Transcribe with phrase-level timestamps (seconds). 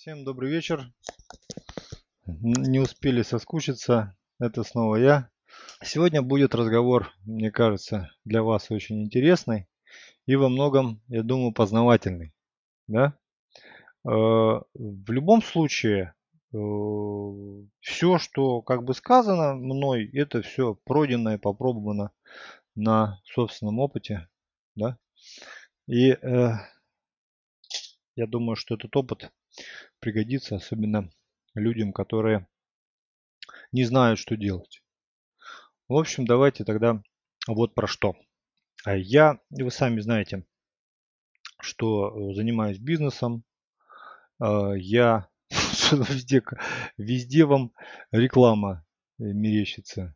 [0.00, 0.90] Всем добрый вечер.
[2.24, 4.16] Не успели соскучиться.
[4.38, 5.28] Это снова я.
[5.82, 9.68] Сегодня будет разговор, мне кажется, для вас очень интересный
[10.24, 12.32] и во многом, я думаю, познавательный.
[12.86, 13.12] Да?
[14.06, 14.08] Э,
[14.72, 16.14] в любом случае,
[16.54, 16.56] э,
[17.80, 22.10] все, что как бы сказано мной, это все пройдено и попробовано
[22.74, 24.30] на собственном опыте.
[24.76, 24.96] Да?
[25.86, 26.52] И э,
[28.16, 29.30] я думаю, что этот опыт
[30.00, 31.10] пригодится, особенно
[31.54, 32.46] людям, которые
[33.72, 34.82] не знают, что делать.
[35.88, 37.02] В общем, давайте тогда
[37.46, 38.16] вот про что.
[38.84, 40.46] А я, вы сами знаете,
[41.60, 43.44] что э, занимаюсь бизнесом.
[44.38, 46.42] А, я везде,
[46.96, 47.72] везде вам
[48.10, 48.86] реклама
[49.18, 50.14] э, мерещится.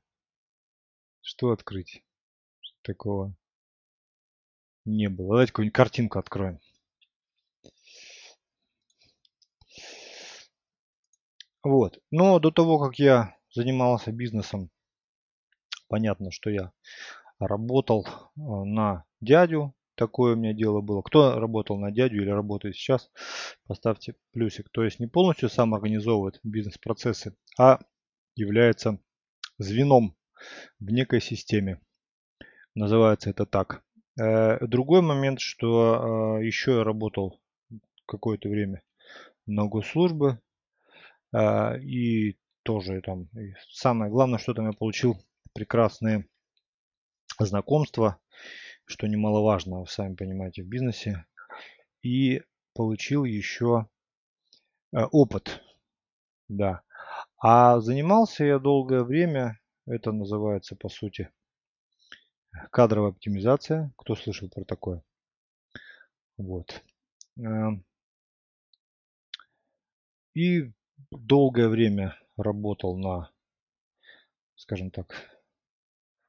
[1.20, 2.04] Что открыть?
[2.82, 3.34] Такого
[4.84, 5.28] не было.
[5.28, 6.60] Давайте какую-нибудь картинку откроем.
[11.64, 11.98] Вот.
[12.10, 14.70] Но до того, как я занимался бизнесом,
[15.88, 16.72] понятно, что я
[17.38, 19.74] работал э, на дядю.
[19.96, 21.02] Такое у меня дело было.
[21.02, 23.10] Кто работал на дядю или работает сейчас,
[23.66, 24.68] поставьте плюсик.
[24.70, 27.78] То есть не полностью сам организовывает бизнес-процессы, а
[28.34, 28.98] является
[29.58, 30.16] звеном
[30.80, 31.80] в некой системе.
[32.74, 33.82] Называется это так.
[34.20, 37.40] Э, другой момент, что э, еще я работал
[38.04, 38.82] какое-то время
[39.46, 40.40] на госслужбы
[41.34, 43.28] и тоже там
[43.70, 45.16] самое главное, что там я получил
[45.52, 46.28] прекрасные
[47.38, 48.18] знакомства,
[48.84, 51.26] что немаловажно, вы сами понимаете, в бизнесе.
[52.02, 52.42] И
[52.74, 53.88] получил еще
[54.92, 55.62] а, опыт.
[56.48, 56.82] Да.
[57.38, 61.30] А занимался я долгое время, это называется по сути
[62.70, 63.92] кадровая оптимизация.
[63.96, 65.02] Кто слышал про такое?
[66.36, 66.82] Вот.
[67.36, 67.84] Эм.
[70.34, 70.72] И
[71.10, 73.30] долгое время работал на,
[74.56, 75.14] скажем так,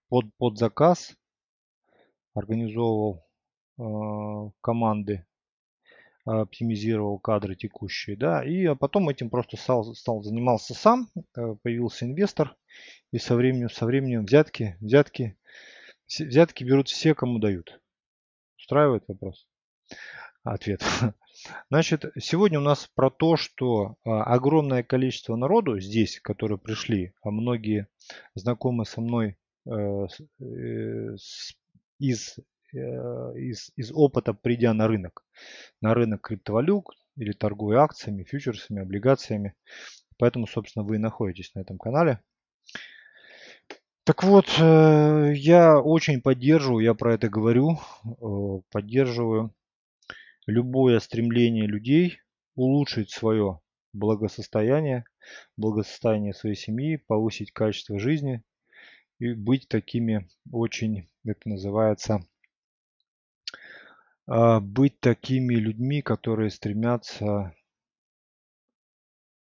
[0.10, 1.16] под, под заказ,
[2.34, 3.26] организовывал
[3.78, 5.26] э, команды,
[6.26, 12.06] оптимизировал кадры текущие, да, и а потом этим просто стал, стал занимался сам, э, появился
[12.06, 12.56] инвестор,
[13.12, 15.38] и со временем, со временем взятки, взятки,
[16.08, 17.80] взятки берут все, кому дают.
[18.58, 19.48] Устраивает вопрос?
[20.44, 20.84] Ответ.
[21.70, 27.32] Значит, сегодня у нас про то, что а, огромное количество народу здесь, которые пришли, а
[27.32, 27.88] многие
[28.34, 31.16] знакомы со мной э, э,
[32.00, 32.40] из,
[32.74, 35.26] э, из, из опыта, придя на рынок,
[35.82, 36.86] на рынок криптовалют
[37.18, 39.54] или торгуя акциями, фьючерсами, облигациями.
[40.18, 42.22] Поэтому, собственно, вы и находитесь на этом канале.
[44.04, 47.80] Так вот, я очень поддерживаю, я про это говорю,
[48.72, 49.52] поддерживаю
[50.46, 52.20] любое стремление людей
[52.56, 53.60] улучшить свое
[53.94, 55.06] благосостояние,
[55.58, 58.44] благосостояние своей семьи, повысить качество жизни
[59.20, 62.26] и быть такими очень, это называется,
[64.28, 67.56] а, быть такими людьми, которые стремятся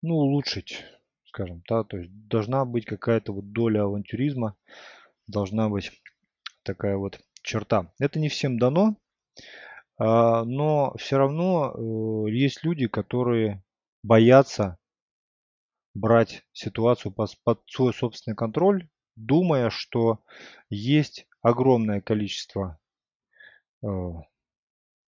[0.02, 0.84] ну, улучшить,
[1.26, 4.58] скажем, да, то есть должна быть какая-то вот доля авантюризма,
[5.28, 5.92] должна быть
[6.64, 7.94] такая вот черта.
[8.00, 8.98] Это не всем дано,
[10.06, 13.64] но все равно э, есть люди, которые
[14.04, 14.78] боятся
[15.94, 20.20] брать ситуацию под свой собственный контроль, думая, что
[20.70, 22.80] есть огромное количество
[23.82, 23.88] э,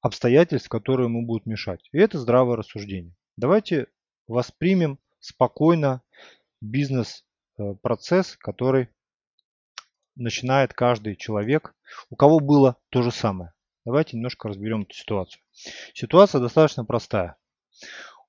[0.01, 1.89] обстоятельств, которые ему будут мешать.
[1.91, 3.15] И это здравое рассуждение.
[3.35, 3.87] Давайте
[4.27, 6.03] воспримем спокойно
[6.61, 8.89] бизнес-процесс, который
[10.15, 11.75] начинает каждый человек,
[12.09, 13.51] у кого было то же самое.
[13.85, 15.41] Давайте немножко разберем эту ситуацию.
[15.93, 17.37] Ситуация достаточно простая.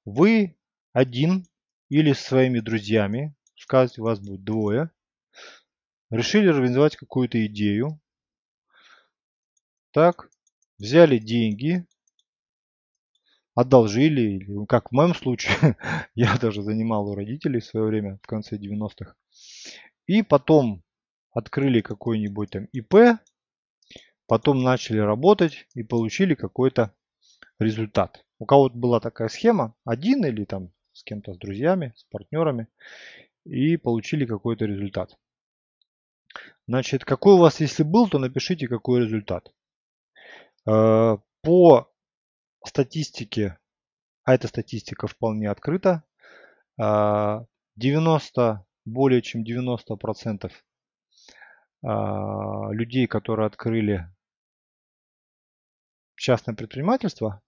[0.05, 0.57] Вы
[0.93, 1.47] один
[1.89, 4.91] или с своими друзьями, сказать, вас будет двое,
[6.11, 7.99] решили организовать какую-то идею.
[9.93, 10.29] Так,
[10.79, 11.87] взяли деньги,
[13.55, 15.77] одолжили, ну, как в моем случае,
[16.15, 19.15] я даже занимал у родителей в свое время, в конце 90-х.
[20.07, 20.83] И потом
[21.31, 23.19] открыли какой-нибудь там ИП,
[24.27, 26.95] потом начали работать и получили какой-то
[27.59, 28.25] результат.
[28.39, 32.69] У кого-то была такая схема, один или там с кем-то, с друзьями, с партнерами,
[33.45, 35.17] и получили какой-то результат.
[36.67, 39.53] Значит, какой у вас, если был, то напишите, какой результат.
[40.67, 41.93] Э, по
[42.65, 43.59] статистике,
[44.25, 46.03] а эта статистика вполне открыта,
[46.77, 50.51] 90, э, более чем 90%
[51.83, 51.89] э,
[52.73, 54.11] людей, которые открыли
[56.17, 57.43] частное предпринимательство,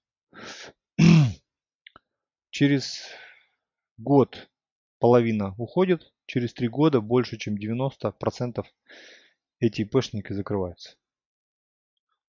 [2.50, 3.02] через
[3.96, 4.48] год
[4.98, 8.64] половина уходит, через три года больше, чем 90%
[9.60, 10.96] эти ИПшники закрываются.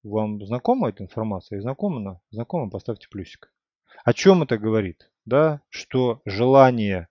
[0.04, 1.62] Вам знакома эта информация?
[1.62, 2.22] Знакома?
[2.32, 2.70] Знакома?
[2.70, 3.54] Поставьте плюсик.
[4.06, 5.12] О чем это говорит?
[5.26, 7.10] Да, что желание,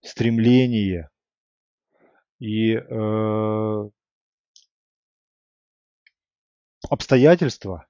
[0.00, 1.10] стремление
[2.38, 3.90] и э,
[6.88, 7.86] обстоятельства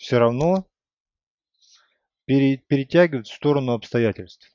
[0.00, 0.66] все равно
[2.24, 4.50] пере, перетягивают в сторону обстоятельств.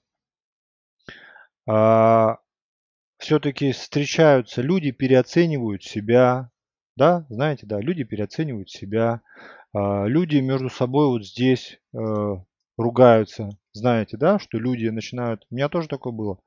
[1.68, 2.40] А,
[3.20, 6.50] все-таки встречаются люди, переоценивают себя,
[6.96, 9.22] да, знаете, да, люди переоценивают себя,
[9.72, 11.98] а, люди между собой вот здесь э,
[12.78, 16.40] ругаются, знаете, да, что люди начинают, у меня тоже такое было,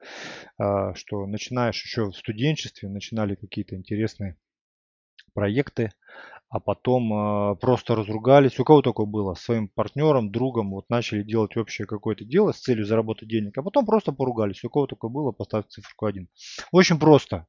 [0.58, 4.36] а, что начинаешь еще в студенчестве, начинали какие-то интересные
[5.34, 5.92] проекты,
[6.50, 7.12] а потом
[7.52, 8.58] э, просто разругались.
[8.58, 9.34] У кого такое было?
[9.34, 13.84] Своим партнером, другом, вот начали делать общее какое-то дело с целью заработать денег, а потом
[13.84, 14.64] просто поругались.
[14.64, 15.30] У кого такое было?
[15.30, 16.28] Поставьте циферку 1.
[16.72, 17.46] Очень просто.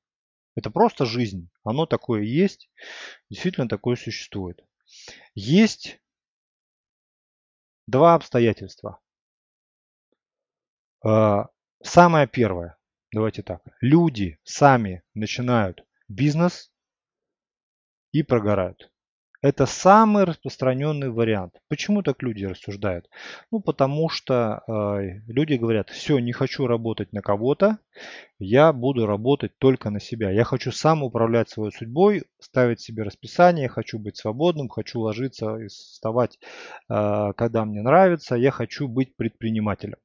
[0.55, 1.49] Это просто жизнь.
[1.63, 2.69] Оно такое есть.
[3.29, 4.59] Действительно такое существует.
[5.33, 6.01] Есть
[7.87, 8.99] два обстоятельства.
[11.05, 11.45] Э,
[11.81, 12.77] самое первое.
[13.13, 13.63] Давайте так.
[13.79, 16.68] Люди сами начинают бизнес
[18.11, 18.89] и прогорают.
[19.41, 21.53] Это самый распространенный вариант.
[21.69, 23.09] Почему так люди рассуждают?
[23.51, 27.77] Ну, потому что э, люди говорят, все, не хочу работать на кого-то,
[28.37, 30.29] я буду работать только на себя.
[30.29, 35.67] Я хочу сам управлять своей судьбой, ставить себе расписание, хочу быть свободным, хочу ложиться и
[35.67, 36.37] вставать,
[36.89, 39.99] э, когда мне нравится, я хочу быть предпринимателем.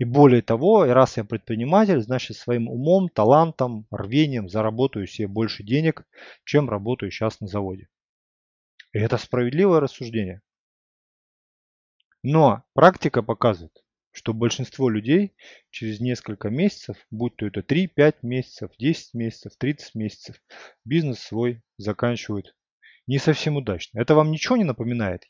[0.00, 6.06] И более того, раз я предприниматель, значит своим умом, талантом, рвением заработаю себе больше денег,
[6.44, 7.90] чем работаю сейчас на заводе.
[8.94, 10.40] И это справедливое рассуждение.
[12.22, 15.34] Но практика показывает, что большинство людей
[15.68, 20.42] через несколько месяцев, будь то это 3, 5 месяцев, 10 месяцев, 30 месяцев,
[20.86, 22.56] бизнес свой заканчивают
[23.06, 24.00] не совсем удачно.
[24.00, 25.24] Это вам ничего не напоминает?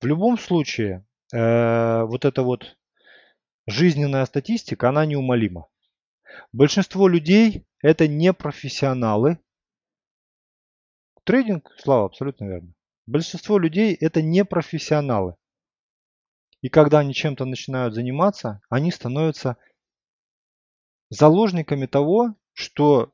[0.00, 2.76] В любом случае, э, вот эта вот
[3.66, 5.68] жизненная статистика, она неумолима.
[6.52, 9.38] Большинство людей это не профессионалы.
[11.24, 12.74] Трейдинг, Слава, абсолютно верно.
[13.06, 15.36] Большинство людей это не профессионалы.
[16.60, 19.56] И когда они чем-то начинают заниматься, они становятся
[21.08, 23.12] заложниками того, что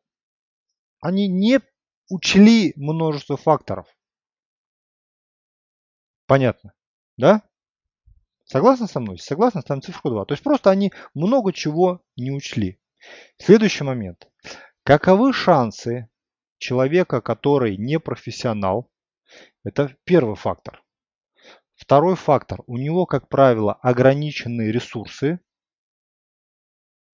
[1.00, 1.60] они не
[2.08, 3.86] учли множество факторов.
[6.26, 6.72] Понятно,
[7.16, 7.45] да?
[8.46, 9.18] Согласны со мной?
[9.18, 10.24] Согласны, ставим цифру 2.
[10.24, 12.80] То есть просто они много чего не учли.
[13.38, 14.28] Следующий момент.
[14.84, 16.08] Каковы шансы
[16.58, 18.88] человека, который не профессионал?
[19.64, 20.84] Это первый фактор.
[21.74, 22.62] Второй фактор.
[22.68, 25.40] У него, как правило, ограниченные ресурсы.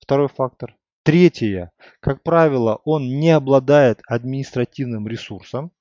[0.01, 0.77] Второй фактор.
[1.03, 1.73] Третье.
[2.01, 5.73] Как правило, он не обладает административным ресурсом.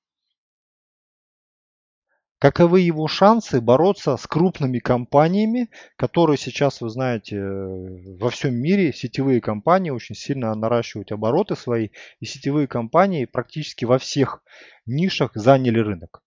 [2.42, 9.42] Каковы его шансы бороться с крупными компаниями, которые сейчас, вы знаете, во всем мире сетевые
[9.42, 11.90] компании очень сильно наращивают обороты свои,
[12.20, 14.42] и сетевые компании практически во всех
[14.88, 16.24] нишах заняли рынок.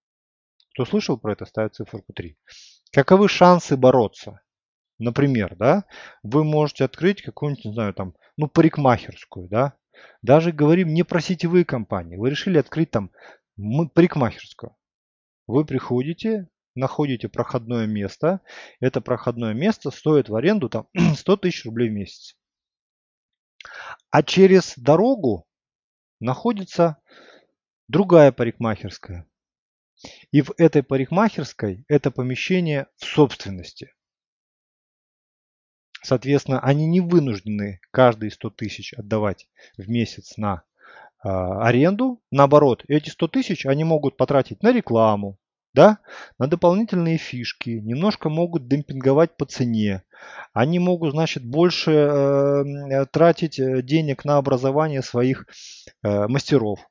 [0.75, 2.38] Кто слышал про это, ставит циферку 3.
[2.93, 4.40] Каковы шансы бороться?
[5.00, 5.82] Например, да,
[6.22, 9.73] вы можете открыть какую-нибудь, не знаю, там, ну, парикмахерскую, да.
[10.23, 12.16] Даже говорим не про сетевые компании.
[12.16, 13.11] Вы решили открыть там
[13.56, 14.76] парикмахерскую.
[15.46, 18.40] Вы приходите, находите проходное место.
[18.80, 22.36] Это проходное место стоит в аренду там 100 тысяч рублей в месяц.
[24.10, 25.46] А через дорогу
[26.20, 26.98] находится
[27.88, 29.26] другая парикмахерская.
[30.32, 33.94] И в этой парикмахерской это помещение в собственности.
[36.02, 39.48] Соответственно, они не вынуждены каждые 100 тысяч отдавать
[39.78, 40.64] в месяц на
[41.25, 42.21] аренду.
[42.31, 45.38] Наоборот, эти 100 тысяч они могут потратить на рекламу,
[45.75, 45.99] да,
[46.38, 50.04] на дополнительные фишки, немножко могут демпинговать по цене.
[50.52, 55.47] Они могут, значит, больше э, тратить э, денег на образование своих
[56.02, 56.88] э, мастеров.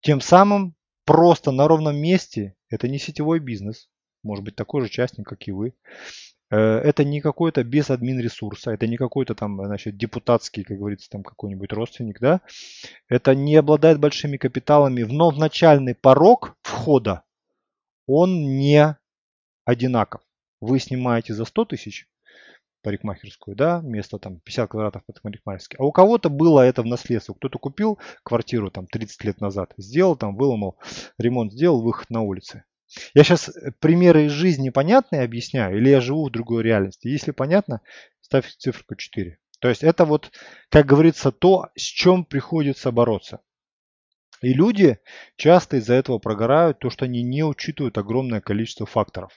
[0.00, 3.88] Тем самым просто на ровном месте, это не сетевой бизнес,
[4.22, 5.74] может быть такой же частник, как и вы,
[6.50, 11.22] это не какой-то без админ ресурса, это не какой-то там, значит, депутатский, как говорится, там
[11.22, 12.40] какой-нибудь родственник, да.
[13.08, 17.24] Это не обладает большими капиталами, но начальный порог входа
[18.08, 18.96] он не
[19.64, 20.22] одинаков.
[20.60, 22.08] Вы снимаете за 100 тысяч
[22.82, 25.76] парикмахерскую, да, вместо там 50 квадратов под парикмахерский.
[25.78, 27.34] А у кого-то было это в наследство.
[27.34, 30.78] Кто-то купил квартиру там 30 лет назад, сделал там, выломал,
[31.18, 32.64] ремонт сделал, выход на улице.
[33.14, 37.08] Я сейчас примеры из жизни понятные объясняю, или я живу в другой реальности.
[37.08, 37.80] Если понятно,
[38.20, 39.38] ставь циферку 4.
[39.60, 40.30] То есть это вот,
[40.70, 43.40] как говорится, то, с чем приходится бороться.
[44.40, 44.98] И люди
[45.36, 49.32] часто из-за этого прогорают, то, что они не учитывают огромное количество факторов.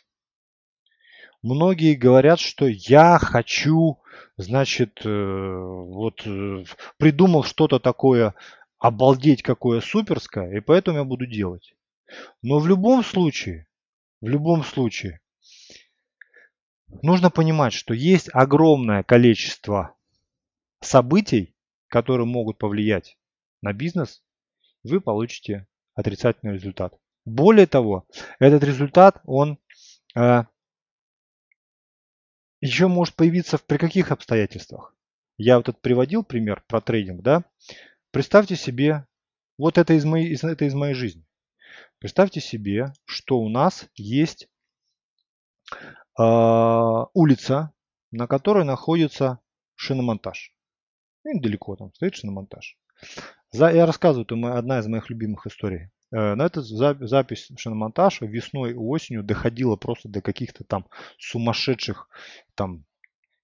[1.41, 3.99] Многие говорят, что я хочу,
[4.37, 6.65] значит, э, вот э,
[6.97, 8.35] придумал что-то такое,
[8.77, 11.73] обалдеть какое суперское, и поэтому я буду делать.
[12.41, 13.67] Но в любом случае,
[14.21, 15.21] в любом случае,
[17.01, 19.95] нужно понимать, что есть огромное количество
[20.81, 21.55] событий,
[21.87, 23.17] которые могут повлиять
[23.61, 24.23] на бизнес,
[24.83, 26.97] вы получите отрицательный результат.
[27.25, 28.07] Более того,
[28.39, 29.59] этот результат, он
[30.15, 30.43] э,
[32.61, 34.95] еще может появиться при каких обстоятельствах?
[35.37, 37.43] Я вот этот приводил пример про трейдинг, да?
[38.11, 39.05] Представьте себе,
[39.57, 41.25] вот это из моей, это из моей жизни.
[42.01, 44.49] Представьте себе, что у нас есть
[46.17, 46.23] э,
[47.13, 47.73] улица,
[48.09, 49.37] на которой находится
[49.75, 50.51] шиномонтаж.
[51.23, 52.79] Ну, недалеко там стоит шиномонтаж.
[53.51, 55.91] За, я рассказываю, это одна из моих любимых историй.
[56.11, 60.87] Э, на эту запись шиномонтажа весной и осенью доходила просто до каких-то там
[61.19, 62.09] сумасшедших,
[62.55, 62.83] там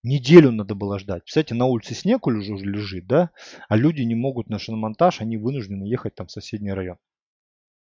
[0.01, 1.25] неделю надо было ждать.
[1.25, 3.29] Кстати, на улице снег уже лежит, да,
[3.69, 6.97] а люди не могут на шиномонтаж, они вынуждены ехать там в соседний район.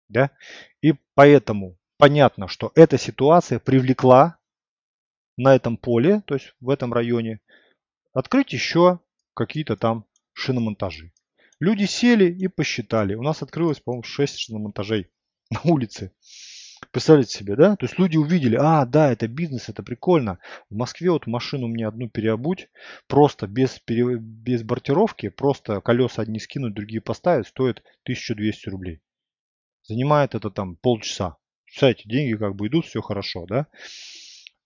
[0.08, 0.30] Да?
[0.82, 4.38] И поэтому понятно, что эта ситуация привлекла
[5.36, 7.40] на этом поле, то есть в этом районе,
[8.12, 9.00] открыть еще
[9.34, 11.12] какие-то там шиномонтажи.
[11.60, 13.14] Люди сели и посчитали.
[13.14, 15.10] У нас открылось, по-моему, 6 шиномонтажей
[15.50, 16.12] на улице.
[16.92, 17.76] Представляете себе, да?
[17.76, 20.38] То есть люди увидели, а, да, это бизнес, это прикольно.
[20.70, 22.68] В Москве вот машину мне одну переобуть,
[23.08, 24.16] просто без, пере...
[24.16, 29.00] без бортировки, просто колеса одни скинуть, другие поставить, стоит 1200 рублей.
[29.88, 31.38] Занимает это там полчаса.
[31.64, 33.66] Представляете, деньги как бы идут, все хорошо, да?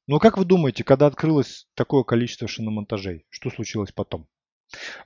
[0.09, 4.27] Но как вы думаете, когда открылось такое количество шиномонтажей, что случилось потом?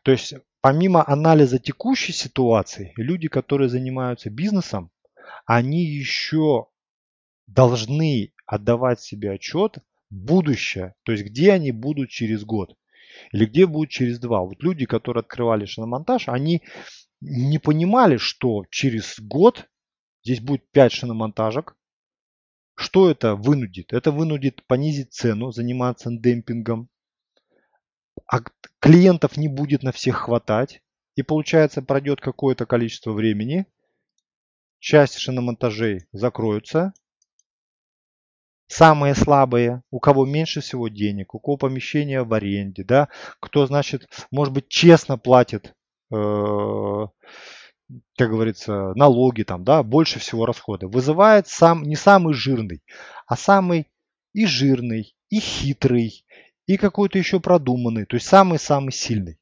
[0.02, 4.90] То есть помимо анализа текущей ситуации, люди, которые занимаются бизнесом,
[5.44, 6.68] они еще
[7.46, 12.74] должны отдавать себе отчет будущее, то есть где они будут через год
[13.32, 14.40] или где будут через два.
[14.40, 16.62] Вот люди, которые открывали шиномонтаж, они
[17.20, 19.68] не понимали, что через год
[20.26, 21.76] здесь будет 5 шиномонтажек.
[22.74, 23.92] Что это вынудит?
[23.92, 26.88] Это вынудит понизить цену, заниматься демпингом,
[28.26, 28.40] а
[28.80, 30.82] клиентов не будет на всех хватать,
[31.14, 33.66] и получается пройдет какое-то количество времени,
[34.80, 36.92] часть шиномонтажей закроются,
[38.66, 44.08] самые слабые, у кого меньше всего денег, у кого помещение в аренде, да, кто, значит,
[44.32, 45.72] может быть, честно платит,
[46.12, 47.06] э,
[48.16, 52.82] как говорится, налоги там, да, больше всего расходы, вызывает сам, не самый жирный,
[53.26, 53.88] а самый
[54.32, 56.24] и жирный, и хитрый,
[56.66, 59.38] и какой-то еще продуманный, то есть самый-самый сильный.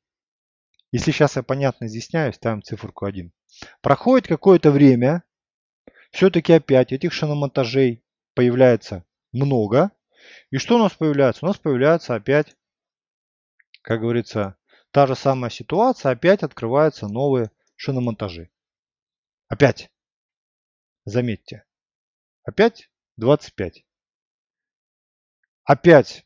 [0.92, 3.32] Если сейчас я понятно изъясняю, ставим циферку 1.
[3.80, 5.24] Проходит какое-то время,
[6.10, 9.90] все-таки опять этих шиномонтажей появляется много.
[10.50, 11.44] И что у нас появляется?
[11.44, 12.56] У нас появляется опять,
[13.82, 14.56] как говорится,
[14.92, 18.50] та же самая ситуация, опять открываются новые шиномонтажи.
[19.48, 19.90] Опять.
[21.04, 21.64] Заметьте.
[22.44, 23.84] Опять 25.
[25.64, 26.24] Опять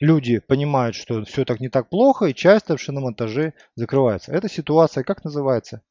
[0.00, 4.32] люди понимают, что все так не так плохо, и часто в шиномонтаже закрывается.
[4.32, 5.82] Эта ситуация как называется?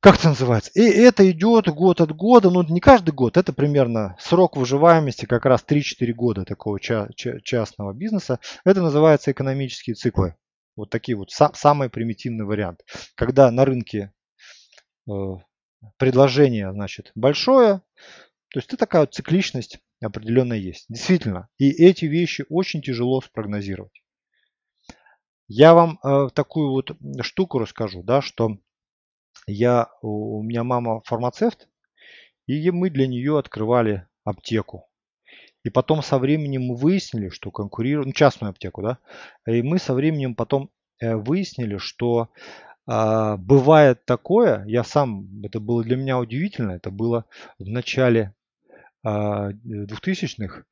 [0.00, 0.72] Как это называется?
[0.74, 5.46] И это идет год от года, ну не каждый год, это примерно срок выживаемости как
[5.46, 8.40] раз 3-4 года такого ча- ча- частного бизнеса.
[8.64, 10.34] Это называется экономические циклы.
[10.76, 12.80] Вот такие вот са- самый примитивный вариант.
[13.14, 14.12] Когда на рынке
[15.08, 15.12] э,
[15.98, 17.82] предложение значит большое,
[18.50, 20.86] то есть это такая вот цикличность определенно есть.
[20.88, 21.48] Действительно.
[21.58, 24.02] И эти вещи очень тяжело спрогнозировать.
[25.48, 28.58] Я вам э, такую вот штуку расскажу, да, что
[29.46, 31.68] я, у меня мама фармацевт,
[32.46, 34.88] и мы для нее открывали аптеку.
[35.64, 38.98] И потом со временем мы выяснили, что конкурируем, ну, частную аптеку, да,
[39.46, 42.30] и мы со временем потом э, выяснили, что
[42.88, 47.26] э, бывает такое, я сам, это было для меня удивительно, это было
[47.58, 48.34] в начале
[49.04, 50.62] 2000-х, а,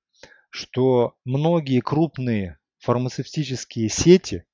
[0.51, 4.45] что многие крупные фармацевтические сети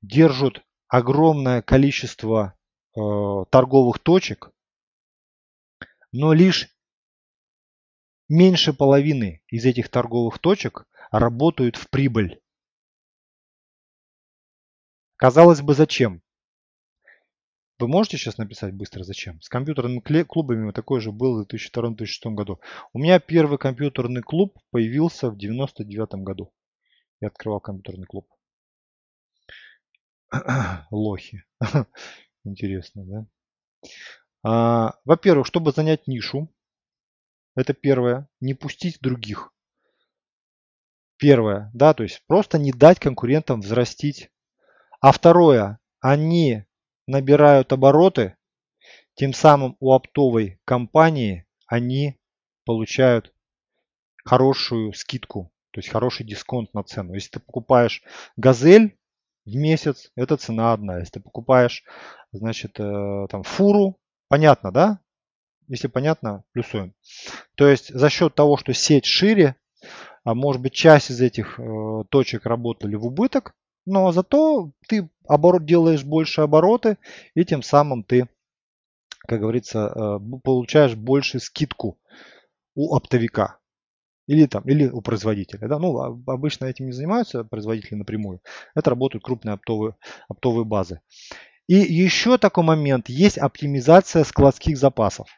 [0.00, 2.54] держат огромное количество
[2.96, 3.00] э,
[3.50, 4.50] торговых точек,
[6.12, 6.68] но лишь
[8.32, 12.40] меньше половины из этих торговых точек работают в прибыль.
[15.16, 16.22] Казалось бы, зачем?
[17.78, 19.40] Вы можете сейчас написать быстро зачем?
[19.42, 22.60] С компьютерными клубами такой же был в 2002-2006 году.
[22.94, 26.52] У меня первый компьютерный клуб появился в 99 году.
[27.20, 28.28] Я открывал компьютерный клуб.
[30.90, 31.44] Лохи.
[32.44, 33.26] Интересно, да?
[34.42, 36.48] А, Во-первых, чтобы занять нишу,
[37.54, 39.52] это первое, не пустить других.
[41.18, 44.30] Первое, да, то есть просто не дать конкурентам взрастить.
[45.00, 46.64] А второе, они
[47.06, 48.36] набирают обороты,
[49.14, 52.18] тем самым у оптовой компании они
[52.64, 53.32] получают
[54.24, 57.14] хорошую скидку, то есть хороший дисконт на цену.
[57.14, 58.02] Если ты покупаешь
[58.36, 58.98] газель
[59.44, 60.98] в месяц, это цена одна.
[60.98, 61.84] Если ты покупаешь,
[62.32, 65.00] значит, э, там фуру, понятно, да?
[65.68, 66.94] Если понятно, плюсуем.
[67.54, 69.56] То есть за счет того, что сеть шире,
[70.24, 73.54] а может быть часть из этих э, точек работали в убыток,
[73.86, 76.98] но зато ты оборот делаешь больше обороты
[77.34, 78.28] и тем самым ты,
[79.26, 81.98] как говорится, э, получаешь больше скидку
[82.74, 83.58] у оптовика
[84.26, 85.68] или там или у производителя.
[85.68, 85.78] Да?
[85.78, 88.40] Ну, а, обычно этим не занимаются производители напрямую.
[88.74, 89.96] Это работают крупные оптовые,
[90.28, 91.00] оптовые базы.
[91.66, 95.28] И еще такой момент, есть оптимизация складских запасов.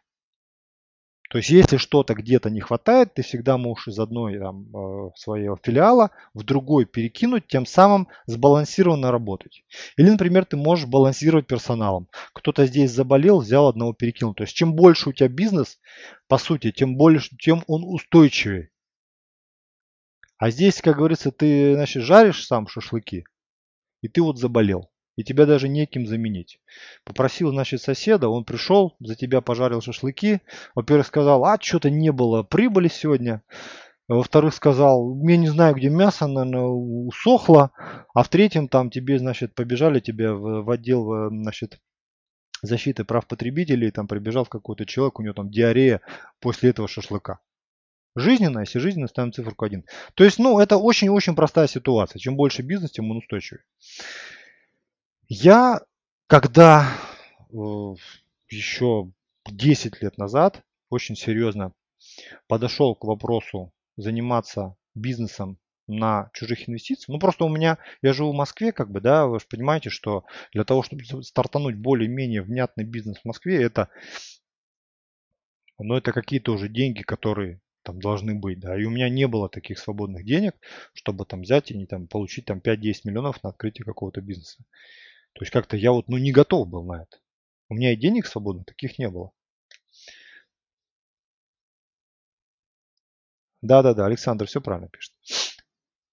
[1.30, 5.58] То есть, если что-то где-то не хватает, ты всегда можешь из одной там, э, своего
[5.60, 9.64] филиала в другой перекинуть, тем самым сбалансированно работать.
[9.96, 12.08] Или, например, ты можешь балансировать персоналом.
[12.34, 14.34] Кто-то здесь заболел, взял одного перекинул.
[14.34, 15.80] То есть, чем больше у тебя бизнес,
[16.28, 18.70] по сути, тем больше, тем он устойчивее.
[20.36, 23.24] А здесь, как говорится, ты, значит, жаришь сам шашлыки,
[24.02, 26.60] и ты вот заболел и тебя даже неким заменить.
[27.04, 30.40] Попросил, значит, соседа, он пришел, за тебя пожарил шашлыки.
[30.74, 33.42] Во-первых, сказал, а что-то не было прибыли сегодня.
[34.06, 37.70] Во-вторых, сказал, я не знаю, где мясо, наверное, усохло.
[38.12, 41.78] А в третьем, там тебе, значит, побежали тебя в, в отдел, значит,
[42.60, 46.00] защиты прав потребителей, там прибежал какой-то человек, у него там диарея
[46.40, 47.40] после этого шашлыка.
[48.16, 49.84] Жизненно, если жизненно, ставим цифру 1.
[50.14, 52.20] То есть, ну, это очень-очень простая ситуация.
[52.20, 53.64] Чем больше бизнес, тем он устойчивее.
[55.28, 55.80] Я,
[56.26, 56.86] когда
[57.50, 57.56] э,
[58.50, 59.10] еще
[59.46, 61.72] 10 лет назад очень серьезно
[62.46, 67.08] подошел к вопросу заниматься бизнесом на чужих инвестициях.
[67.08, 70.24] Ну, просто у меня, я живу в Москве, как бы, да, вы же понимаете, что
[70.52, 73.88] для того, чтобы стартануть более-менее внятный бизнес в Москве, это,
[75.78, 79.48] ну, это какие-то уже деньги, которые там должны быть, да, и у меня не было
[79.48, 80.54] таких свободных денег,
[80.94, 84.64] чтобы там взять и не там получить там 5-10 миллионов на открытие какого-то бизнеса.
[85.34, 87.18] То есть как-то я вот ну не готов был на это.
[87.68, 89.32] У меня и денег свободных таких не было.
[93.62, 95.14] Да-да-да, Александр все правильно пишет.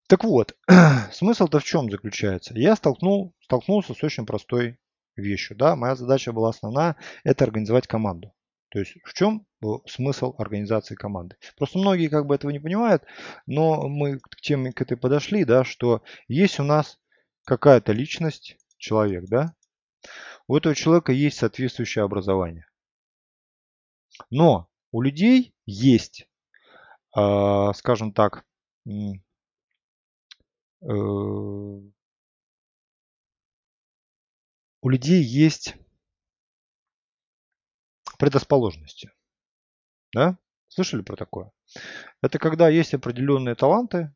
[0.08, 0.56] Так вот,
[1.12, 2.54] смысл-то в чем заключается?
[2.58, 4.78] Я столкнул, столкнулся с очень простой
[5.16, 5.58] вещью.
[5.58, 5.76] Да?
[5.76, 8.34] Моя задача была основная– это организовать команду.
[8.70, 9.46] То есть в чем
[9.86, 11.36] смысл организации команды?
[11.58, 13.04] Просто многие как бы этого не понимают,
[13.46, 16.98] но мы к теме к этой подошли, да, что есть у нас
[17.44, 19.56] какая-то личность, человек, да?
[20.48, 22.66] У этого человека есть соответствующее образование.
[24.30, 26.28] Но у людей есть,
[27.16, 28.46] э, скажем так,
[28.86, 29.14] э,
[34.82, 35.76] у людей есть
[38.18, 39.12] предрасположенности.
[40.14, 40.38] Да?
[40.68, 41.52] Слышали про такое?
[42.22, 44.14] Это когда есть определенные таланты,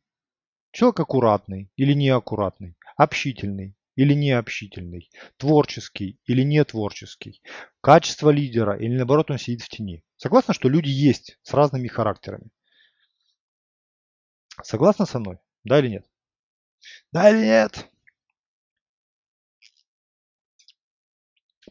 [0.72, 7.42] человек аккуратный или неаккуратный, общительный, или необщительный, творческий или не творческий,
[7.80, 10.04] качество лидера или наоборот он сидит в тени.
[10.16, 12.50] Согласна, что люди есть с разными характерами?
[14.62, 15.38] Согласна со мной?
[15.64, 16.06] Да или нет?
[17.12, 17.90] Да или нет?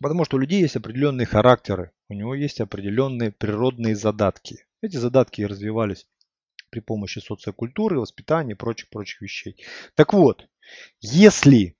[0.02, 4.66] Потому что у людей есть определенные характеры, у него есть определенные природные задатки.
[4.82, 6.06] Эти задатки развивались
[6.70, 9.64] при помощи социокультуры, воспитания и прочих-прочих вещей.
[9.96, 10.48] Так вот,
[11.00, 11.78] если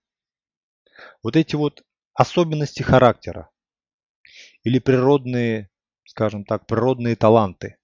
[1.24, 3.50] вот эти вот особенности характера
[4.64, 5.70] или природные,
[6.06, 7.78] скажем так, природные таланты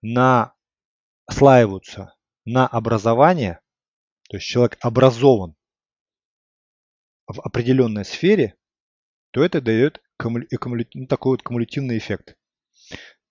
[0.00, 2.14] наслаиваются
[2.44, 3.60] на образование,
[4.28, 5.54] то есть человек образован
[7.26, 8.56] в определенной сфере,
[9.30, 12.36] то это дает ну, такой вот кумулятивный эффект.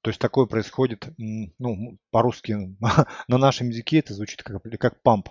[0.01, 2.53] То есть такое происходит, ну, по-русски
[3.27, 5.29] на нашем языке это звучит как, как памп.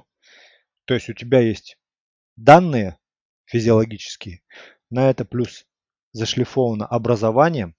[0.84, 1.76] То есть у тебя есть
[2.36, 2.98] данные,
[3.50, 4.42] физиологические.
[4.90, 5.66] На это плюс
[6.12, 7.74] зашлифовано образованием.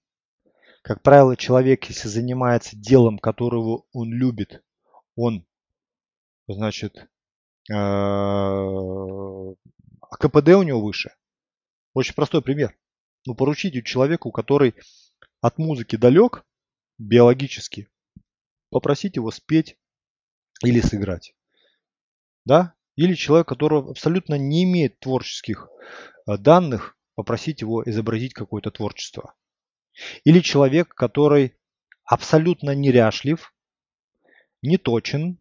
[0.82, 4.62] Как правило, человек, если занимается делом, которого он любит,
[5.14, 5.46] он,
[6.48, 7.08] значит,
[7.70, 7.74] э,
[10.18, 11.14] КПД у него выше.
[11.94, 12.76] Очень простой пример.
[13.26, 14.74] Ну, поручите человеку, который
[15.40, 16.44] от музыки далек
[16.98, 17.88] биологически,
[18.70, 19.76] попросить его спеть
[20.64, 21.34] или сыграть.
[22.44, 22.74] Да?
[22.96, 25.68] Или человек, который абсолютно не имеет творческих
[26.26, 29.34] э, данных, попросить его изобразить какое-то творчество.
[30.24, 31.54] Или человек, который
[32.04, 33.54] абсолютно неряшлив,
[34.62, 35.38] не точен,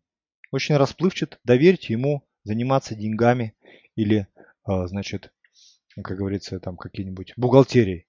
[0.51, 3.55] очень расплывчат, доверьте ему заниматься деньгами
[3.95, 4.27] или,
[4.67, 5.33] э, значит,
[5.95, 8.07] как говорится, там какие-нибудь бухгалтерией.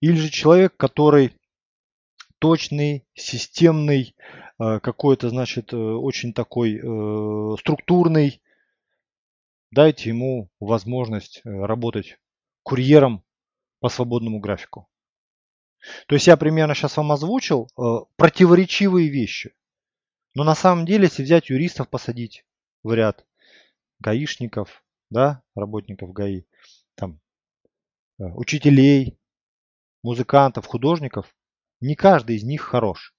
[0.00, 1.32] Или же человек, который
[2.38, 4.16] точный, системный,
[4.60, 8.42] какой-то, значит, э, очень такой э, структурный.
[9.70, 12.18] Дайте ему возможность работать
[12.62, 13.24] курьером
[13.80, 14.88] по свободному графику.
[16.06, 17.70] То есть я примерно сейчас вам озвучил
[18.16, 19.54] противоречивые вещи.
[20.34, 22.44] Но на самом деле, если взять юристов, посадить
[22.82, 23.24] в ряд,
[24.00, 26.44] гаишников, да, работников ГАИ,
[26.96, 27.20] там,
[28.18, 29.18] учителей,
[30.02, 31.34] музыкантов, художников,
[31.80, 33.14] не каждый из них хорош.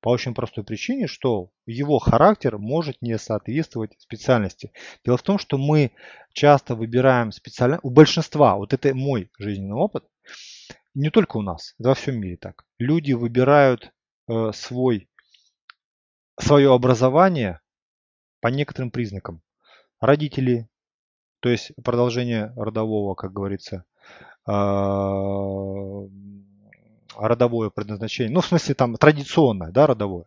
[0.00, 4.72] По очень простой причине, что его характер может не соответствовать специальности.
[5.04, 5.90] Дело в том, что мы
[6.32, 10.04] часто выбираем специально, у большинства, вот это мой жизненный опыт,
[10.94, 12.64] не только у нас, во всем мире так.
[12.78, 13.92] Люди выбирают
[14.28, 15.08] э, свой,
[16.38, 17.60] свое образование
[18.40, 19.42] по некоторым признакам.
[20.00, 20.68] Родители,
[21.40, 23.84] то есть продолжение родового, как говорится,
[24.46, 24.52] э,
[27.18, 28.32] родовое предназначение.
[28.32, 30.26] Ну, в смысле, там, традиционное, да, родовое.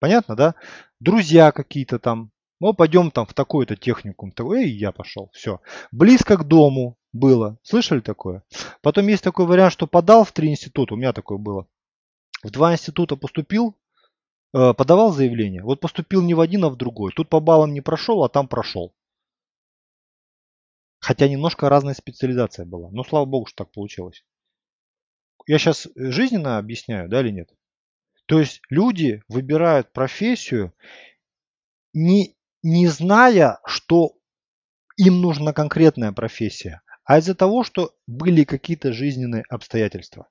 [0.00, 0.54] Понятно, да?
[1.00, 2.30] Друзья какие-то там.
[2.60, 4.30] Ну, пойдем там в такой-то техникум.
[4.54, 5.30] И я пошел.
[5.32, 5.60] Все.
[5.92, 7.58] Близко к дому было.
[7.62, 8.42] Слышали такое?
[8.82, 10.94] Потом есть такой вариант, что подал в три института.
[10.94, 11.68] У меня такое было.
[12.42, 13.76] В два института поступил,
[14.54, 15.62] э, подавал заявление.
[15.62, 17.12] Вот поступил не в один, а в другой.
[17.14, 18.92] Тут по баллам не прошел, а там прошел.
[21.00, 22.90] Хотя немножко разная специализация была.
[22.90, 24.24] Но слава богу, что так получилось
[25.48, 27.50] я сейчас э, жизненно объясняю, да или нет?
[28.26, 30.74] То есть люди выбирают профессию,
[31.94, 34.12] не, не зная, что
[34.98, 40.28] им нужна конкретная профессия, а из-за того, что были какие-то жизненные обстоятельства.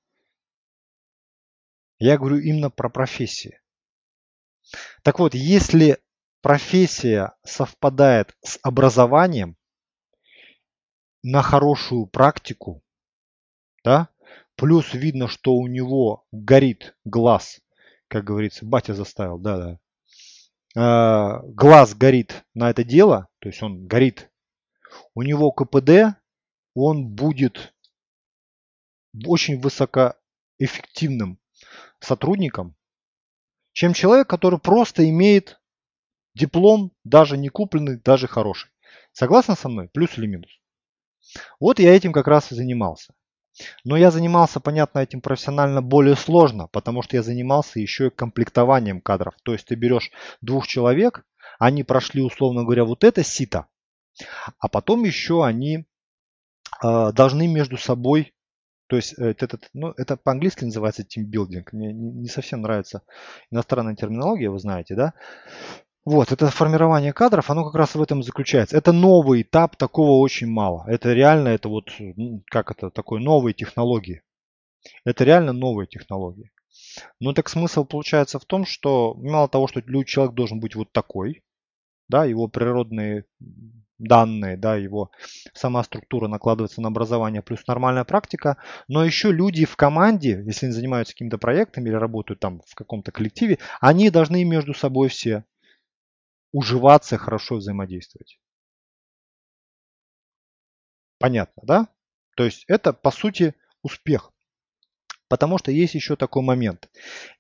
[1.98, 3.60] Я говорю именно про профессии.
[5.02, 5.98] Так вот, если
[6.42, 9.58] профессия совпадает с образованием
[11.24, 12.84] на хорошую практику,
[13.84, 14.10] да,
[14.58, 17.62] Плюс видно, что у него горит глаз.
[18.08, 19.80] Как говорится, батя заставил, да-да.
[20.76, 24.32] А, глаз горит на это дело, то есть он горит.
[25.14, 26.18] У него КПД,
[26.74, 27.76] он будет
[29.26, 31.40] очень высокоэффективным
[32.00, 32.76] сотрудником,
[33.74, 35.62] чем человек, который просто имеет
[36.34, 38.72] диплом, даже не купленный, даже хороший.
[39.12, 39.88] Согласны со мной?
[39.90, 40.50] Плюс или минус?
[41.60, 43.14] Вот я этим как раз и занимался.
[43.84, 49.02] Но я занимался, понятно, этим профессионально более сложно, потому что я занимался еще и комплектованием
[49.02, 49.36] кадров.
[49.44, 51.26] То есть ты берешь двух человек,
[51.60, 53.68] они прошли, условно говоря, вот это сито,
[54.60, 55.86] а потом еще они
[56.84, 58.34] э, должны между собой,
[58.88, 63.02] то есть э, этот, ну, это по-английски называется тимбилдинг, мне не совсем нравится
[63.52, 65.14] иностранная терминология, вы знаете, да,
[66.08, 68.78] вот, это формирование кадров, оно как раз в этом заключается.
[68.78, 70.86] Это новый этап, такого очень мало.
[70.88, 71.92] Это реально, это вот,
[72.50, 74.22] как это, такой новые технологии.
[75.04, 76.50] Это реально новые технологии.
[77.20, 81.44] Но так смысл получается в том, что мало того, что человек должен быть вот такой,
[82.08, 83.26] да, его природные
[83.98, 85.12] данные, да, его
[85.54, 88.56] сама структура накладывается на образование плюс нормальная практика,
[88.88, 93.12] но еще люди в команде, если они занимаются какими-то проектами или работают там в каком-то
[93.12, 95.44] коллективе, они должны между собой все
[96.58, 98.40] уживаться, хорошо взаимодействовать.
[101.20, 101.88] Понятно, да?
[102.36, 104.32] То есть это по сути успех.
[105.30, 106.90] Потому что есть еще такой момент.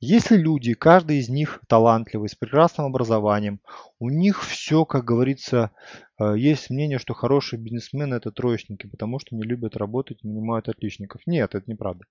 [0.01, 3.61] Если люди, каждый из них талантливый, с прекрасным образованием,
[3.97, 5.71] у них все, как говорится,
[6.19, 11.21] э, есть мнение, что хорошие бизнесмены это троечники, потому что не любят работать нанимают отличников.
[11.25, 12.03] Нет, это неправда.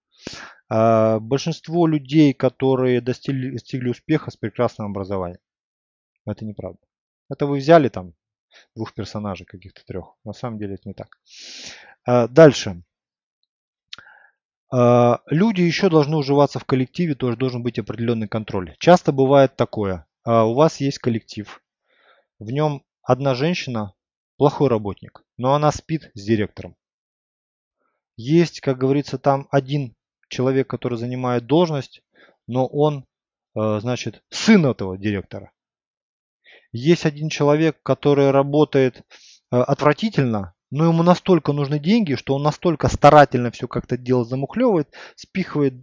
[0.70, 5.40] А, большинство людей, которые достигли, достигли успеха с прекрасным образованием.
[6.24, 6.85] Это неправда.
[7.28, 8.14] Это вы взяли там
[8.74, 10.14] двух персонажей, каких-то трех.
[10.24, 11.18] На самом деле это не так.
[12.04, 12.82] А, дальше.
[14.72, 18.76] А, люди еще должны уживаться в коллективе, тоже должен быть определенный контроль.
[18.78, 20.06] Часто бывает такое.
[20.24, 21.62] А, у вас есть коллектив.
[22.38, 23.94] В нем одна женщина
[24.36, 26.76] плохой работник, но она спит с директором.
[28.16, 29.94] Есть, как говорится, там один
[30.28, 32.02] человек, который занимает должность,
[32.46, 33.04] но он,
[33.54, 35.52] значит, сын этого директора.
[36.76, 38.98] Есть один человек, который работает
[39.50, 44.92] э, отвратительно, но ему настолько нужны деньги, что он настолько старательно все как-то дело замухлевывает,
[45.14, 45.74] спихивает,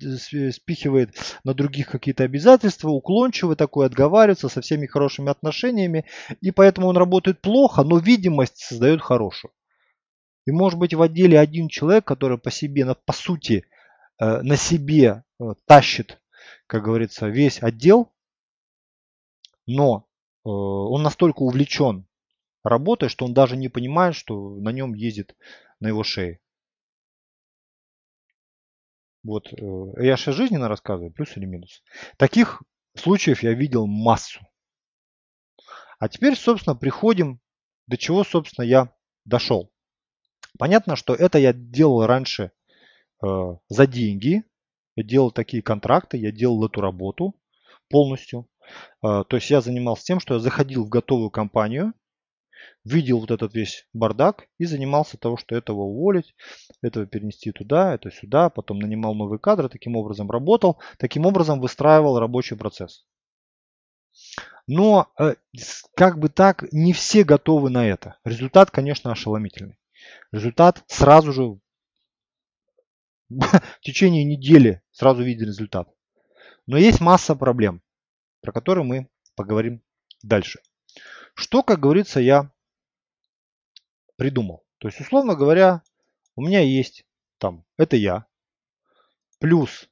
[0.54, 6.06] спихивает на других какие-то обязательства, уклончивый такой, отговаривается со всеми хорошими отношениями,
[6.42, 9.52] и поэтому он работает плохо, но видимость создает хорошую.
[10.46, 13.66] И может быть в отделе один человек, который по себе, по сути,
[14.20, 16.22] э, на себе э, тащит,
[16.68, 18.12] как говорится, весь отдел,
[19.66, 20.13] но э,
[20.44, 22.08] он настолько увлечен
[22.64, 25.36] работой, что он даже не понимает, что на нем ездит
[25.80, 26.40] на его шее.
[29.24, 29.54] Вот,
[29.98, 31.82] я сейчас жизненно рассказываю, плюс или минус.
[32.18, 32.62] Таких
[32.96, 34.40] случаев я видел массу.
[36.00, 37.40] А теперь, собственно, приходим,
[37.88, 39.72] до чего, собственно, я дошел.
[40.60, 42.52] Понятно, что это я делал раньше
[43.24, 43.28] э,
[43.70, 44.44] за деньги.
[44.96, 47.34] Я делал такие контракты, я делал эту работу
[47.90, 48.48] полностью.
[49.04, 51.94] Э, то есть я занимался тем, что я заходил в готовую компанию,
[52.84, 56.36] видел вот этот весь бардак и занимался того, что этого уволить,
[56.82, 62.20] этого перенести туда, это сюда, потом нанимал новые кадры, таким образом работал, таким образом выстраивал
[62.20, 63.06] рабочий процесс.
[64.68, 65.36] Но э,
[65.96, 68.18] как бы так, не все готовы на это.
[68.24, 69.78] Результат, конечно, ошеломительный.
[70.32, 71.44] Результат сразу же
[73.30, 75.90] в течение недели сразу виден результат.
[76.66, 77.82] Но есть масса проблем,
[78.44, 79.82] про которые мы поговорим
[80.22, 80.62] дальше.
[81.34, 82.52] Что, как говорится, я
[84.18, 84.66] придумал.
[84.78, 85.82] То есть, условно говоря,
[86.36, 87.06] у меня есть
[87.38, 88.28] там, это я,
[89.40, 89.90] плюс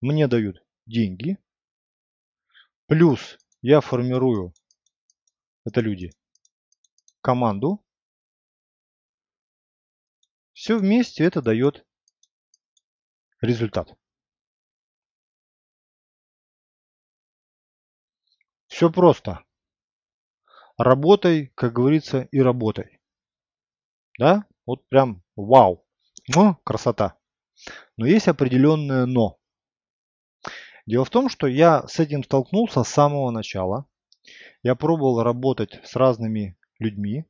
[0.00, 1.38] мне дают деньги,
[2.86, 4.52] плюс я формирую,
[5.64, 6.10] это люди,
[7.20, 7.84] команду,
[10.52, 11.86] все вместе это дает
[13.40, 13.96] результат.
[18.72, 19.44] Все просто.
[20.78, 23.02] Работай, как говорится, и работай.
[24.18, 24.46] Да?
[24.64, 25.84] Вот прям вау.
[26.34, 27.18] Ну, красота.
[27.98, 29.38] Но есть определенное но.
[30.86, 33.84] Дело в том, что я с этим столкнулся с самого начала.
[34.62, 37.26] Я пробовал работать с разными людьми,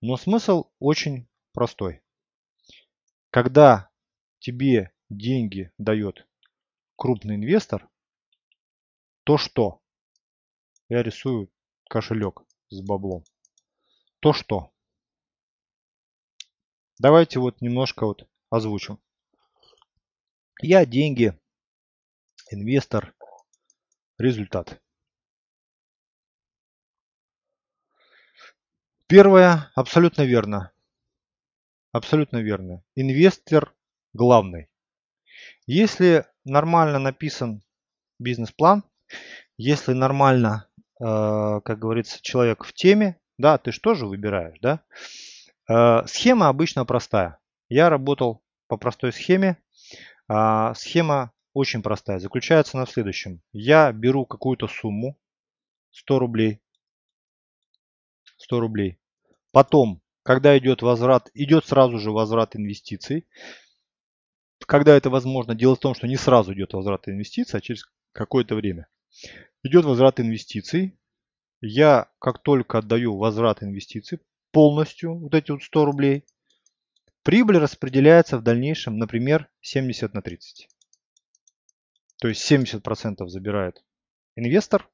[0.00, 2.02] но смысл очень простой.
[3.30, 3.90] Когда
[4.38, 6.24] тебе деньги дает
[6.94, 7.88] крупный инвестор,
[9.24, 9.82] то что?
[10.88, 11.50] Я рисую
[11.90, 13.24] кошелек с баблом.
[14.20, 14.72] То что?
[16.98, 19.00] Давайте вот немножко вот озвучим.
[20.62, 21.38] Я деньги,
[22.50, 23.14] инвестор,
[24.16, 24.80] результат.
[29.08, 30.72] Первое абсолютно верно.
[31.92, 32.84] Абсолютно верно.
[32.94, 33.74] Инвестор
[34.12, 34.68] главный.
[35.66, 37.62] Если нормально написан
[38.18, 38.84] бизнес-план,
[39.56, 44.82] если нормально, как говорится, человек в теме, да, ты что же выбираешь, да?
[45.68, 47.38] Э, схема обычно простая.
[47.68, 49.58] Я работал по простой схеме.
[50.28, 52.18] Э, схема очень простая.
[52.18, 53.42] Заключается она в следующем.
[53.52, 55.18] Я беру какую-то сумму,
[55.90, 56.62] 100 рублей,
[58.38, 58.98] 100 рублей.
[59.52, 63.28] Потом когда идет возврат, идет сразу же возврат инвестиций.
[64.66, 68.56] Когда это возможно, дело в том, что не сразу идет возврат инвестиций, а через какое-то
[68.56, 68.88] время.
[69.62, 70.98] Идет возврат инвестиций.
[71.60, 74.20] Я как только отдаю возврат инвестиций,
[74.52, 76.24] полностью вот эти вот 100 рублей,
[77.22, 80.68] прибыль распределяется в дальнейшем, например, 70 на 30.
[82.18, 83.84] То есть 70% забирает
[84.36, 84.88] инвестор,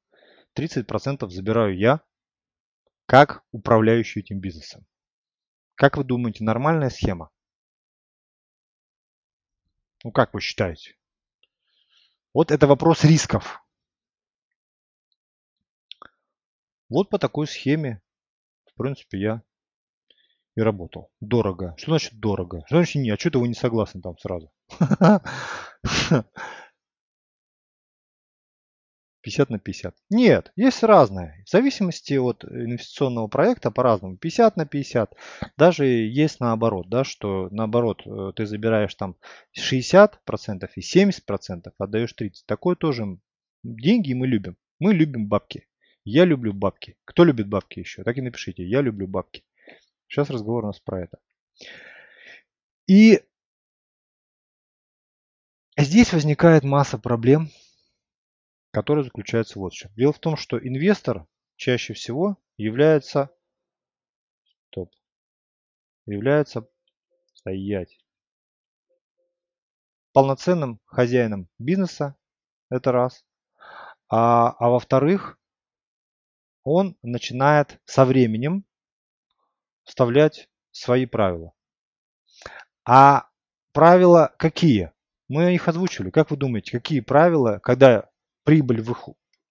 [0.55, 2.01] 30% забираю я,
[3.05, 4.85] как управляющий этим бизнесом.
[5.75, 7.29] Как вы думаете, нормальная схема?
[10.03, 10.95] Ну как вы считаете?
[12.33, 13.62] Вот это вопрос рисков.
[16.93, 18.03] Вот по такой схеме,
[18.71, 19.41] в принципе, я
[20.55, 21.09] и работал.
[21.21, 21.73] Дорого.
[21.75, 22.61] Что значит дорого?
[22.67, 23.09] Что значит не?
[23.09, 24.51] А что-то вы не согласны там сразу?
[29.21, 29.95] 50 на 50.
[30.11, 31.43] Нет, есть разное.
[31.47, 34.17] В зависимости от инвестиционного проекта по-разному.
[34.17, 35.15] 50 на 50.
[35.57, 39.15] Даже есть наоборот, да, что наоборот э, ты забираешь там
[39.57, 42.33] 60% и 70%, отдаешь 30%.
[42.45, 43.17] Такое тоже
[43.63, 44.57] деньги мы любим.
[44.77, 45.65] Мы любим бабки.
[46.05, 46.97] Я люблю бабки.
[47.05, 48.03] Кто любит бабки еще?
[48.03, 48.63] Так и напишите.
[48.63, 49.43] Я люблю бабки.
[50.07, 51.19] Сейчас разговор у нас про это.
[52.87, 53.21] И
[55.77, 57.49] здесь возникает масса проблем
[58.73, 59.91] который заключается вот в чем.
[59.95, 63.29] Дело в том, что инвестор чаще всего является,
[64.67, 64.91] стоп,
[66.07, 66.67] является
[67.35, 67.99] стоять
[70.11, 72.15] полноценным хозяином бизнеса,
[72.69, 73.23] это раз.
[74.09, 75.39] А, а во-вторых,
[76.63, 78.65] он начинает со временем
[79.83, 81.53] вставлять свои правила.
[82.85, 83.27] А
[83.73, 84.91] правила какие?
[85.27, 86.09] Мы их озвучили.
[86.09, 88.09] Как вы думаете, какие правила, когда
[88.43, 88.83] прибыль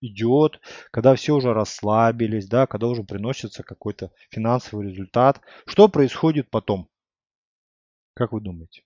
[0.01, 6.89] идет, когда все уже расслабились, да, когда уже приносится какой-то финансовый результат, что происходит потом?
[8.15, 8.83] Как вы думаете?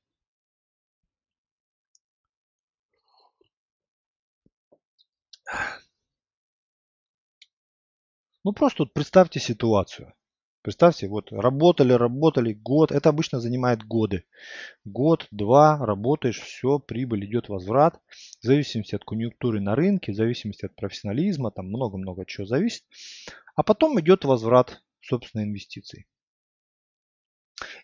[8.46, 10.14] Ну просто вот представьте ситуацию.
[10.62, 14.22] Представьте, вот работали, работали год, это обычно занимает годы.
[14.84, 17.98] Год, два, работаешь, все, прибыль идет возврат.
[18.40, 22.84] В зависимости от конъюнктуры на рынке, в зависимости от профессионализма, там много-много чего зависит.
[23.56, 26.06] А потом идет возврат, собственно, инвестиций.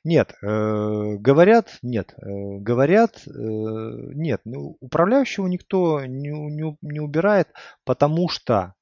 [0.05, 2.25] Нет, э, говорят, нет, э,
[2.59, 7.49] говорят, э, нет, ну, управляющего никто не, не, не убирает,
[7.85, 8.75] потому что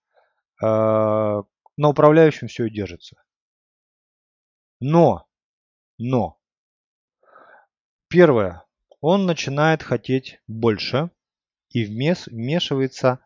[0.62, 1.42] э,
[1.80, 3.16] на управляющем все и держится.
[4.80, 5.26] Но,
[5.96, 6.38] но,
[8.08, 8.66] первое,
[9.00, 11.10] он начинает хотеть больше
[11.70, 13.20] и вмешивается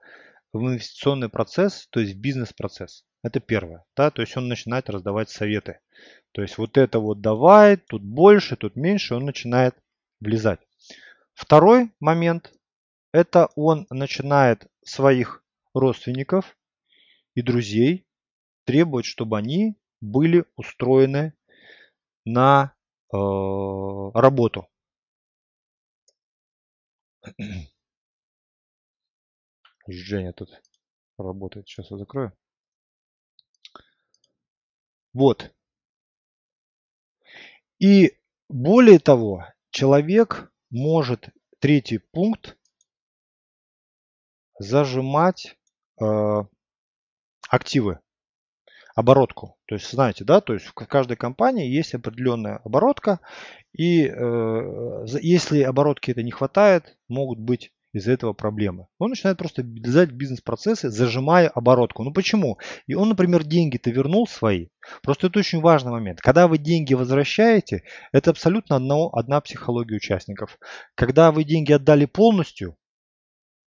[0.53, 3.05] в инвестиционный процесс, то есть в бизнес-процесс.
[3.25, 3.85] Это первое.
[3.97, 4.13] Да?
[4.13, 5.81] То есть он начинает раздавать советы.
[6.31, 9.75] То есть вот это вот давай, тут больше, тут меньше, он начинает
[10.21, 10.61] влезать.
[11.33, 12.53] Второй момент,
[13.11, 16.57] это он начинает своих родственников
[17.35, 18.07] и друзей
[18.65, 21.35] требовать, чтобы они были устроены
[22.25, 22.75] на
[23.13, 24.69] э, работу.
[29.89, 30.63] Женя тут
[31.19, 31.69] работает.
[31.69, 32.33] Сейчас я закрою.
[35.13, 35.55] Вот.
[37.79, 41.29] И более того, человек может,
[41.61, 42.59] третий пункт,
[44.59, 45.57] зажимать
[46.01, 46.05] э,
[47.49, 48.01] активы
[48.95, 49.57] оборотку.
[49.67, 53.21] То есть, знаете, да, то есть в каждой компании есть определенная оборотка,
[53.73, 58.87] и э, если оборотки это не хватает, могут быть из-за этого проблемы.
[58.99, 62.03] Он начинает просто влезать в бизнес-процессы, зажимая оборотку.
[62.03, 62.59] Ну почему?
[62.87, 64.69] И он, например, деньги-то вернул свои.
[65.03, 66.21] Просто это очень важный момент.
[66.21, 70.59] Когда вы деньги возвращаете, это абсолютно одно, одна психология участников.
[70.97, 72.77] Когда вы деньги отдали полностью,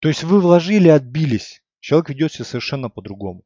[0.00, 3.44] то есть вы вложили, отбились, человек ведет себя совершенно по-другому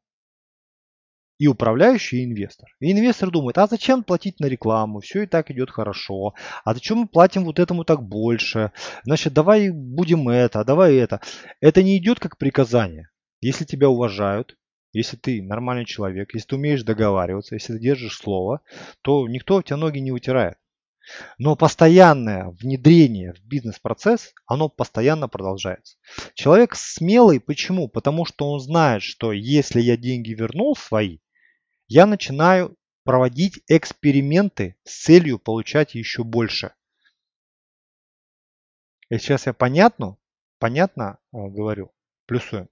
[1.41, 2.69] и управляющий, и инвестор.
[2.79, 6.99] И инвестор думает, а зачем платить на рекламу, все и так идет хорошо, а зачем
[6.99, 8.71] мы платим вот этому так больше,
[9.05, 11.19] значит, давай будем это, давай это.
[11.59, 13.09] Это не идет как приказание.
[13.39, 14.55] Если тебя уважают,
[14.93, 18.61] если ты нормальный человек, если ты умеешь договариваться, если ты держишь слово,
[19.01, 20.57] то никто в тебя ноги не вытирает.
[21.39, 25.97] Но постоянное внедрение в бизнес-процесс, оно постоянно продолжается.
[26.35, 27.87] Человек смелый, почему?
[27.87, 31.17] Потому что он знает, что если я деньги вернул свои,
[31.93, 36.73] я начинаю проводить эксперименты с целью получать еще больше.
[39.09, 40.15] И сейчас я понятно,
[40.57, 41.91] понятно э, говорю,
[42.27, 42.69] плюсуем.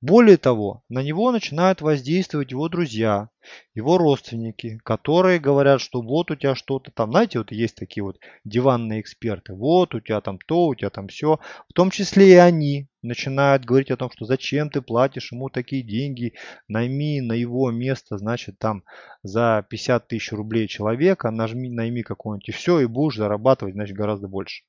[0.00, 3.30] Более того, на него начинают воздействовать его друзья,
[3.74, 8.18] его родственники, которые говорят, что вот у тебя что-то там, знаете, вот есть такие вот
[8.44, 11.38] диванные эксперты, вот у тебя там то, у тебя там все.
[11.68, 15.82] В том числе и они начинают говорить о том, что зачем ты платишь ему такие
[15.82, 16.34] деньги,
[16.66, 18.84] найми на его место, значит, там
[19.22, 24.28] за 50 тысяч рублей человека, нажми, найми какого-нибудь и все, и будешь зарабатывать, значит, гораздо
[24.28, 24.64] больше.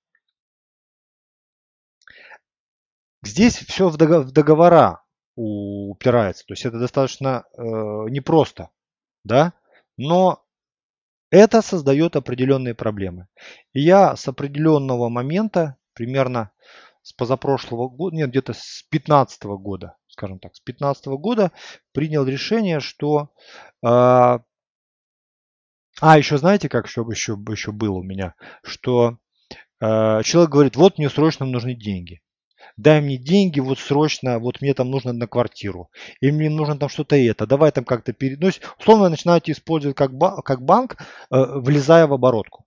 [3.23, 5.03] Здесь все в договора
[5.35, 6.45] упирается.
[6.45, 8.69] То есть это достаточно э, непросто.
[9.23, 9.53] Да?
[9.97, 10.43] Но
[11.29, 13.27] это создает определенные проблемы.
[13.73, 16.51] И я с определенного момента, примерно
[17.01, 21.51] с позапрошлого года, нет, где-то с 15 года, скажем так, с 15 года
[21.91, 23.29] принял решение, что...
[23.83, 24.39] Э,
[26.01, 29.17] а, еще знаете, как еще, еще, еще было у меня, что
[29.81, 32.21] э, человек говорит, вот мне срочно нужны деньги
[32.81, 35.89] дай мне деньги вот срочно, вот мне там нужно на квартиру,
[36.21, 38.61] или мне нужно там что-то это, давай там как-то переносить.
[38.79, 40.97] Условно начинаете использовать как, ба- как банк,
[41.31, 42.65] э, влезая в оборотку.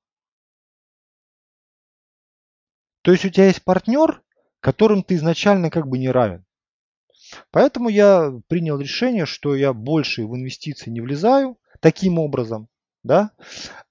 [3.03, 4.23] То есть у тебя есть партнер,
[4.59, 6.45] которым ты изначально как бы не равен.
[7.51, 12.69] Поэтому я принял решение, что я больше в инвестиции не влезаю таким образом,
[13.03, 13.31] да,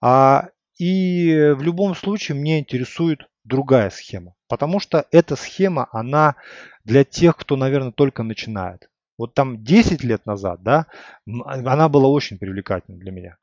[0.02, 4.36] а, и в любом случае мне интересует другая схема.
[4.48, 6.36] Потому что эта схема, она
[6.84, 8.90] для тех, кто, наверное, только начинает.
[9.18, 10.88] Вот там 10 лет назад, да,
[11.26, 13.38] она была очень привлекательна для меня.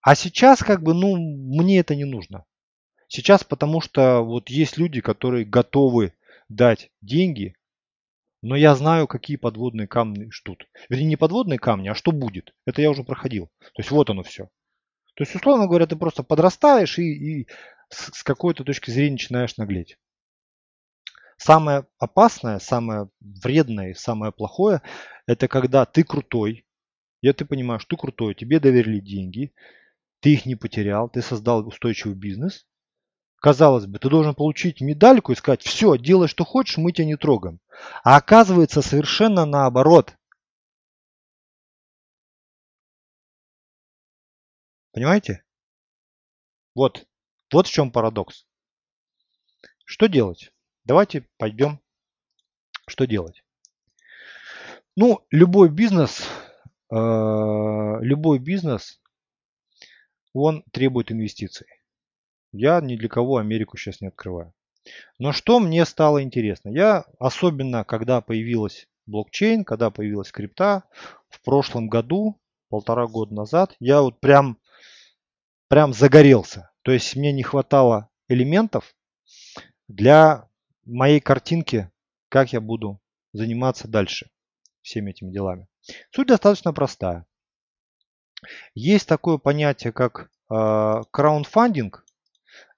[0.00, 2.44] А сейчас, как бы, ну, мне это не нужно.
[3.08, 6.12] Сейчас потому что вот есть люди, которые готовы
[6.48, 7.54] дать деньги,
[8.42, 10.66] но я знаю, какие подводные камни ждут.
[10.88, 12.54] Вернее, не подводные камни, а что будет.
[12.66, 13.50] Это я уже проходил.
[13.60, 14.48] То есть вот оно все.
[15.14, 17.02] То есть, условно говоря, ты просто подрастаешь и,
[17.40, 17.48] и
[17.88, 19.98] с, с какой-то точки зрения начинаешь наглеть.
[21.36, 24.82] Самое опасное, самое вредное, самое плохое,
[25.26, 26.66] это когда ты крутой,
[27.22, 29.52] я ты понимаешь, ты крутой, тебе доверили деньги,
[30.20, 32.66] ты их не потерял, ты создал устойчивый бизнес.
[33.40, 37.16] Казалось бы, ты должен получить медальку и сказать, все, делай, что хочешь, мы тебя не
[37.16, 37.60] трогаем.
[38.02, 40.16] А оказывается совершенно наоборот.
[44.92, 45.44] Понимаете?
[46.74, 47.07] Вот,
[47.52, 48.46] вот в чем парадокс.
[49.84, 50.52] Что делать?
[50.84, 51.80] Давайте пойдем,
[52.86, 53.42] что делать.
[54.96, 56.26] Ну, любой бизнес,
[56.90, 56.94] э,
[58.00, 59.00] любой бизнес,
[60.32, 61.66] он требует инвестиций.
[62.52, 64.52] Я ни для кого Америку сейчас не открываю.
[65.18, 66.70] Но что мне стало интересно?
[66.70, 70.84] Я, особенно когда появилась блокчейн, когда появилась крипта,
[71.28, 74.58] в прошлом году, полтора года назад, я вот прям,
[75.68, 76.67] прям загорелся.
[76.88, 78.96] То есть мне не хватало элементов
[79.88, 80.48] для
[80.86, 81.92] моей картинке,
[82.30, 82.98] как я буду
[83.34, 84.30] заниматься дальше
[84.80, 85.68] всеми этими делами.
[86.10, 87.26] Суть достаточно простая.
[88.72, 92.06] Есть такое понятие, как э, краундфандинг,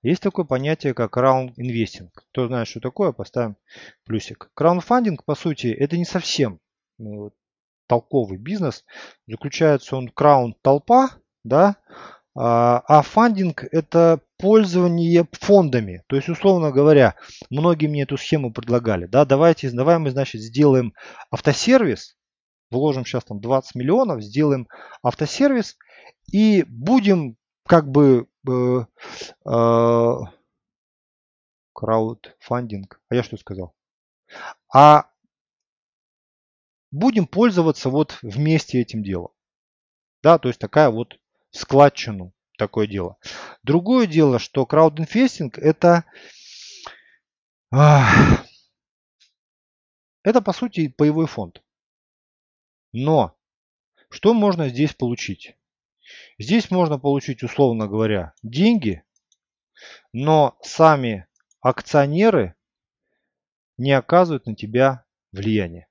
[0.02, 2.10] есть такое понятие, как раунд-инвестинг.
[2.32, 3.58] Кто знает, что такое, поставим
[4.04, 4.50] плюсик.
[4.54, 6.58] Краундфандинг, по сути, это не совсем
[6.98, 7.30] ну,
[7.86, 8.84] толковый бизнес.
[9.28, 11.10] Заключается он краунд толпа,
[11.44, 11.76] да,
[12.42, 16.02] а, а фандинг это пользование фондами.
[16.06, 17.16] То есть, условно говоря,
[17.50, 19.04] многие мне эту схему предлагали.
[19.04, 20.94] Да, давайте, давай мы, значит, сделаем
[21.30, 22.16] автосервис,
[22.70, 24.68] вложим сейчас там 20 миллионов, сделаем
[25.02, 25.76] автосервис
[26.32, 27.36] и будем
[27.66, 28.84] как бы э,
[29.44, 30.14] э,
[31.74, 33.02] краудфандинг.
[33.10, 33.74] А я что сказал?
[34.72, 35.10] А
[36.90, 39.32] будем пользоваться вот вместе этим делом.
[40.22, 41.19] Да, то есть такая вот
[41.50, 43.18] складчину такое дело.
[43.62, 46.04] Другое дело, что краудинвестинг это
[47.70, 48.44] это
[50.42, 51.62] по сути боевой фонд.
[52.92, 53.36] Но
[54.10, 55.56] что можно здесь получить?
[56.38, 59.04] Здесь можно получить, условно говоря, деньги,
[60.12, 61.26] но сами
[61.60, 62.56] акционеры
[63.78, 65.88] не оказывают на тебя влияния.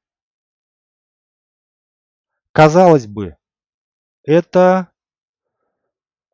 [2.52, 3.38] Казалось бы,
[4.24, 4.89] это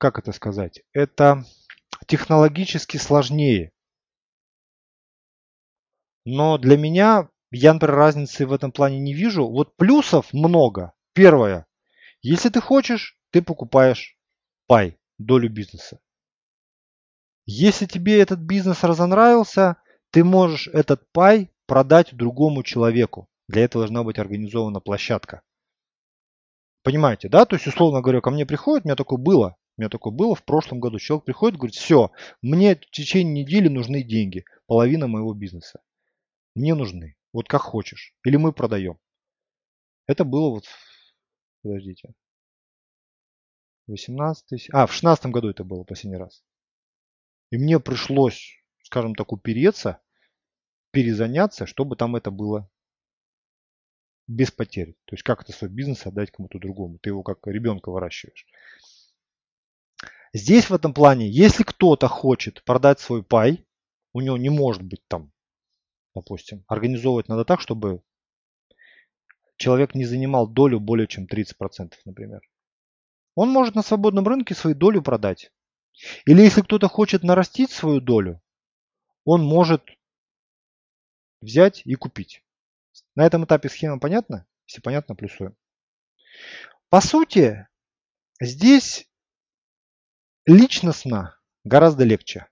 [0.05, 1.43] как это сказать, это
[2.05, 3.71] технологически сложнее.
[6.25, 9.47] Но для меня я, например, разницы в этом плане не вижу.
[9.47, 10.93] Вот плюсов много.
[11.13, 11.65] Первое.
[12.21, 14.15] Если ты хочешь, ты покупаешь
[14.67, 15.99] пай, долю бизнеса.
[17.47, 19.77] Если тебе этот бизнес разонравился,
[20.11, 23.27] ты можешь этот пай продать другому человеку.
[23.47, 25.41] Для этого должна быть организована площадка.
[26.83, 27.45] Понимаете, да?
[27.45, 29.57] То есть, условно говоря, ко мне приходит, у меня такое было.
[29.77, 30.99] У меня такое было в прошлом году.
[30.99, 32.11] Человек приходит говорит, все,
[32.41, 35.81] мне в течение недели нужны деньги, половина моего бизнеса.
[36.55, 38.15] Мне нужны, вот как хочешь.
[38.23, 38.97] Или мы продаем.
[40.07, 40.65] Это было вот,
[41.61, 42.13] подождите,
[43.87, 46.43] 18 а, в 16 году это было последний раз.
[47.51, 50.01] И мне пришлось, скажем так, упереться,
[50.91, 52.69] перезаняться, чтобы там это было
[54.27, 54.93] без потерь.
[55.05, 56.97] То есть как это свой бизнес отдать кому-то другому.
[56.99, 58.45] Ты его как ребенка выращиваешь.
[60.35, 63.65] Здесь в этом плане, если кто-то хочет продать свой пай,
[64.11, 65.31] у него не может быть там,
[66.13, 68.01] допустим, организовывать надо так, чтобы
[69.55, 72.41] человек не занимал долю более чем 30%, например.
[73.35, 75.53] Он может на свободном рынке свою долю продать.
[76.25, 78.41] Или если кто-то хочет нарастить свою долю,
[79.23, 79.85] он может
[81.39, 82.43] взять и купить.
[83.15, 84.45] На этом этапе схема понятна?
[84.67, 85.55] Если понятно, плюсуем.
[86.89, 87.69] По сути,
[88.41, 89.09] здесь
[90.45, 92.47] личностно гораздо легче.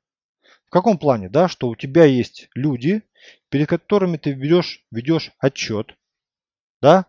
[0.65, 1.29] В каком плане?
[1.29, 3.03] Да, что у тебя есть люди,
[3.49, 5.95] перед которыми ты ведешь, ведешь отчет.
[6.81, 7.05] Да?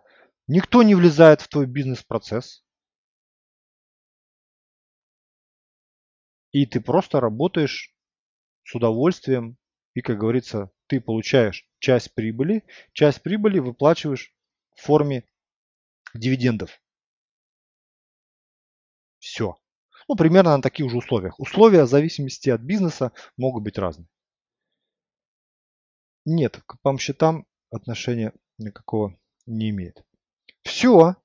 [0.46, 2.62] Никто не влезает в твой бизнес-процесс.
[6.52, 7.94] И ты просто работаешь
[8.64, 9.56] с удовольствием.
[9.94, 12.64] И, как говорится, ты получаешь часть прибыли.
[12.92, 14.34] Часть прибыли выплачиваешь
[14.76, 15.24] в форме
[16.14, 16.80] дивидендов.
[19.18, 19.58] Все.
[20.08, 21.38] Ну, примерно на таких же условиях.
[21.38, 24.06] Условия в зависимости от бизнеса могут быть разные.
[26.24, 30.02] Нет, к вам счетам отношения никакого не имеет.
[30.62, 31.16] Все.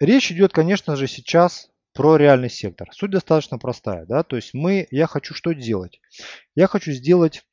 [0.00, 2.88] Речь идет, конечно же, сейчас про реальный сектор.
[2.92, 4.06] Суть достаточно простая.
[4.06, 4.22] Да?
[4.22, 6.00] То есть мы, я хочу что делать?
[6.54, 7.44] Я хочу сделать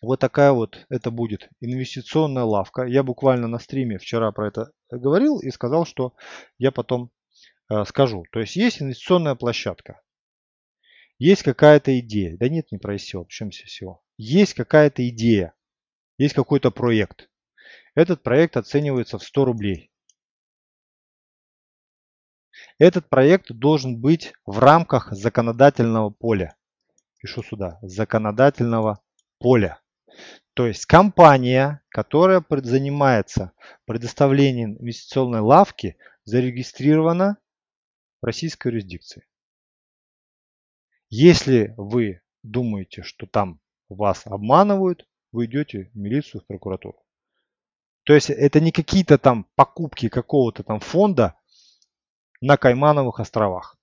[0.00, 2.84] вот такая вот, это будет инвестиционная лавка.
[2.84, 6.14] Я буквально на стриме вчера про это говорил и сказал, что
[6.56, 7.10] я потом
[7.84, 8.24] скажу.
[8.32, 10.00] То есть есть инвестиционная площадка.
[11.18, 12.36] Есть какая-то идея.
[12.36, 13.24] Да нет, не про SEO.
[13.24, 13.98] Причем SEO.
[14.16, 15.54] Есть какая-то идея.
[16.16, 17.28] Есть какой-то проект.
[17.94, 19.90] Этот проект оценивается в 100 рублей.
[22.78, 26.56] Этот проект должен быть в рамках законодательного поля.
[27.18, 27.78] Пишу сюда.
[27.82, 29.02] Законодательного
[29.38, 29.80] поля.
[30.54, 33.52] То есть компания, которая занимается
[33.84, 37.38] предоставлением инвестиционной лавки, зарегистрирована
[38.22, 39.26] российской юрисдикции.
[41.10, 47.02] Если вы думаете, что там вас обманывают, вы идете в милицию, в прокуратуру.
[48.04, 51.38] То есть это не какие-то там покупки какого-то там фонда
[52.40, 53.76] на Каймановых островах.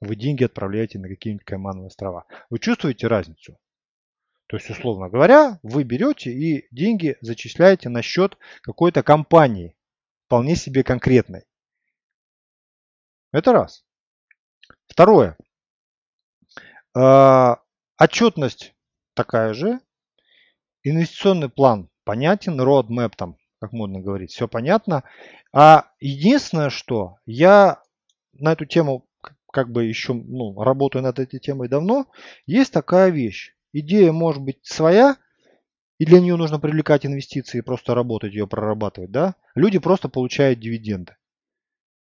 [0.00, 2.26] Вы деньги отправляете на какие-нибудь Каймановые острова.
[2.50, 3.58] Вы чувствуете разницу?
[4.46, 9.74] То есть, условно говоря, вы берете и деньги зачисляете на счет какой-то компании,
[10.26, 11.44] вполне себе конкретной.
[13.34, 13.84] Это раз.
[14.86, 15.36] Второе.
[16.96, 17.58] А,
[17.98, 18.74] отчетность
[19.14, 19.80] такая же.
[20.84, 25.02] Инвестиционный план понятен, roadmap там, как модно говорить, все понятно.
[25.52, 27.82] А единственное, что я
[28.34, 29.08] на эту тему
[29.52, 32.06] как бы еще ну, работаю над этой темой давно,
[32.46, 33.56] есть такая вещь.
[33.72, 35.16] Идея может быть своя,
[35.98, 39.10] и для нее нужно привлекать инвестиции и просто работать, ее прорабатывать.
[39.10, 39.34] Да?
[39.56, 41.16] Люди просто получают дивиденды.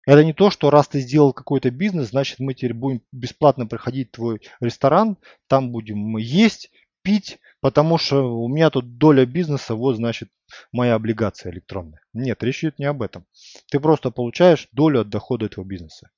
[0.06, 4.10] Это не то, что раз ты сделал какой-то бизнес, значит мы теперь будем бесплатно приходить
[4.10, 9.76] в твой ресторан, там будем мы есть, пить, потому что у меня тут доля бизнеса,
[9.76, 10.30] вот значит
[10.72, 12.02] моя облигация электронная.
[12.14, 13.26] Нет, речь идет не об этом.
[13.72, 16.10] Ты просто получаешь долю от дохода этого бизнеса.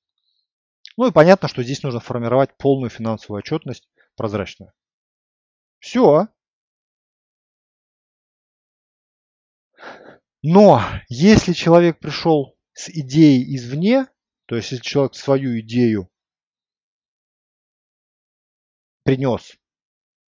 [0.96, 4.72] Ну и понятно, что здесь нужно формировать полную финансовую отчетность, прозрачную.
[5.78, 6.28] Все.
[10.42, 14.06] Но если человек пришел с идеей извне,
[14.46, 16.08] то есть если человек свою идею
[19.02, 19.56] принес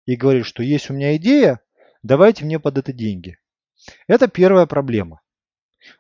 [0.05, 1.61] и говорит, что есть у меня идея,
[2.03, 3.39] давайте мне под это деньги.
[4.07, 5.21] Это первая проблема.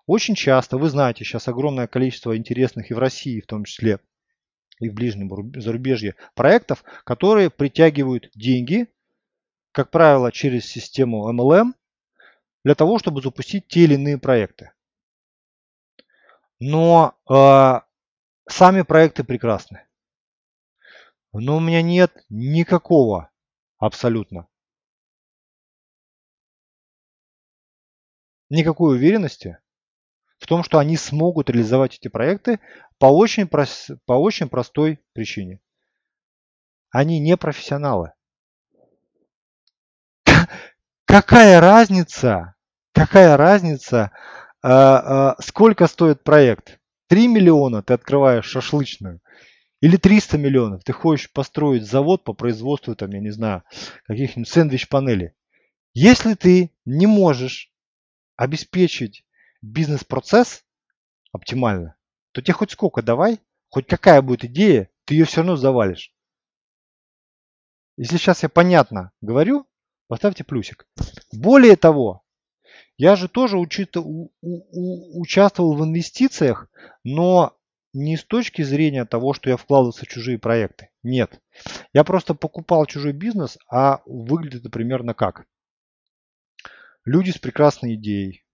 [0.06, 4.00] Очень часто, вы знаете, сейчас огромное количество интересных и в России в том числе,
[4.78, 5.30] и в ближнем
[5.60, 8.88] зарубежье проектов, которые притягивают деньги
[9.76, 11.74] как правило, через систему MLM,
[12.64, 14.72] для того, чтобы запустить те или иные проекты.
[16.58, 17.80] Но э,
[18.48, 19.86] сами проекты прекрасны.
[21.32, 23.30] Но у меня нет никакого
[23.78, 24.48] абсолютно
[28.48, 29.58] никакой уверенности
[30.38, 32.60] в том, что они смогут реализовать эти проекты
[32.98, 33.90] по очень, прос...
[34.04, 35.60] по очень простой причине.
[36.90, 38.12] Они не профессионалы.
[41.04, 42.54] какая разница,
[42.92, 44.12] какая разница,
[45.40, 46.80] сколько стоит проект?
[47.08, 49.20] 3 миллиона ты открываешь шашлычную
[49.80, 53.62] или 300 миллионов ты хочешь построить завод по производству, там, я не знаю,
[54.06, 55.32] каких-нибудь сэндвич-панелей.
[55.94, 57.70] Если ты не можешь
[58.36, 59.24] обеспечить
[59.62, 60.64] бизнес-процесс
[61.32, 61.96] оптимально,
[62.32, 63.38] то тебе хоть сколько давай,
[63.68, 66.12] хоть какая будет идея, ты ее все равно завалишь.
[67.96, 69.66] Если сейчас я понятно говорю,
[70.08, 70.86] Поставьте плюсик.
[71.32, 72.22] Более того,
[72.98, 74.28] я же тоже участвовал
[75.74, 76.68] в инвестициях,
[77.04, 77.56] но
[77.92, 80.90] не с точки зрения того, что я вкладывался в чужие проекты.
[81.02, 81.40] Нет.
[81.92, 85.46] Я просто покупал чужой бизнес, а выглядит это примерно как.
[87.04, 88.44] Люди с прекрасной идеей,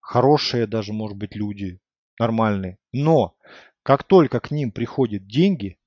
[0.00, 1.80] хорошие даже, может быть, люди,
[2.18, 2.78] нормальные.
[2.92, 3.36] Но
[3.82, 5.78] как только к ним приходят деньги,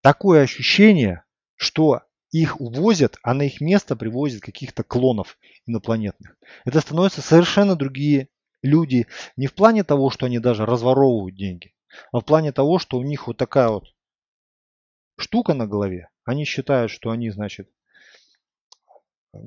[0.00, 1.24] такое ощущение,
[1.54, 2.02] что
[2.32, 6.36] их увозят, а на их место привозят каких-то клонов инопланетных.
[6.64, 8.28] Это становятся совершенно другие
[8.62, 9.06] люди.
[9.36, 11.74] Не в плане того, что они даже разворовывают деньги,
[12.10, 13.84] а в плане того, что у них вот такая вот
[15.18, 16.08] штука на голове.
[16.24, 17.68] Они считают, что они, значит,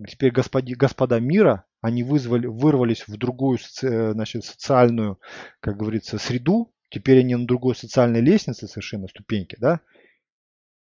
[0.08, 5.20] теперь господи, господа мира, они вызвали, вырвались в другую значит, социальную,
[5.60, 6.72] как говорится, среду.
[6.90, 9.82] Теперь они на другой социальной лестнице совершенно, ступеньки, да.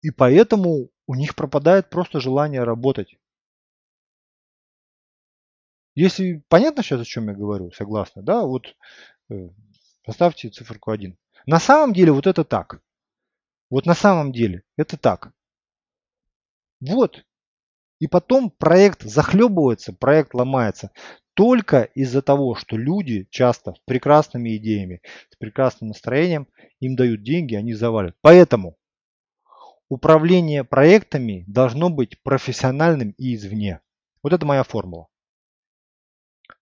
[0.02, 3.16] И поэтому у них пропадает просто желание работать.
[5.94, 8.76] Если понятно сейчас, о чем я говорю, согласны, да, вот
[9.30, 9.48] э,
[10.04, 11.16] поставьте циферку 1.
[11.46, 12.82] На самом деле вот это так.
[13.70, 15.32] Вот на самом деле это так.
[16.80, 17.24] Вот.
[17.98, 20.90] И потом проект захлебывается, проект ломается
[21.32, 25.00] только из-за того, что люди часто с прекрасными идеями,
[25.30, 26.48] с прекрасным настроением,
[26.80, 28.16] им дают деньги, они завалят.
[28.20, 28.76] Поэтому
[29.88, 33.80] Управление проектами должно быть профессиональным и извне.
[34.22, 35.08] Вот это моя формула.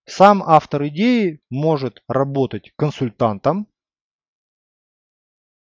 [0.05, 3.67] Сам автор идеи может работать консультантом,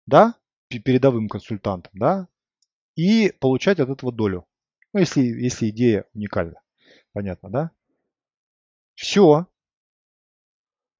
[0.07, 0.35] да,
[0.69, 2.29] передовым консультантом, да,
[2.97, 4.47] и получать от этого долю.
[4.95, 6.63] Ну, если, если идея уникальна.
[7.13, 7.71] Понятно, да?
[8.95, 9.47] Все.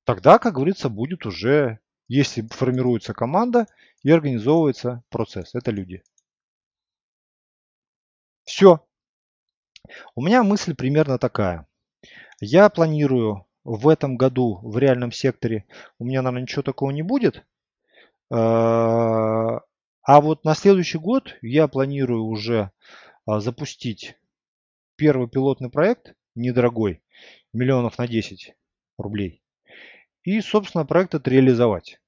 [0.05, 1.79] Тогда, как говорится, будет уже,
[2.09, 3.67] если формируется команда
[4.03, 5.55] и организовывается процесс.
[5.55, 6.03] Это люди.
[8.45, 8.85] Все.
[10.15, 11.67] У меня мысль примерно такая.
[12.41, 15.65] Я планирую в этом году в реальном секторе,
[15.99, 17.45] у меня, наверное, ничего такого не будет.
[18.31, 19.61] А,
[20.03, 22.73] а вот на следующий год я планирую уже
[23.27, 24.17] а, запустить
[24.97, 27.03] первый пилотный проект, недорогой,
[27.53, 28.57] миллионов на 10
[28.99, 29.43] рублей.
[30.25, 32.01] И, собственно, проект этот реализовать.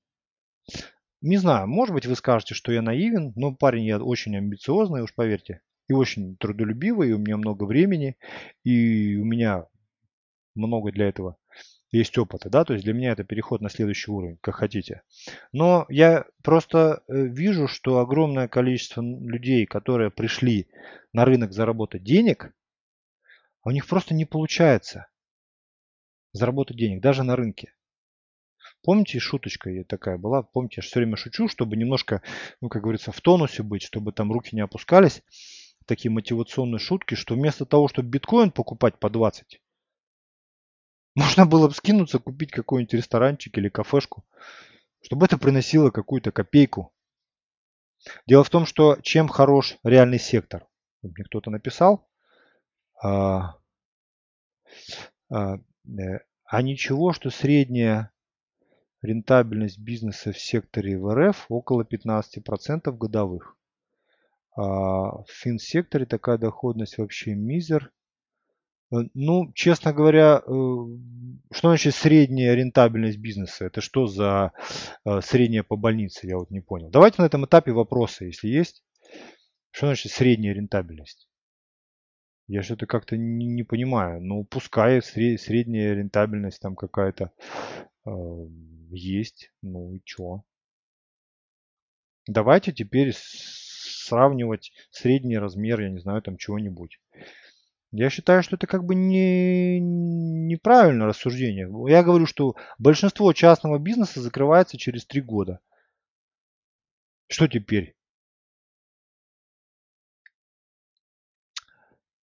[1.20, 5.14] Не знаю, может быть вы скажете, что я наивен, но парень я очень амбициозный, уж
[5.14, 5.62] поверьте.
[5.88, 8.16] И очень трудолюбивый, и у меня много времени,
[8.62, 9.66] и у меня
[10.54, 11.36] много для этого
[11.90, 15.02] есть опыта, да, то есть для меня это переход на следующий уровень, как хотите.
[15.52, 20.68] Но я просто э, вижу, что огромное количество людей, которые пришли
[21.12, 22.52] на рынок заработать денег,
[23.62, 25.06] у них просто не получается
[26.32, 27.72] заработать денег, даже на рынке.
[28.82, 32.22] Помните, шуточка такая была, помните, я все время шучу, чтобы немножко,
[32.60, 35.22] ну, как говорится, в тонусе быть, чтобы там руки не опускались.
[35.86, 39.60] Такие мотивационные шутки, что вместо того, чтобы биткоин покупать по 20,
[41.14, 44.24] можно было бы скинуться, купить какой-нибудь ресторанчик или кафешку,
[45.02, 46.92] чтобы это приносило какую-то копейку.
[48.26, 50.66] Дело в том, что чем хорош реальный сектор.
[51.02, 52.08] Мне кто-то написал.
[53.02, 53.56] А,
[55.30, 55.56] а,
[55.86, 58.10] э, а ничего, что средняя
[59.02, 63.56] рентабельность бизнеса в секторе в РФ около 15% годовых.
[64.56, 67.92] А в финсекторе такая доходность вообще мизер.
[68.92, 73.64] Э, ну, честно говоря, э, что значит средняя рентабельность бизнеса?
[73.64, 74.52] Это что за
[75.04, 76.28] э, средняя по больнице?
[76.28, 76.88] Я вот не понял.
[76.90, 78.84] Давайте на этом этапе вопросы, если есть.
[79.70, 81.28] Что значит средняя рентабельность?
[82.46, 84.20] Я что-то как-то не, не понимаю.
[84.20, 87.32] Ну, пускай средняя рентабельность там какая-то
[88.06, 88.10] э,
[88.90, 89.50] есть.
[89.62, 90.44] Ну и чё?
[92.26, 93.12] Давайте теперь
[94.04, 97.00] сравнивать средний размер, я не знаю, там чего-нибудь.
[97.92, 101.68] Я считаю, что это как бы не, неправильное рассуждение.
[101.88, 105.60] Я говорю, что большинство частного бизнеса закрывается через три года.
[107.28, 107.94] Что теперь?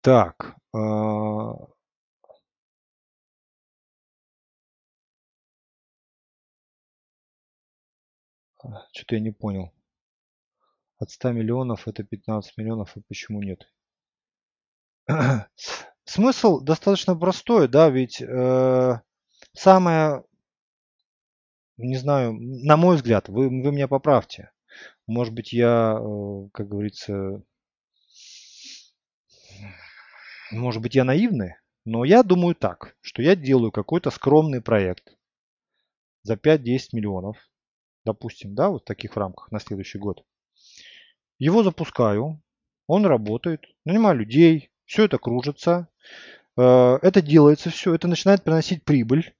[0.01, 0.55] Так.
[0.75, 0.80] Э
[8.91, 9.71] Что-то я не понял.
[10.99, 13.67] От 100 миллионов это 15 миллионов, и почему нет?
[16.03, 19.01] Смысл достаточно простой, да, ведь э,
[19.53, 20.25] самое,
[21.77, 24.51] не знаю, на мой взгляд, вы, вы меня поправьте.
[25.07, 27.43] Может быть, я, э, как говорится,
[30.51, 35.15] может быть, я наивный, но я думаю так, что я делаю какой-то скромный проект
[36.23, 37.37] за 5-10 миллионов,
[38.03, 40.25] допустим, да, вот в таких рамках на следующий год.
[41.39, 42.41] Его запускаю,
[42.85, 45.87] он работает, нанимаю людей, все это кружится,
[46.57, 49.33] э, это делается все, это начинает приносить прибыль.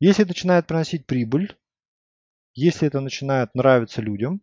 [0.00, 1.56] Если это начинает приносить прибыль,
[2.54, 4.42] если это начинает нравиться людям,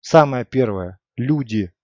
[0.00, 1.74] самое первое, люди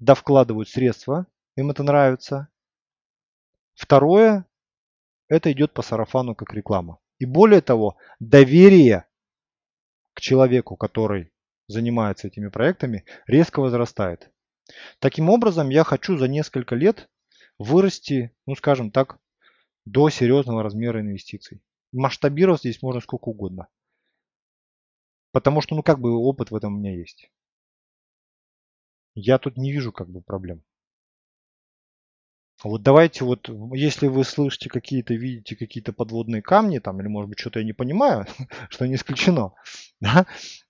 [0.00, 2.48] да вкладывают средства, им это нравится.
[3.74, 4.44] Второе,
[5.28, 6.98] это идет по сарафану как реклама.
[7.18, 9.06] И более того, доверие
[10.14, 11.32] к человеку, который
[11.66, 14.30] занимается этими проектами, резко возрастает.
[14.98, 17.10] Таким образом, я хочу за несколько лет
[17.58, 19.18] вырасти, ну скажем так,
[19.84, 21.62] до серьезного размера инвестиций.
[21.92, 23.68] Масштабировать здесь можно сколько угодно.
[25.32, 27.30] Потому что, ну как бы опыт в этом у меня есть.
[29.14, 30.62] Я тут не вижу как бы проблем.
[32.62, 37.38] Вот давайте вот, если вы слышите какие-то, видите какие-то подводные камни там, или может быть
[37.38, 38.26] что-то я не понимаю,
[38.70, 39.52] что не исключено,
[40.00, 40.26] да?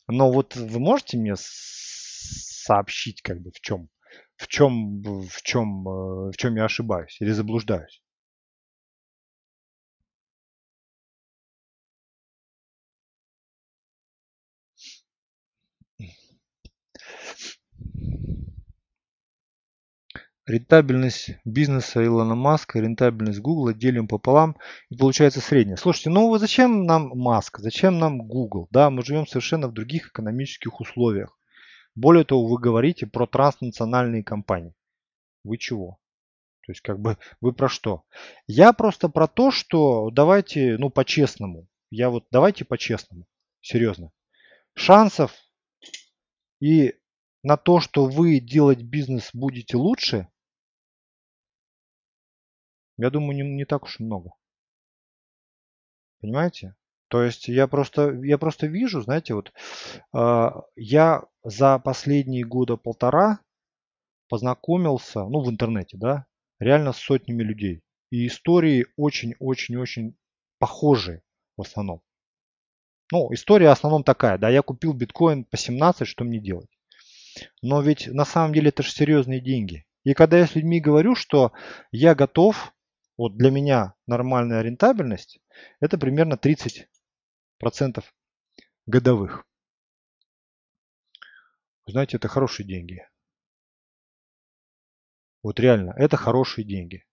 [0.08, 3.88] но вот вы можете мне сообщить как бы в чем,
[4.36, 8.03] в чем, в чем, э, в чем я ошибаюсь или заблуждаюсь?
[20.46, 24.56] Рентабельность бизнеса Илона Маска, рентабельность Гугла делим пополам
[24.90, 25.76] и получается средняя.
[25.76, 28.68] Слушайте, ну зачем нам Маск, зачем нам Google?
[28.70, 31.38] Да, мы живем совершенно в других экономических условиях.
[31.94, 34.74] Более того, вы говорите про транснациональные компании.
[35.44, 35.98] Вы чего?
[36.66, 38.04] То есть как бы вы про что?
[38.46, 41.68] Я просто про то, что давайте, ну по-честному.
[41.90, 43.26] я вот давайте по-честному,
[43.60, 44.10] серьезно.
[44.74, 45.32] Шансов
[46.60, 46.94] и
[47.42, 50.28] на то, что вы делать бизнес будете лучше,
[52.96, 54.32] я думаю, не, не так уж много.
[56.20, 56.74] Понимаете?
[57.08, 59.52] То есть я просто, я просто вижу, знаете, вот
[60.12, 63.40] э, я за последние года полтора
[64.28, 66.26] познакомился, ну в интернете, да,
[66.58, 67.82] реально с сотнями людей.
[68.10, 70.16] И истории очень-очень-очень
[70.58, 71.22] похожие
[71.56, 72.02] в основном.
[73.12, 76.70] Ну, история в основном такая, да, я купил биткоин по 17, что мне делать?
[77.62, 79.84] Но ведь на самом деле это же серьезные деньги.
[80.04, 81.52] И когда я с людьми говорю, что
[81.90, 82.73] я готов,
[83.16, 85.40] вот для меня нормальная рентабельность,
[85.80, 86.88] это примерно 30%
[88.86, 89.46] годовых.
[91.86, 93.06] Вы знаете, это хорошие деньги.
[95.42, 97.04] Вот реально, это хорошие деньги.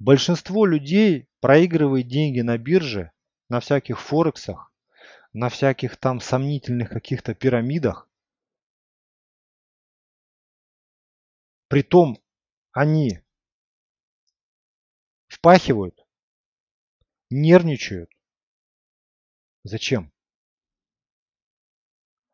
[0.00, 3.12] Большинство людей проигрывает деньги на бирже,
[3.48, 4.72] на всяких форексах,
[5.32, 8.08] на всяких там сомнительных каких-то пирамидах.
[11.68, 12.18] Притом
[12.72, 13.20] они
[15.48, 15.94] впахивают,
[17.30, 18.10] нервничают.
[19.64, 20.12] Зачем?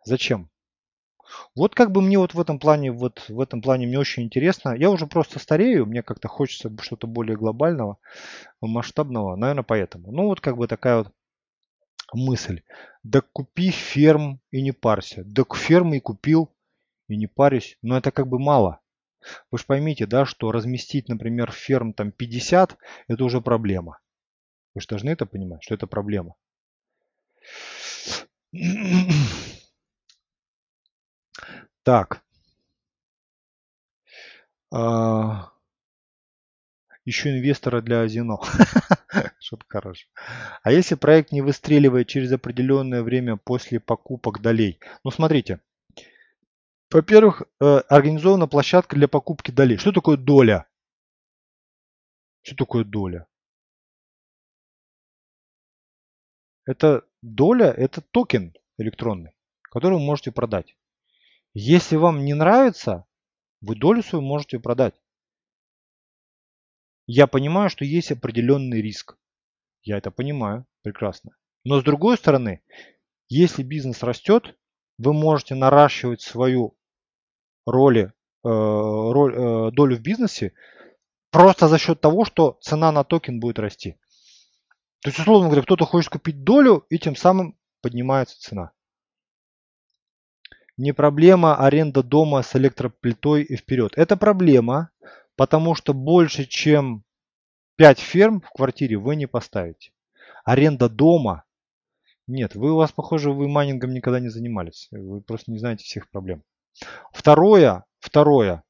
[0.05, 0.51] Зачем?
[1.55, 4.75] Вот как бы мне вот в этом плане, вот в этом плане мне очень интересно.
[4.75, 7.99] Я уже просто старею, мне как-то хочется что-то более глобального,
[8.61, 10.11] масштабного, наверное, поэтому.
[10.11, 11.12] Ну вот как бы такая вот
[12.12, 12.62] мысль.
[13.05, 15.23] Да купи ферм и не парься.
[15.25, 16.53] Да фермы и купил
[17.07, 17.79] и не парюсь.
[17.81, 18.81] Но это как бы мало.
[19.51, 22.77] Вы же поймите, да, что разместить, например, ферм там 50,
[23.09, 23.99] это уже проблема.
[24.75, 26.37] Вы же должны это понимать, что это проблема.
[31.83, 32.22] Так.
[34.70, 35.51] А,
[37.05, 38.39] еще инвестора для Азино.
[39.39, 40.09] Шутка хорошая.
[40.62, 44.79] А если проект не выстреливает через определенное время после покупок долей?
[45.05, 45.61] Ну, смотрите.
[46.91, 49.76] Во-первых, э, организована площадка для покупки долей.
[49.76, 50.66] Что такое доля?
[52.43, 53.26] Что такое доля?
[56.66, 59.32] Это доля, это токен электронный,
[59.62, 60.76] который вы можете продать.
[61.53, 63.07] Если вам не нравится,
[63.61, 64.95] вы долю свою можете продать.
[67.07, 69.18] Я понимаю, что есть определенный риск.
[69.82, 71.37] Я это понимаю прекрасно.
[71.64, 72.62] Но с другой стороны,
[73.28, 74.57] если бизнес растет,
[74.99, 76.77] вы можете наращивать свою
[77.67, 80.53] роли, э, роль, э, долю в бизнесе
[81.31, 83.97] просто за счет того, что цена на токен будет расти.
[85.03, 88.71] То есть, условно говоря, кто-то хочет купить долю, и тем самым поднимается цена.
[90.77, 93.93] Не проблема аренда дома с электроплитой и вперед.
[93.97, 94.91] Это проблема,
[95.37, 97.05] потому что больше, чем
[97.77, 99.93] 5 ферм в квартире вы не поставите.
[100.45, 101.45] Аренда дома.
[102.27, 104.89] Нет, вы у вас, похоже, вы майнингом никогда не занимались.
[104.91, 106.43] Вы просто не знаете всех проблем.
[107.12, 108.62] Второе, второе,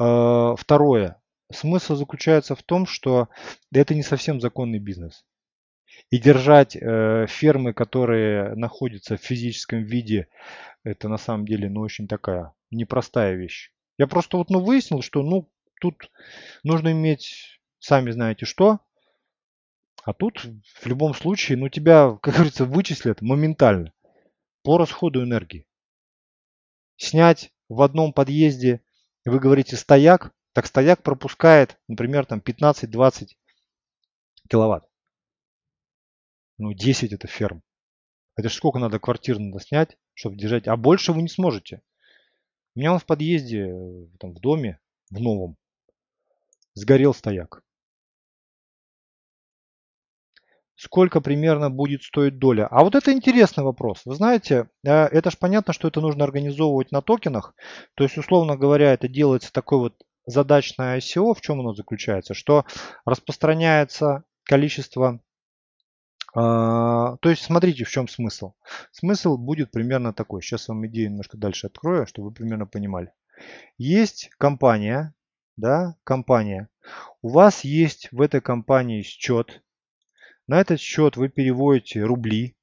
[0.00, 1.20] э, второе.
[1.52, 3.28] Смысл заключается в том, что
[3.72, 5.24] это не совсем законный бизнес.
[6.10, 10.28] И держать э, фермы, которые находятся в физическом виде,
[10.82, 13.72] это на самом деле ну, очень такая непростая вещь.
[13.98, 16.10] Я просто вот ну, выяснил, что ну, тут
[16.64, 18.80] нужно иметь, сами знаете что,
[20.06, 23.92] а тут в любом случае, ну тебя, как говорится, вычислят моментально
[24.62, 25.66] по расходу энергии.
[26.96, 28.82] Снять в одном подъезде,
[29.24, 33.30] вы говорите стояк, так стояк пропускает, например, там 15-20
[34.48, 34.88] киловатт.
[36.58, 37.64] Ну, 10 это ферм.
[38.36, 40.68] Это же сколько надо квартир надо снять, чтобы держать.
[40.68, 41.82] А больше вы не сможете.
[42.76, 43.74] У меня он в подъезде,
[44.20, 44.78] там, в доме,
[45.10, 45.56] в новом,
[46.74, 47.64] сгорел стояк.
[50.76, 52.66] Сколько примерно будет стоить доля?
[52.70, 54.02] А вот это интересный вопрос.
[54.04, 57.54] Вы знаете, э, это же понятно, что это нужно организовывать на токенах.
[57.94, 59.94] То есть, условно говоря, это делается такой вот
[60.26, 61.34] задачное ICO.
[61.34, 62.34] В чем оно заключается?
[62.34, 62.66] Что
[63.04, 65.20] распространяется количество
[66.38, 68.52] а, то есть смотрите, в чем смысл.
[68.92, 70.42] Смысл будет примерно такой.
[70.42, 73.10] Сейчас вам идею немножко дальше открою, чтобы вы примерно понимали.
[73.78, 75.14] Есть компания,
[75.56, 76.68] да, компания.
[77.22, 79.62] У вас есть в этой компании счет.
[80.46, 82.56] На этот счет вы переводите рубли.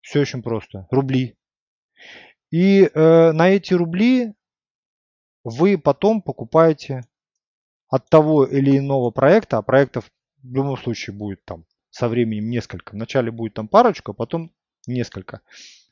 [0.00, 0.86] Все очень просто.
[0.90, 1.36] Рубли.
[2.50, 4.34] И э, на эти рубли
[5.44, 7.04] вы потом покупаете
[7.88, 10.10] от того или иного проекта, а проектов
[10.42, 12.92] в любом случае будет там со временем несколько.
[12.92, 14.52] Вначале будет там парочка, потом
[14.86, 15.42] несколько.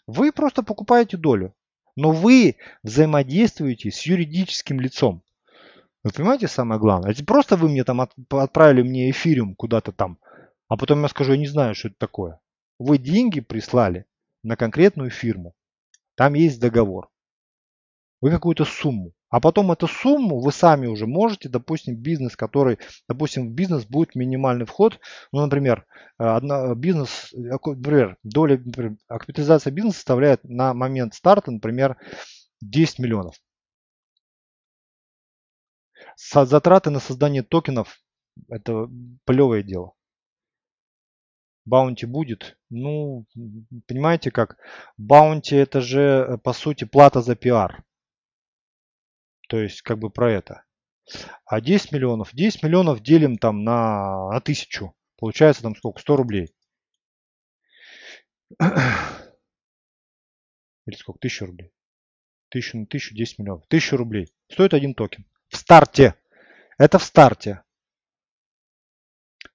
[0.06, 1.54] Вы просто покупаете долю.
[1.94, 5.22] Но вы взаимодействуете с юридическим лицом.
[6.05, 7.11] Вы понимаете самое главное?
[7.11, 10.18] Это просто вы мне там от, отправили мне эфириум куда-то там
[10.68, 12.40] А потом я скажу, я не знаю, что это такое.
[12.78, 14.07] Вы деньги прислали
[14.42, 15.55] на конкретную фирму.
[16.14, 17.09] Там есть договор.
[18.20, 19.12] Вы какую-то сумму.
[19.30, 22.78] А потом эту сумму вы сами уже можете, допустим, бизнес, который,
[23.09, 24.99] допустим, в бизнес будет минимальный вход,
[25.32, 25.84] ну, например,
[26.18, 31.99] э, одна, бизнес, э, например, доля, например, капитализация бизнеса составляет на момент старта, например,
[32.62, 33.34] 10 миллионов.
[36.20, 38.00] Затраты на создание токенов–
[38.48, 38.88] это
[39.24, 39.94] плевое дело.
[41.64, 42.58] Bounty будет.
[42.70, 43.24] Ну,
[43.86, 44.58] понимаете как?
[44.96, 47.84] Bounty это же, э, по сути, плата за пиар.
[49.48, 50.64] То есть, как бы про это.
[51.44, 52.34] А 10 миллионов?
[52.34, 54.96] 10 миллионов делим там на, на тысячу.
[55.18, 56.00] Получается там сколько?
[56.00, 56.52] 100 рублей.
[58.58, 58.68] Или
[60.96, 61.18] сколько?
[61.18, 61.72] 1000 рублей.
[62.50, 63.64] 1000 на 1000, 10 миллионов.
[63.66, 64.34] 1000 рублей.
[64.50, 65.24] Стоит один токен.
[65.49, 66.14] В старте.
[66.78, 67.62] Это в старте.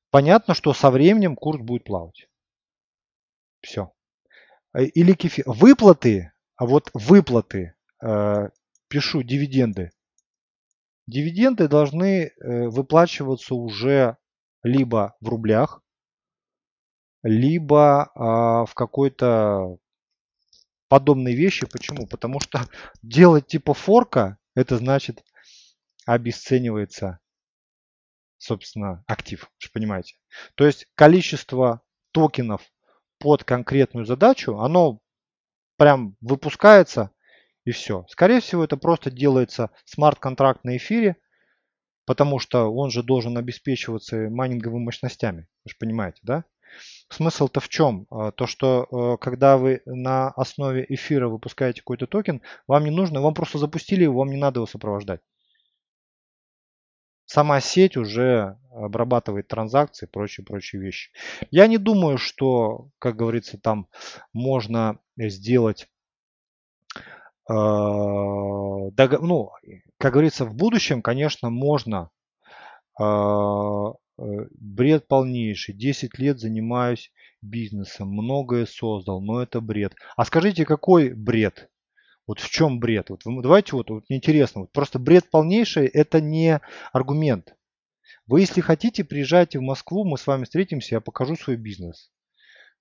[0.10, 2.28] Понятно, что со временем курс будет плавать.
[3.62, 3.94] Все.
[4.76, 5.46] Или кефир.
[5.48, 8.50] Выплаты, а вот выплаты э,
[8.88, 9.92] пишу дивиденды.
[11.08, 14.18] Дивиденды должны э, выплачиваться уже
[14.64, 15.82] либо в рублях,
[17.24, 19.78] либо а, в какой-то
[20.88, 21.66] подобной вещи.
[21.66, 22.08] Почему?
[22.08, 22.62] Потому что
[23.02, 25.24] делать типа форка, это значит
[26.06, 27.20] обесценивается,
[28.38, 30.16] собственно, актив, вы понимаете.
[30.56, 31.82] То есть количество
[32.12, 32.62] токенов
[33.20, 35.00] под конкретную задачу, оно
[35.78, 37.12] прям выпускается
[37.66, 38.06] и все.
[38.10, 41.18] Скорее всего, это просто делается смарт-контракт на эфире,
[42.06, 45.48] потому что он же должен обеспечиваться майнинговыми мощностями.
[45.64, 46.44] Вы же понимаете, да?
[47.10, 48.08] Смысл-то в чем?
[48.10, 53.22] А, то, что э, когда вы на основе эфира выпускаете какой-то токен, вам не нужно,
[53.22, 55.22] вам просто запустили его, вам не надо его сопровождать.
[57.26, 61.12] Сама сеть уже обрабатывает транзакции прочие-прочие вещи.
[61.52, 63.88] Я не думаю, что, как говорится, там
[64.34, 65.88] можно сделать
[67.50, 69.52] Э, ну,
[69.98, 72.10] как говорится, в будущем, конечно, можно
[73.00, 74.24] э, э,
[74.60, 75.76] бред полнейший.
[75.76, 77.12] 10 лет занимаюсь
[77.42, 79.94] бизнесом, многое создал, но это бред.
[80.16, 81.70] А скажите, какой бред?
[82.28, 83.10] Вот в чем бред?
[83.10, 86.62] Вот давайте вот, вот интересно, вот просто бред полнейший это не
[86.92, 87.56] аргумент.
[88.26, 92.14] Вы, если хотите, приезжайте в Москву, мы с вами встретимся, я покажу свой бизнес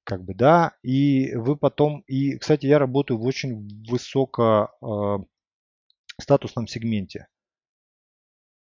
[0.04, 5.24] как бы, да, и вы потом, и, кстати, я работаю в очень высоко э,
[6.20, 7.28] статусном сегменте.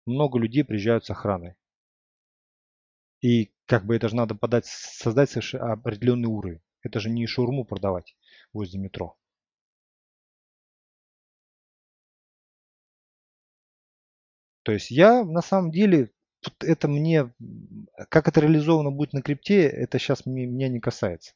[0.05, 1.55] Много людей приезжают с охраной.
[3.21, 6.61] И как бы это же надо подать, создать определенный уровень.
[6.83, 8.17] Это же не шаурму продавать
[8.53, 9.17] возле метро.
[14.63, 16.11] То есть я на самом деле
[16.61, 17.33] это мне,
[18.09, 21.35] как это реализовано будет на крипте, это сейчас меня не касается.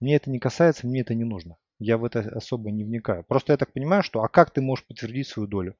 [0.00, 1.56] Мне это не касается, мне это не нужно.
[1.78, 3.24] Я в это особо не вникаю.
[3.24, 5.76] Просто я так понимаю, что а как ты можешь подтвердить свою долю?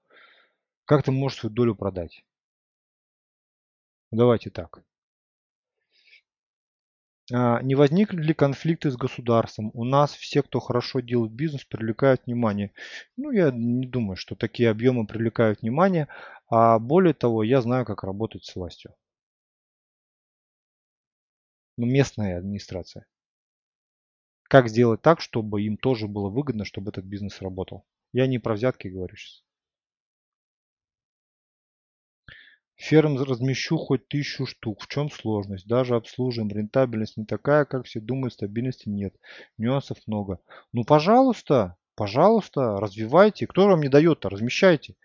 [0.84, 2.24] Как ты можешь свою долю продать?
[4.10, 4.82] Давайте так.
[7.32, 9.70] А, не возникли ли конфликты с государством?
[9.74, 12.72] У нас все, кто хорошо делает бизнес, привлекают внимание.
[13.16, 16.08] Ну, я не думаю, что такие объемы привлекают внимание.
[16.54, 18.94] А более того, я знаю, как работать с властью.
[21.78, 23.06] Ну, местная администрация.
[24.44, 27.86] Как сделать так, чтобы им тоже было выгодно, чтобы этот бизнес работал.
[28.12, 29.42] Я не про взятки говорю сейчас.
[32.76, 34.82] Ферм размещу хоть тысячу штук.
[34.82, 35.66] В чем сложность?
[35.66, 36.50] Даже обслуживаем.
[36.50, 39.14] Рентабельность не такая, как все думают, стабильности нет.
[39.56, 40.38] Нюансов много.
[40.74, 43.46] Ну, пожалуйста, пожалуйста, развивайте.
[43.46, 44.28] Кто вам не дает-то?
[44.28, 44.96] Размещайте.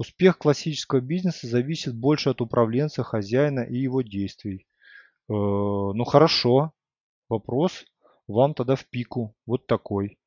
[0.00, 4.66] Успех классического бизнеса зависит больше от управленца, хозяина и его действий.
[5.28, 6.72] Э, ну хорошо,
[7.28, 7.84] вопрос
[8.26, 9.36] вам тогда в пику.
[9.44, 10.18] Вот такой.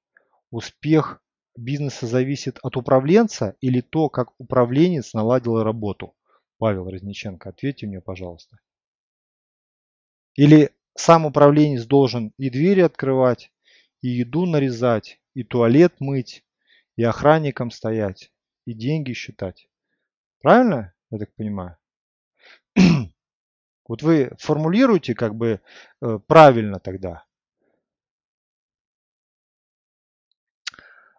[0.51, 1.23] Успех
[1.57, 6.13] бизнеса зависит от управленца или то, как управленец наладил работу?
[6.59, 8.59] Павел Разниченко, ответьте мне, пожалуйста.
[10.35, 13.51] Или сам управленец должен и двери открывать,
[14.03, 16.45] и еду нарезать, и туалет мыть,
[16.95, 18.32] и охранником стоять,
[18.65, 19.67] и деньги считать.
[20.41, 21.77] Правильно, я так понимаю?
[23.85, 25.59] Вот вы формулируете как бы
[26.01, 27.25] э, правильно тогда.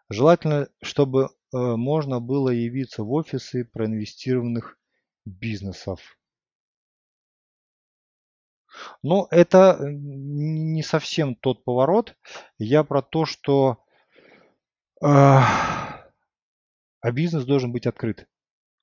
[0.09, 4.78] Желательно, чтобы э, можно было явиться в офисы проинвестированных
[5.26, 6.18] бизнесов.
[9.03, 12.16] Но это не совсем тот поворот.
[12.59, 13.84] Я про то, что
[15.03, 15.38] э,
[17.05, 18.27] а бизнес должен быть открыт.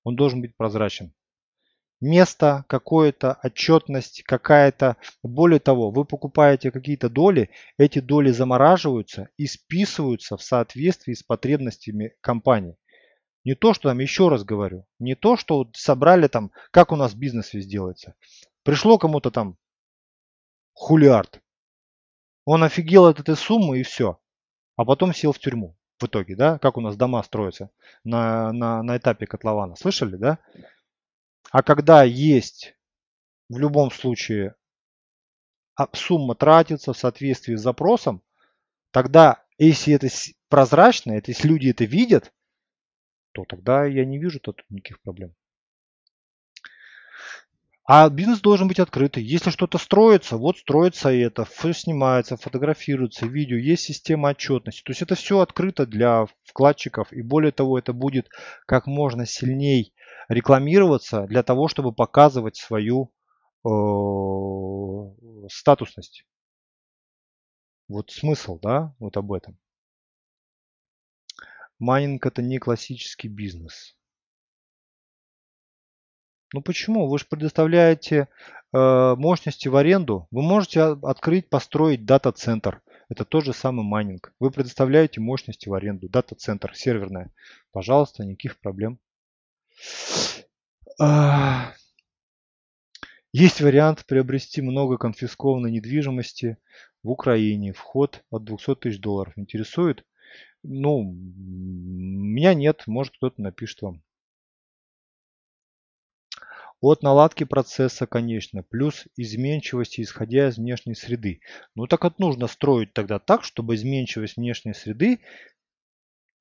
[0.03, 1.11] Он должен быть прозрачен.
[2.01, 4.97] место какое-то, отчетность какая-то.
[5.23, 7.49] Более того, вы покупаете какие-то доли,
[7.79, 12.77] эти доли замораживаются и списываются в соответствии с потребностями компании.
[13.43, 16.95] Не то, что там, еще раз говорю, не то, что вот собрали там, как у
[16.95, 18.13] нас бизнес весь делается.
[18.61, 19.57] Пришло кому-то там
[20.73, 21.41] хулиард.
[22.45, 24.19] Он офигел от этой суммы и все.
[24.75, 26.59] А потом сел в тюрьму в итоге, да?
[26.59, 27.71] Как у нас дома строятся
[28.03, 29.75] на, на, на этапе котлована.
[29.75, 30.39] Слышали, да?
[31.51, 32.75] А когда есть
[33.49, 34.55] в любом случае
[35.75, 38.21] а, сумма тратится в соответствии с запросом,
[38.91, 40.07] тогда, если это
[40.49, 42.31] прозрачно, если люди это видят,
[43.33, 45.33] то тогда я не вижу тут никаких проблем.
[47.93, 49.21] А бизнес должен быть открытый.
[49.21, 54.81] Если что-то строится, вот строится это, все снимается, фотографируется, видео, есть система отчетности.
[54.81, 57.11] То есть это все открыто для вкладчиков.
[57.11, 58.29] И более того, это будет
[58.65, 59.93] как можно сильней
[60.29, 63.11] рекламироваться для того, чтобы показывать свою
[63.65, 63.69] э,
[65.49, 66.23] статусность.
[67.89, 69.57] Вот смысл, да, вот об этом.
[71.77, 73.97] Майнинг это не классический бизнес.
[76.53, 77.07] Ну почему?
[77.07, 78.27] Вы же предоставляете
[78.73, 80.27] э, мощности в аренду.
[80.31, 82.81] Вы можете открыть, построить дата-центр.
[83.09, 84.33] Это тот же самый майнинг.
[84.39, 86.09] Вы предоставляете мощности в аренду.
[86.09, 87.31] Дата-центр, серверная.
[87.71, 88.99] Пожалуйста, никаких проблем.
[93.33, 96.57] Есть вариант приобрести много конфискованной недвижимости
[97.01, 97.71] в Украине.
[97.71, 99.33] Вход от 200 тысяч долларов.
[99.37, 100.05] Интересует?
[100.63, 102.83] Ну, меня нет.
[102.87, 104.03] Может кто-то напишет вам.
[106.81, 111.41] От наладки процесса, конечно, плюс изменчивости, исходя из внешней среды.
[111.75, 115.21] Ну так вот нужно строить тогда так, чтобы изменчивость внешней среды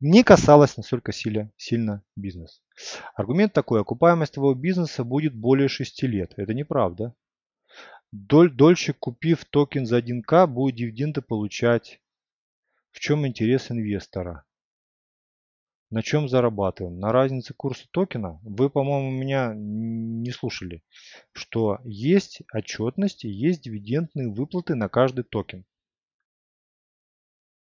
[0.00, 2.62] не касалась настолько сильно, сильно бизнес.
[3.14, 6.32] Аргумент такой, окупаемость твоего бизнеса будет более 6 лет.
[6.38, 7.14] Это неправда.
[8.10, 12.00] Доль, дольщик, купив токен за 1К, будет дивиденды получать.
[12.92, 14.46] В чем интерес инвестора?
[15.90, 17.00] На чем зарабатываем?
[17.00, 18.38] На разнице курса токена?
[18.44, 20.84] Вы, по-моему, меня не слушали,
[21.32, 25.64] что есть отчетности, есть дивидендные выплаты на каждый токен.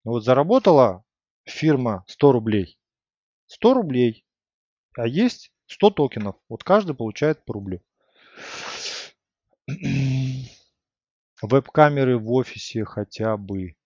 [0.04, 1.06] Вот заработала
[1.46, 2.78] фирма 100 рублей.
[3.48, 4.26] 100 рублей.
[4.98, 6.36] А есть 100 токенов.
[6.50, 7.82] Вот каждый получает по рублю.
[11.42, 13.78] Веб-камеры в офисе хотя бы.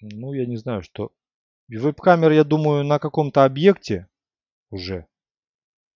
[0.00, 1.12] Ну, я не знаю, что
[1.76, 4.08] Веб-камера, я думаю, на каком-то объекте
[4.70, 5.06] уже.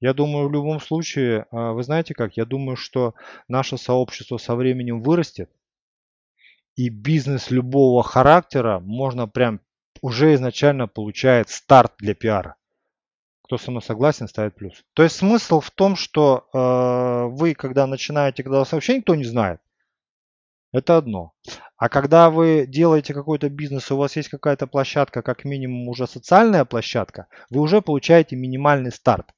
[0.00, 3.14] Я думаю, в любом случае, а, вы знаете как, я думаю, что
[3.48, 5.50] наше сообщество со временем вырастет.
[6.74, 9.60] И бизнес любого характера можно прям
[10.00, 12.56] уже изначально получает старт для пиара.
[13.44, 14.84] Кто со мной согласен, ставит плюс.
[14.94, 19.60] То есть смысл в том, что э, вы, когда начинаете, когда вообще никто не знает,
[20.72, 21.34] это одно.
[21.76, 26.64] А когда вы делаете какой-то бизнес, у вас есть какая-то площадка, как минимум уже социальная
[26.64, 29.34] площадка, вы уже получаете минимальный старт.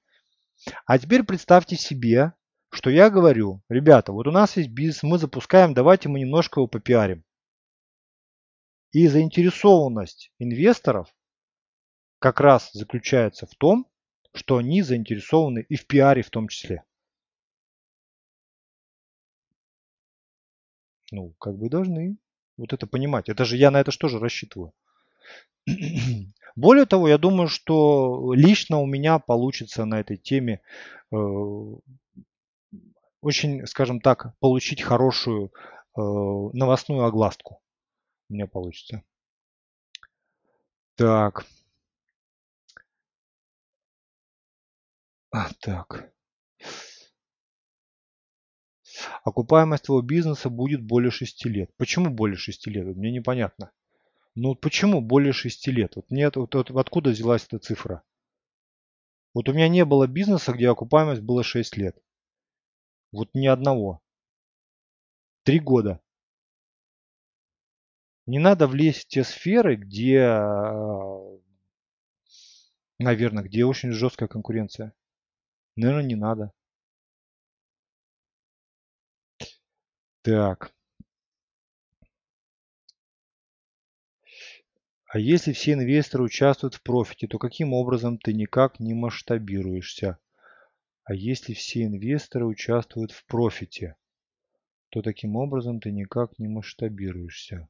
[0.86, 2.32] А теперь представьте себе,
[2.70, 6.68] что я говорю, ребята, вот у нас есть бизнес, мы запускаем, давайте мы немножко его
[6.68, 7.24] попиарим.
[8.92, 11.08] И заинтересованность инвесторов
[12.20, 13.86] как раз заключается в том,
[14.34, 16.84] что они заинтересованы и в пиаре в том числе.
[21.14, 22.16] Ну, как бы должны
[22.56, 23.28] вот это понимать.
[23.28, 24.72] Это же я на это же рассчитываю.
[26.56, 30.60] Более того, я думаю, что лично у меня получится на этой теме
[31.12, 31.16] э,
[33.20, 35.52] очень, скажем так, получить хорошую
[35.96, 37.60] э, новостную огласку.
[38.28, 39.04] У меня получится.
[40.96, 41.46] Так.
[45.30, 46.13] А, так.
[49.22, 51.70] Окупаемость твоего бизнеса будет более 6 лет.
[51.76, 52.96] Почему более 6 лет?
[52.96, 53.70] Мне непонятно.
[54.34, 55.96] Ну почему более 6 лет?
[55.96, 58.02] Вот нет, вот, вот откуда взялась эта цифра?
[59.32, 61.96] Вот у меня не было бизнеса, где окупаемость была 6 лет.
[63.12, 64.00] Вот ни одного.
[65.44, 66.00] Три года.
[68.26, 70.30] Не надо влезть в те сферы, где,
[72.98, 74.94] наверное, где очень жесткая конкуренция.
[75.76, 76.52] Наверное, не надо.
[80.24, 80.74] Так.
[85.06, 90.18] А если все инвесторы участвуют в профите, то каким образом ты никак не масштабируешься?
[91.04, 93.96] А если все инвесторы участвуют в профите,
[94.88, 97.68] то таким образом ты никак не масштабируешься.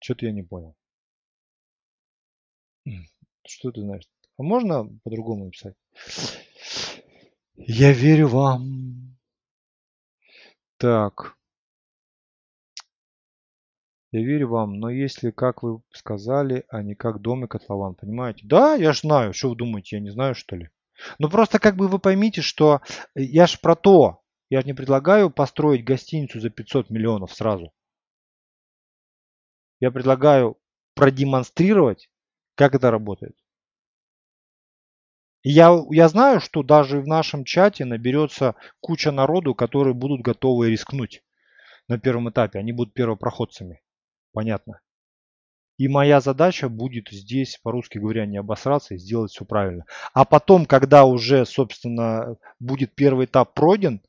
[0.00, 0.74] Что-то я не понял.
[3.46, 4.08] Что ты знаешь?
[4.38, 5.76] А можно по-другому написать?
[7.66, 9.16] Я верю вам.
[10.78, 11.36] Так.
[14.12, 18.46] Я верю вам, но если, как вы сказали, а не как дом и котлован, понимаете?
[18.46, 20.70] Да, я ж знаю, что вы думаете, я не знаю, что ли?
[21.18, 22.80] Ну просто как бы вы поймите, что
[23.14, 27.72] э, я ж про то, я не предлагаю построить гостиницу за 500 миллионов сразу.
[29.80, 30.58] Я предлагаю
[30.94, 32.08] продемонстрировать,
[32.54, 33.36] как это работает.
[35.42, 41.22] Я, я знаю, что даже в нашем чате наберется куча народу, которые будут готовы рискнуть
[41.86, 42.58] на первом этапе.
[42.58, 43.80] Они будут первопроходцами.
[44.32, 44.80] Понятно.
[45.78, 49.84] И моя задача будет здесь, по-русски говоря, не обосраться и сделать все правильно.
[50.12, 54.02] А потом, когда уже, собственно, будет первый этап пройден,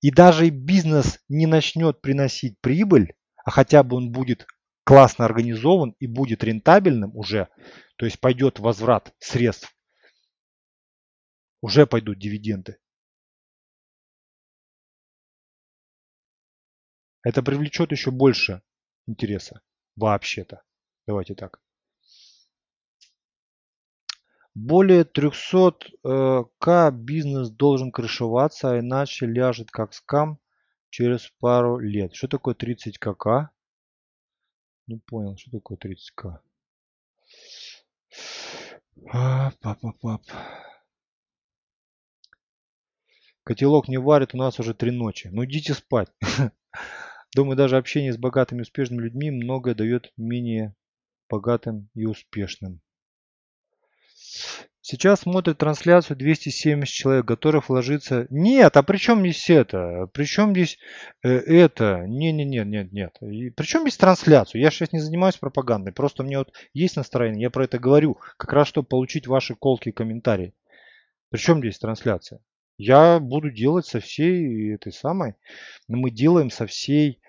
[0.00, 3.14] и даже бизнес не начнет приносить прибыль,
[3.44, 4.46] а хотя бы он будет
[4.84, 7.48] классно организован и будет рентабельным уже,
[7.96, 9.76] то есть пойдет возврат средств,
[11.60, 12.78] уже пойдут дивиденды.
[17.22, 18.62] Это привлечет еще больше
[19.06, 19.60] интереса
[19.96, 20.62] вообще-то.
[21.06, 21.60] Давайте так.
[24.54, 30.40] Более 300к э, бизнес должен крышеваться, а иначе ляжет как скам
[30.88, 32.14] через пару лет.
[32.14, 33.50] Что такое 30 кк?
[34.86, 36.40] Не понял, что такое 30к.
[39.12, 40.22] А, папа, пап.
[43.50, 45.28] Котелок не варит у нас уже три ночи.
[45.32, 46.06] Ну идите спать.
[47.34, 50.76] Думаю, даже общение с богатыми успешными людьми многое дает менее
[51.28, 52.80] богатым и успешным.
[54.82, 58.28] Сейчас смотрит трансляцию 270 человек, готовых вложиться.
[58.30, 60.08] Нет, а при чем здесь это?
[60.12, 60.78] При чем здесь
[61.24, 62.04] э, это?
[62.06, 63.16] Не, не, не, нет, нет.
[63.20, 64.60] И при чем здесь трансляцию?
[64.60, 65.92] Я сейчас не занимаюсь пропагандой.
[65.92, 68.16] Просто у меня вот есть настроение, я про это говорю.
[68.36, 70.54] Как раз чтобы получить ваши колки и комментарии.
[71.30, 72.40] При чем здесь трансляция?
[72.82, 75.34] Я буду делать со всей этой самой,
[75.86, 77.20] но мы делаем со всей,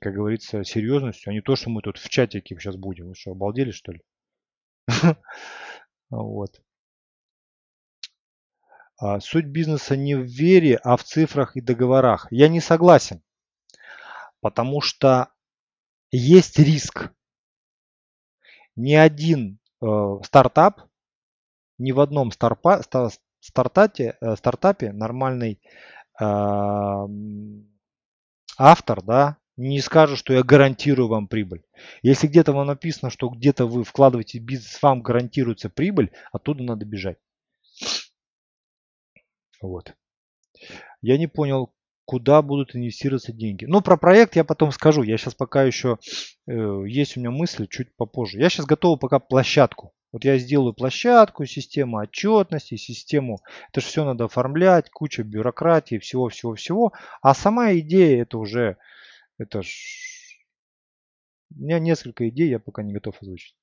[0.00, 3.08] как говорится, серьезностью, а не то, что мы тут в чатике сейчас будем.
[3.08, 4.00] Вы что, обалдели, что ли?
[6.10, 6.62] Вот.
[8.96, 12.26] А суть бизнеса не в вере, а в цифрах и договорах.
[12.30, 13.22] Я не согласен,
[14.40, 15.28] потому что
[16.10, 17.12] есть риск.
[18.74, 19.86] Ни один э,
[20.24, 20.80] стартап,
[21.76, 25.60] ни в одном старпа, стартапе, э, стартапе нормальный
[26.20, 26.24] э,
[28.58, 31.62] автор, да, не скажет, что я гарантирую вам прибыль.
[32.02, 37.18] Если где-то вам написано, что где-то вы вкладываете бизнес, вам гарантируется прибыль, оттуда надо бежать.
[39.60, 39.94] Вот.
[41.00, 41.72] Я не понял,
[42.04, 43.64] куда будут инвестироваться деньги.
[43.64, 45.02] Ну, про проект я потом скажу.
[45.02, 45.98] Я сейчас пока еще,
[46.46, 48.38] э, есть у меня мысли, чуть попозже.
[48.38, 53.40] Я сейчас готовы пока площадку вот я сделаю площадку, систему отчетности, систему,
[53.70, 56.92] это же все надо оформлять, куча бюрократии, всего-всего-всего.
[57.20, 58.78] А сама идея это уже,
[59.38, 59.68] это ж,
[61.56, 63.54] у меня несколько идей, я пока не готов озвучить.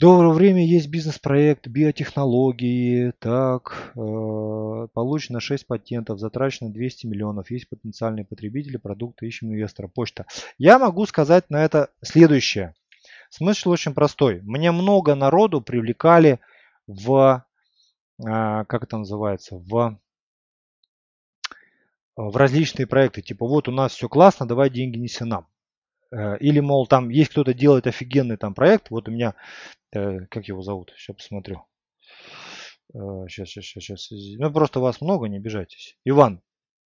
[0.00, 3.12] Доброго время есть бизнес-проект биотехнологии.
[3.18, 7.50] Так, э, получено 6 патентов, затрачено 200 миллионов.
[7.50, 9.88] Есть потенциальные потребители продукта, ищем инвестора.
[9.88, 10.26] Почта.
[10.56, 12.74] Я могу сказать на это следующее.
[13.30, 14.40] Смысл очень простой.
[14.42, 16.40] Мне много народу привлекали
[16.86, 17.44] в,
[18.24, 19.98] а, как это называется, в,
[22.16, 23.22] в различные проекты.
[23.22, 25.46] Типа вот у нас все классно, давай деньги неси нам.
[26.10, 28.90] Э, или, мол, там есть кто-то делает офигенный там проект.
[28.90, 29.34] Вот у меня,
[29.92, 31.64] э, как его зовут, сейчас посмотрю.
[32.90, 34.38] Сейчас, сейчас, сейчас, сейчас.
[34.38, 35.98] Ну, просто вас много, не обижайтесь.
[36.04, 36.40] Иван,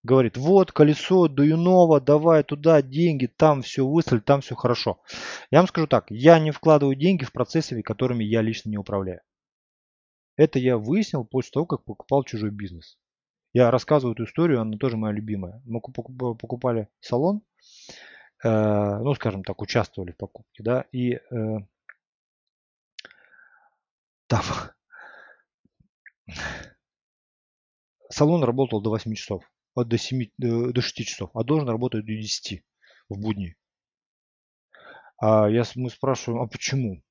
[0.03, 5.01] говорит, вот колесо Дуюнова, давай туда деньги, там все выставили, там все хорошо.
[5.49, 9.21] Я вам скажу так, я не вкладываю деньги в процессы, которыми я лично не управляю.
[10.35, 12.97] Это я выяснил после того, как покупал чужой бизнес.
[13.53, 15.61] Я рассказываю эту историю, она тоже моя любимая.
[15.65, 17.43] Мы покупали салон,
[18.43, 21.19] э, ну, скажем так, участвовали в покупке, да, и э,
[24.27, 24.41] там
[28.09, 29.43] салон работал до 8 часов
[29.75, 32.63] до, 7, э, до 6 часов, а должен работать до 10
[33.09, 33.55] в будни.
[35.17, 37.01] А я, мы спрашиваем, а почему?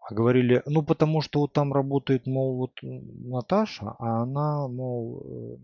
[0.00, 5.58] А говорили, ну потому что вот там работает, мол, вот Наташа, а она, мол,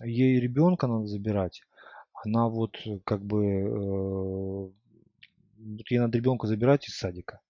[0.00, 1.62] э, ей ребенка надо забирать.
[2.24, 4.72] Она вот как бы, э,
[5.58, 7.40] вот ей надо ребенка забирать из садика.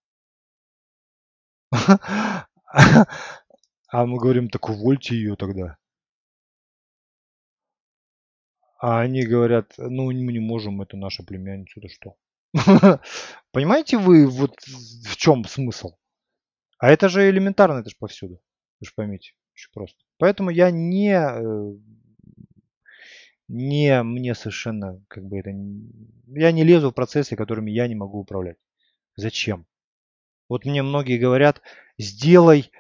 [3.88, 5.76] А мы говорим, так увольте ее тогда.
[8.82, 12.16] А они говорят, ну мы не можем, это наша племянница, это что?
[13.52, 15.92] Понимаете вы, вот в чем смысл?
[16.78, 18.42] А это же элементарно, это же повсюду.
[18.80, 19.98] Вы же поймите, очень просто.
[20.18, 21.74] Поэтому я не, э,
[23.46, 25.50] не мне совершенно, как бы это,
[26.26, 28.56] я не лезу в процессы, которыми я не могу управлять.
[29.14, 29.64] Зачем?
[30.48, 31.62] Вот мне многие говорят,
[31.98, 32.72] сделай,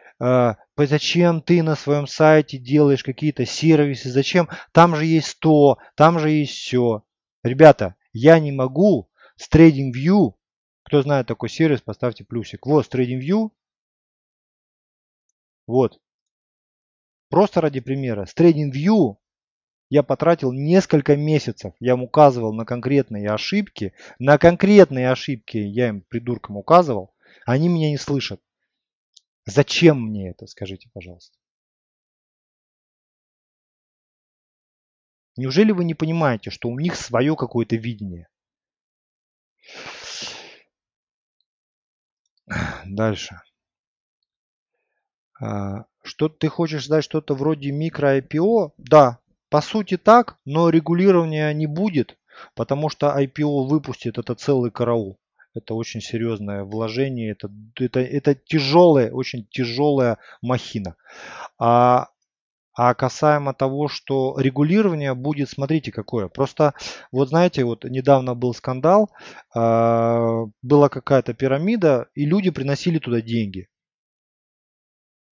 [0.76, 6.30] зачем ты на своем сайте делаешь какие-то сервисы, зачем, там же есть то, там же
[6.30, 7.04] есть все.
[7.42, 10.34] Ребята, я не могу с TradingView,
[10.84, 12.66] кто знает такой сервис, поставьте плюсик.
[12.66, 13.50] Вот с TradingView,
[15.66, 16.00] вот,
[17.28, 19.16] просто ради примера, с TradingView
[19.90, 26.02] я потратил несколько месяцев, я им указывал на конкретные ошибки, на конкретные ошибки я им
[26.02, 28.40] придуркам указывал, они меня не слышат.
[29.44, 31.36] Зачем мне это, скажите, пожалуйста.
[35.36, 38.28] Неужели вы не понимаете, что у них свое какое-то видение?
[42.84, 43.40] Дальше.
[45.40, 48.72] А, что ты хочешь сказать что-то вроде микро IPO?
[48.76, 52.18] Да, по сути так, но регулирования не будет,
[52.54, 55.18] потому что IPO выпустит это целый караул.
[55.54, 60.96] Это очень серьезное вложение, это, это, это тяжелая, очень тяжелая махина.
[61.58, 62.08] А,
[62.74, 66.28] а касаемо того, что регулирование будет, смотрите какое.
[66.28, 66.74] Просто,
[67.10, 69.10] вот знаете, вот недавно был скандал,
[69.54, 73.68] э, была какая-то пирамида, и люди приносили туда деньги.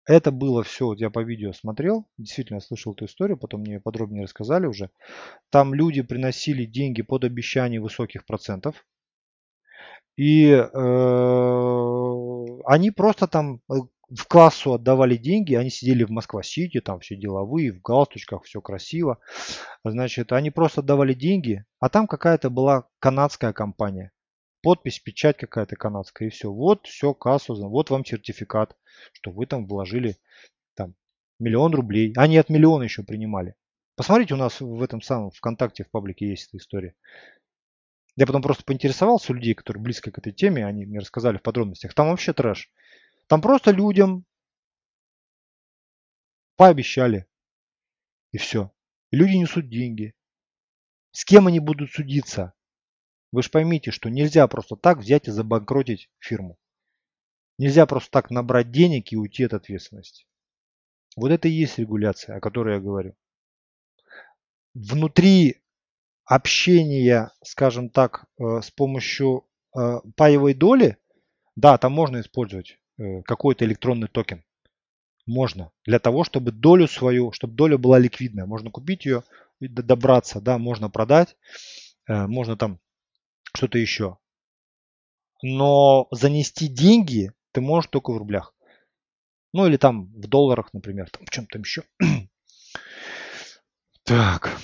[0.07, 4.23] Это было все, вот я по видео смотрел, действительно слышал эту историю, потом мне подробнее
[4.23, 4.89] рассказали уже.
[5.49, 8.85] Там люди приносили деньги под обещание высоких процентов.
[10.17, 10.67] И э,
[12.65, 13.75] они просто там э,
[14.09, 19.19] в кассу отдавали деньги, они сидели в Москва-Сити, там все деловые, в галстучках, все красиво.
[19.83, 24.11] Значит, они просто отдавали деньги, а там какая-то была канадская компания.
[24.63, 26.51] Подпись, печать какая-то канадская и все.
[26.51, 28.75] Вот все, кассу, вот вам сертификат,
[29.13, 30.17] что вы там вложили
[30.73, 30.95] там
[31.39, 32.11] миллион рублей.
[32.17, 33.53] Они от миллиона еще принимали.
[33.95, 36.95] Посмотрите, у нас в этом самом ВКонтакте в паблике есть эта история.
[38.17, 41.43] Я потом просто поинтересовался у людей, которые близко к этой теме, они мне рассказали в
[41.43, 41.93] подробностях.
[41.93, 42.71] Там вообще трэш.
[43.27, 44.25] Там просто людям
[46.55, 47.27] пообещали.
[48.31, 48.73] И все.
[49.11, 50.15] Люди несут деньги.
[51.11, 52.53] С кем они будут судиться?
[53.31, 56.57] Вы же поймите, что нельзя просто так взять и забанкротить фирму.
[57.59, 60.25] Нельзя просто так набрать денег и уйти от ответственности.
[61.15, 63.15] Вот это и есть регуляция, о которой я говорю.
[64.73, 65.61] Внутри
[66.27, 69.45] общения, скажем так, э, с помощью
[69.75, 70.97] э, паевой доли,
[71.55, 74.43] да, там можно использовать э, какой-то электронный токен.
[75.25, 75.71] Можно.
[75.85, 78.45] Для того, чтобы долю свою, чтобы доля была ликвидная.
[78.45, 79.23] Можно купить ее,
[79.59, 81.35] добраться, да, можно продать,
[82.07, 82.79] можно там
[83.53, 84.17] что-то еще.
[85.41, 88.53] Но занести деньги ты можешь только в рублях.
[89.51, 91.83] Ну или там в долларах, например, там в чем-то еще.
[94.03, 94.57] так.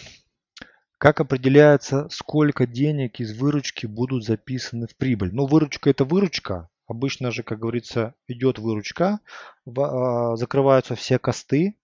[1.03, 5.33] Как определяется, сколько денег из выручки будут записаны в прибыль?
[5.33, 6.69] Ну, выручка это выручка.
[6.87, 9.19] Обычно же, как говорится, идет выручка,
[9.67, 11.75] а, закрываются все косты,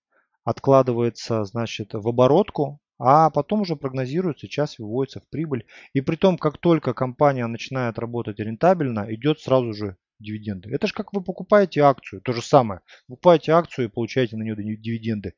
[0.46, 5.66] откладывается, значит, в оборотку, а потом уже прогнозируется, час выводится в прибыль.
[5.92, 10.70] И при том, как только компания начинает работать рентабельно, идет сразу же дивиденды.
[10.74, 12.82] Это же как вы покупаете акцию, то же самое.
[13.08, 15.34] Покупаете акцию и получаете на нее дивиденды.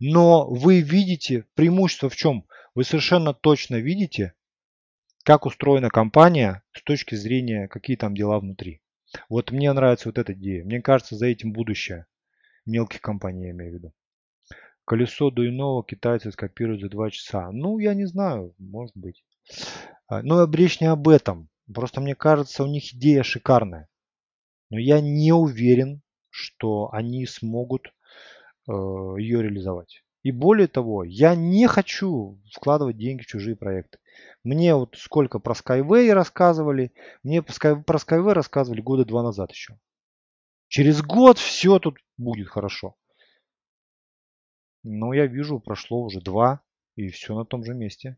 [0.00, 2.46] Но вы видите преимущество в чем?
[2.74, 4.34] вы совершенно точно видите,
[5.24, 8.82] как устроена компания с точки зрения, какие там дела внутри.
[9.28, 10.64] Вот мне нравится вот эта идея.
[10.64, 12.06] Мне кажется, за этим будущее.
[12.64, 13.92] Мелких компаний я имею в виду.
[14.84, 17.52] Колесо иного китайцы скопируют за 2 часа.
[17.52, 19.24] Ну, я не знаю, может быть.
[20.08, 21.50] А, но речь не об этом.
[21.72, 23.88] Просто мне кажется, у них идея шикарная.
[24.72, 26.00] Но я не уверен,
[26.30, 27.88] что они смогут
[28.66, 30.02] э, ее реализовать.
[30.22, 33.98] И более того, я не хочу вкладывать деньги в чужие проекты.
[34.44, 37.52] Мне вот сколько про Skyway рассказывали, мне про
[37.98, 39.78] Skyway рассказывали года два назад еще.
[40.68, 42.96] Через год все тут будет хорошо.
[44.84, 46.62] Но я вижу, прошло уже два,
[46.96, 48.16] и все на том же месте.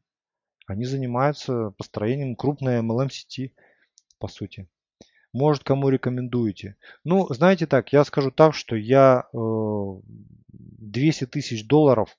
[0.68, 3.56] Они занимаются построением крупной MLM сети,
[4.20, 4.68] по сути.
[5.34, 6.76] Может, кому рекомендуете.
[7.02, 9.36] Ну, знаете так, я скажу так, что я э,
[10.52, 12.16] 200 тысяч долларов,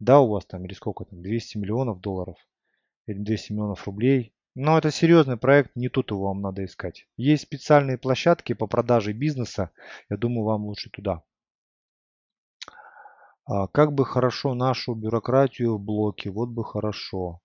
[0.00, 2.36] да, у вас там, или сколько там, 200 миллионов долларов,
[3.06, 4.34] или 200 миллионов рублей.
[4.56, 7.06] Но это серьезный проект, не тут его вам надо искать.
[7.16, 9.70] Есть специальные площадки по продаже бизнеса,
[10.10, 11.22] я думаю, вам лучше туда.
[13.44, 17.40] А как бы хорошо нашу бюрократию в блоке, вот бы хорошо.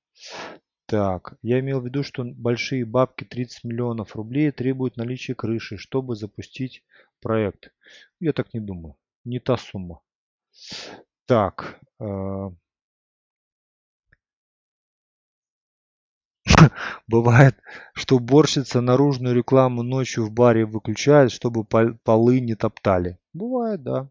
[0.87, 6.15] Так, я имел в виду, что большие бабки 30 миллионов рублей требуют наличия крыши, чтобы
[6.15, 6.81] запустить
[7.21, 7.73] проект.
[8.21, 8.95] Я так не думаю.
[9.25, 9.99] Не та сумма.
[11.25, 11.81] Так.
[11.99, 12.49] Э,
[17.07, 17.55] бывает,
[17.93, 23.19] что уборщица наружную рекламу ночью в баре выключает, чтобы полы не топтали.
[23.33, 24.09] Бывает, да.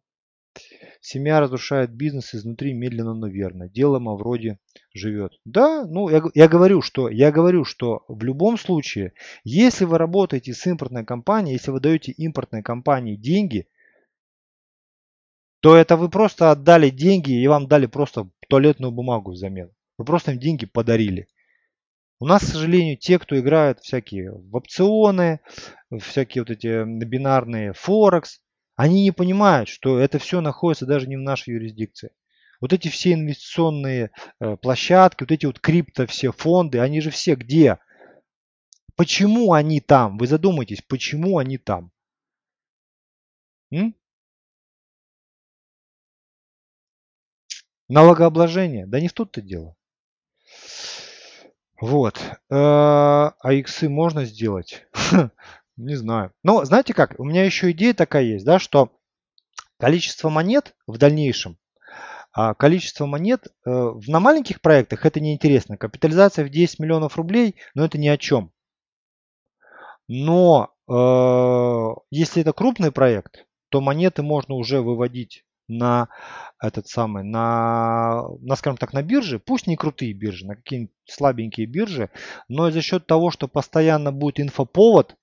[1.01, 3.69] Семья разрушает бизнес изнутри медленно, но верно.
[3.69, 4.59] Дело вроде
[4.93, 5.33] живет.
[5.45, 9.13] Да, ну я, я говорю, что я говорю, что в любом случае,
[9.45, 13.69] если вы работаете с импортной компанией, если вы даете импортной компании деньги,
[15.61, 19.71] то это вы просто отдали деньги и вам дали просто туалетную бумагу взамен.
[19.99, 21.29] Вы просто им деньги подарили.
[22.19, 25.41] У нас, к сожалению, те, кто играют всякие в опционы,
[26.01, 28.41] всякие вот эти бинарные Форекс,
[28.77, 32.11] они не понимают, что это все находится даже не в нашей юрисдикции.
[32.61, 37.35] Вот эти все инвестиционные э, площадки, вот эти вот крипто все фонды, они же все
[37.35, 37.79] где?
[38.95, 40.19] Почему они там?
[40.19, 41.91] Вы задумайтесь, почему они там?
[43.71, 43.95] М?
[47.89, 48.87] Налогообложение?
[48.87, 49.75] Да не в тут-то дело.
[51.81, 52.19] Вот.
[52.19, 54.87] Э, а иксы можно сделать?
[55.77, 56.33] Не знаю.
[56.43, 58.93] Но знаете как, у меня еще идея такая есть, да, что
[59.79, 61.59] количество монет в дальнейшем,
[62.33, 63.71] а количество монет э,
[64.07, 65.77] на маленьких проектах это неинтересно.
[65.77, 68.53] Капитализация в 10 миллионов рублей, но это ни о чем.
[70.09, 76.09] Но э, если это крупный проект, то монеты можно уже выводить на
[76.63, 81.67] этот самый, на, на, скажем так, на бирже, пусть не крутые биржи, на какие-нибудь слабенькие
[81.67, 82.11] биржи,
[82.49, 85.17] но за счет того, что постоянно будет инфоповод,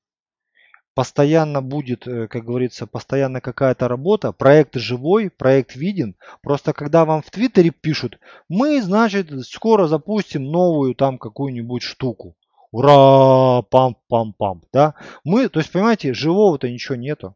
[0.94, 6.15] постоянно будет, э, как говорится, постоянно какая-то работа, проект живой, проект виден.
[6.41, 12.36] Просто когда вам в Твиттере пишут, мы, значит, скоро запустим новую там какую-нибудь штуку.
[12.72, 13.61] Ура!
[13.72, 14.64] Пам-пам-пам.
[14.72, 14.95] Да?
[15.24, 17.36] Мы, то есть, понимаете, живого-то ничего нету.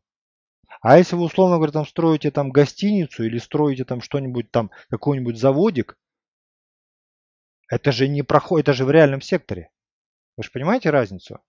[0.82, 5.38] А если вы, условно говоря, там строите там гостиницу или строите там что-нибудь там, какой-нибудь
[5.38, 5.98] заводик,
[7.70, 9.70] это же не проходит, это же в реальном секторе.
[10.38, 11.40] Вы же понимаете разницу?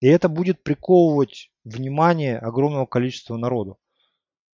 [0.00, 3.78] И это будет приковывать внимание огромного количества народу.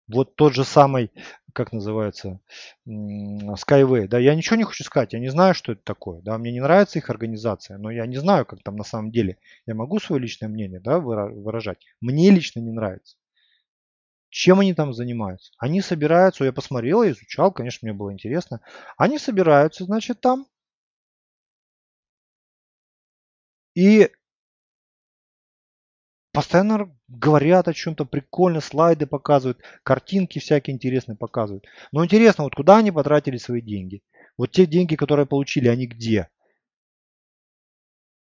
[0.08, 1.12] Вот тот же самый,
[1.54, 2.40] как называется,
[2.88, 4.08] Skyway.
[4.08, 6.22] Да, я ничего не хочу сказать, я не знаю, что это такое.
[6.22, 9.38] Да, мне не нравится их организация, но я не знаю, как там на самом деле.
[9.66, 11.86] Я могу свое личное мнение да, выражать.
[12.02, 13.18] Мне лично не нравится.
[14.30, 15.54] Чем они там занимаются?
[15.58, 18.62] Они собираются, я посмотрел, изучал, конечно, мне было интересно.
[18.98, 20.48] Они собираются, значит, там.
[23.76, 24.10] И
[26.34, 31.66] постоянно говорят о чем-то прикольно, слайды показывают, картинки всякие интересные показывают.
[31.92, 34.02] Но интересно, вот куда они потратили свои деньги?
[34.36, 36.30] Вот те деньги, которые получили, они где?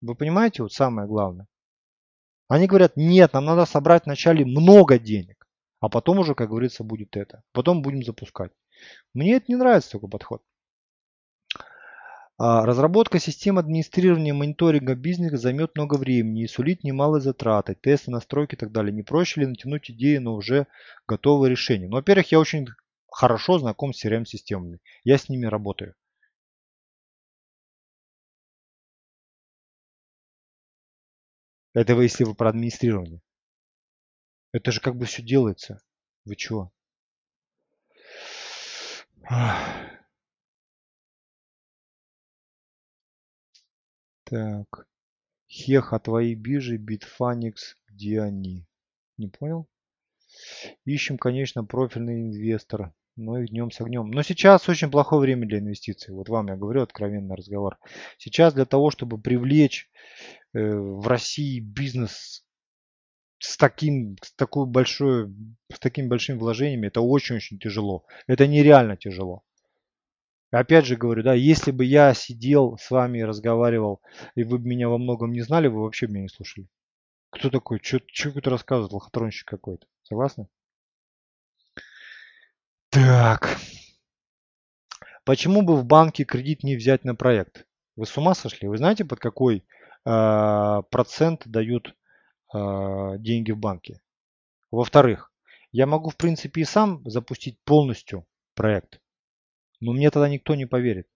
[0.01, 1.47] Вы понимаете, вот самое главное.
[2.49, 5.47] Они говорят, нет, нам надо собрать вначале много денег,
[5.81, 7.43] а потом уже, как говорится, будет это.
[7.53, 8.53] Потом будем запускать.
[9.13, 10.43] Мне это не нравится такой подход.
[12.39, 18.55] А, разработка систем администрирования мониторинга бизнеса займет много времени и сулит немалые затраты, тесты, настройки
[18.55, 18.93] и так далее.
[18.93, 20.67] Не проще ли натянуть идеи на уже
[21.07, 21.89] готовые решения?
[21.89, 22.67] Ну, во-первых, я очень
[23.11, 24.79] хорошо знаком с CRM-системами.
[25.05, 25.95] Я с ними работаю.
[31.73, 33.23] Это вы, если вы про администрирование.
[34.53, 35.81] Это же как бы все делается.
[36.27, 36.71] Вы чего?
[44.29, 44.87] Так.
[45.49, 47.55] Хеха, твои биржи, Bitfinex,
[47.89, 48.67] где они?
[49.17, 49.67] Не понял?
[50.85, 52.93] Ищем, конечно, профильный инвестор.
[53.17, 54.11] Но и днем с огнем.
[54.11, 56.15] Но сейчас очень плохое время для инвестиций.
[56.15, 57.79] Вот вам я говорю откровенный разговор.
[58.19, 59.91] Сейчас для того, чтобы привлечь
[60.53, 62.45] э, в России бизнес
[63.39, 65.35] с таким, с такой большой,
[65.73, 68.05] с такими большими вложениями, это очень-очень тяжело.
[68.29, 69.43] Это нереально тяжело.
[70.51, 74.01] Опять же говорю, да, если бы я сидел с вами и разговаривал,
[74.35, 76.69] и вы бы меня во многом не знали, вы вообще меня не слушали.
[77.31, 77.81] Кто такой?
[77.83, 79.87] Что какой-то рассказывает, лохотронщик какой-то.
[80.03, 80.49] Согласны?
[82.89, 83.59] Так.
[85.25, 87.67] Почему бы в банке кредит не взять на проект?
[87.97, 88.69] Вы с ума сошли?
[88.69, 91.95] Вы знаете, под какой э, процент дают
[92.55, 92.59] э,
[93.19, 94.01] деньги в банке?
[94.71, 95.31] Во-вторых,
[95.73, 99.03] я могу в принципе и сам запустить полностью проект.
[99.81, 101.09] Но мне тогда никто не поверит.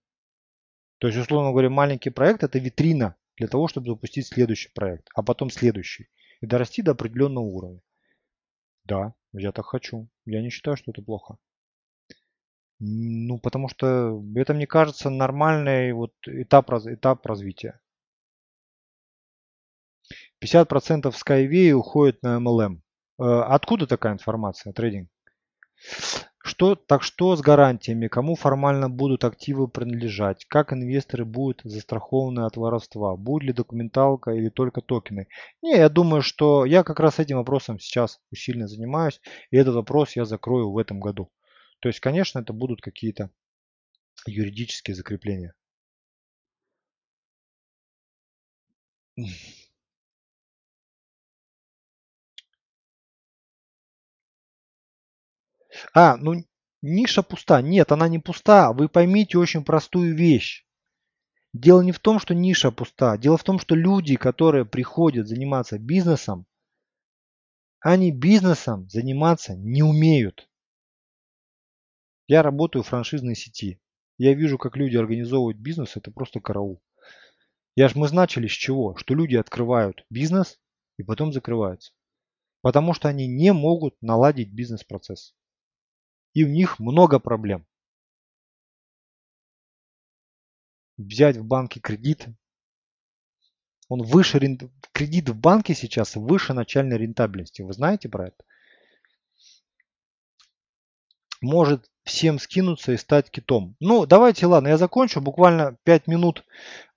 [0.99, 5.23] То есть, условно говоря, маленький проект это витрина для того, чтобы запустить следующий проект, а
[5.23, 6.07] потом следующий.
[6.41, 7.81] И дорасти до определенного уровня.
[8.85, 10.09] Да, я так хочу.
[10.25, 11.37] Я не считаю, что это плохо.
[12.79, 17.79] Ну, потому что это, мне кажется, нормальный вот этап, этап развития.
[20.43, 22.81] 50% Skyway уходит на MLM.
[23.19, 25.09] Э, откуда такая информация, трейдинг?
[26.43, 32.55] Что, так что с гарантиями, кому формально будут активы принадлежать, как инвесторы будут застрахованы от
[32.55, 35.27] воровства, будет ли документалка или только токены.
[35.63, 40.15] Не, я думаю, что я как раз этим вопросом сейчас усиленно занимаюсь, и этот вопрос
[40.15, 41.31] я закрою в этом году.
[41.79, 43.31] То есть, конечно, это будут какие-то
[44.27, 45.53] юридические закрепления.
[55.93, 56.43] А, ну
[56.81, 57.61] ниша пуста.
[57.61, 58.73] Нет, она не пуста.
[58.73, 60.65] Вы поймите очень простую вещь.
[61.53, 63.17] Дело не в том, что ниша пуста.
[63.17, 66.45] Дело в том, что люди, которые приходят заниматься бизнесом,
[67.79, 70.49] они бизнесом заниматься не умеют.
[72.27, 73.81] Я работаю в франшизной сети.
[74.17, 76.81] Я вижу, как люди организовывают бизнес, это просто караул.
[77.75, 78.95] Я ж мы начали с чего?
[78.95, 80.59] Что люди открывают бизнес
[80.97, 81.91] и потом закрываются.
[82.61, 85.35] Потому что они не могут наладить бизнес-процесс
[86.33, 87.65] и у них много проблем.
[90.97, 92.27] Взять в банке кредит,
[93.89, 94.39] он выше,
[94.91, 97.61] кредит в банке сейчас выше начальной рентабельности.
[97.61, 98.43] Вы знаете про это?
[101.41, 103.75] Может всем скинуться и стать китом.
[103.79, 105.19] Ну, давайте, ладно, я закончу.
[105.19, 106.45] Буквально 5 минут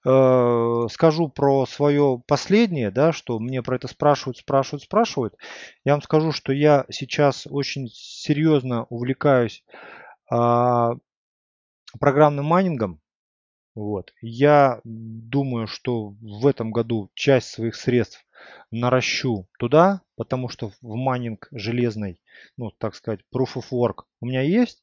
[0.06, 5.36] э, скажу про свое последнее, да, что мне про это спрашивают, спрашивают, спрашивают.
[5.84, 9.64] Я вам скажу, что я сейчас очень серьезно увлекаюсь
[10.30, 10.90] э,
[11.98, 13.00] программным майнингом.
[13.74, 14.14] Вот.
[14.22, 18.24] Я думаю, что в этом году часть своих средств
[18.70, 22.20] наращу туда, потому что в майнинг железный,
[22.56, 24.82] ну, так сказать, proof of work у меня есть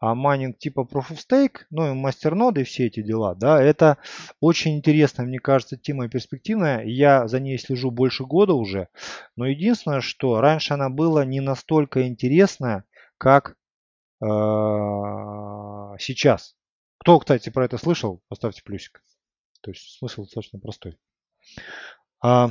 [0.00, 3.98] а майнинг типа Proof of Stake, ну и мастерноды все эти дела, да, это
[4.40, 6.82] очень интересно, мне кажется, тема перспективная.
[6.84, 8.88] Я за ней слежу больше года уже,
[9.36, 12.84] но единственное, что раньше она была не настолько интересная,
[13.18, 13.56] как
[14.22, 14.26] э,
[15.98, 16.56] сейчас.
[16.98, 19.02] Кто, кстати, про это слышал, поставьте плюсик.
[19.60, 20.98] То есть смысл достаточно простой.
[22.22, 22.50] А,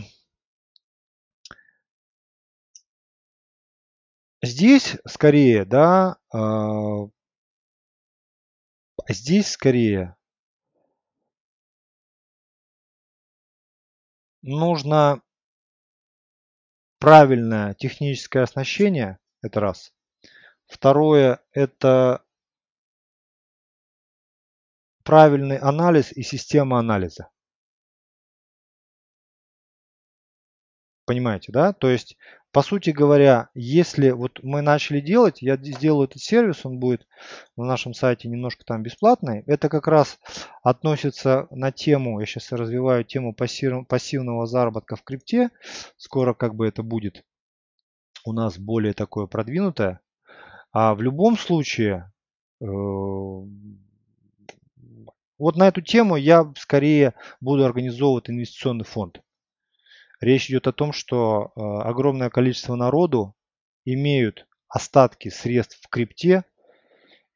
[4.44, 7.08] здесь скорее, да, а,
[9.12, 10.16] Здесь скорее
[14.44, 15.24] нужно
[17.00, 19.96] правильное техническое оснащение, это раз.
[20.68, 22.24] Второе, это
[25.04, 27.32] правильный анализ и система анализа.
[31.06, 31.74] Понимаете, да?
[31.74, 32.16] То есть
[32.52, 37.06] по сути говоря, если вот мы начали делать, я сделаю этот сервис, он будет
[37.56, 39.44] на нашем сайте немножко там бесплатный.
[39.46, 40.20] Это как раз
[40.64, 45.52] относится на тему, я сейчас развиваю тему пассивного заработка в крипте.
[45.98, 47.24] Скоро как бы это будет
[48.26, 50.02] у нас более такое продвинутое.
[50.72, 52.12] А в любом случае,
[52.62, 52.66] э,
[55.38, 59.22] вот на эту тему я скорее буду организовывать инвестиционный фонд.
[60.20, 63.36] Речь идет о том, что э, огромное количество народу
[63.86, 66.44] имеют остатки средств в крипте,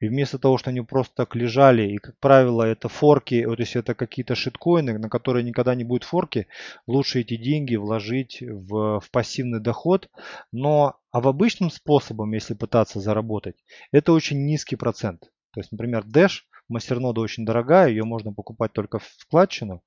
[0.04, 3.80] и вместо того, что они просто так лежали, и, как правило, это форки, вот если
[3.80, 6.48] это какие-то шиткоины, на которые никогда не будет форки,
[6.88, 10.10] лучше эти деньги вложить в, в пассивный доход.
[10.52, 13.56] Но а в обычным способом, если пытаться заработать,
[13.94, 15.22] это очень низкий процент.
[15.54, 19.84] То есть, например, Dash, мастернода очень дорогая, ее можно покупать только в складчину.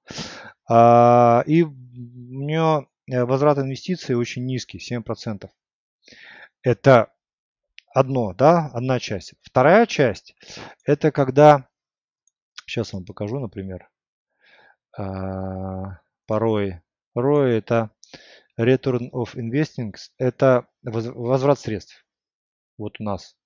[0.68, 5.48] А, и у нее э, возврат инвестиций очень низкий, 7%.
[6.62, 7.12] Это
[7.94, 9.34] одно, да, одна часть.
[9.42, 10.34] Вторая часть,
[10.84, 11.68] это когда,
[12.66, 13.88] сейчас вам покажу, например,
[14.96, 16.80] а, порой,
[17.12, 17.90] порой это
[18.58, 22.04] return of investing, это возврат средств.
[22.78, 23.36] Вот у нас.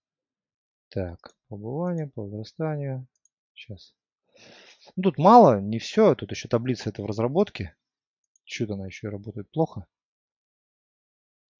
[0.88, 3.06] Так, побывание, по возрастанию.
[3.60, 3.94] Сейчас.
[4.96, 6.14] Ну, тут мало, не все.
[6.14, 7.76] Тут еще таблица это в разработке.
[8.44, 9.86] Чуть она еще работает плохо.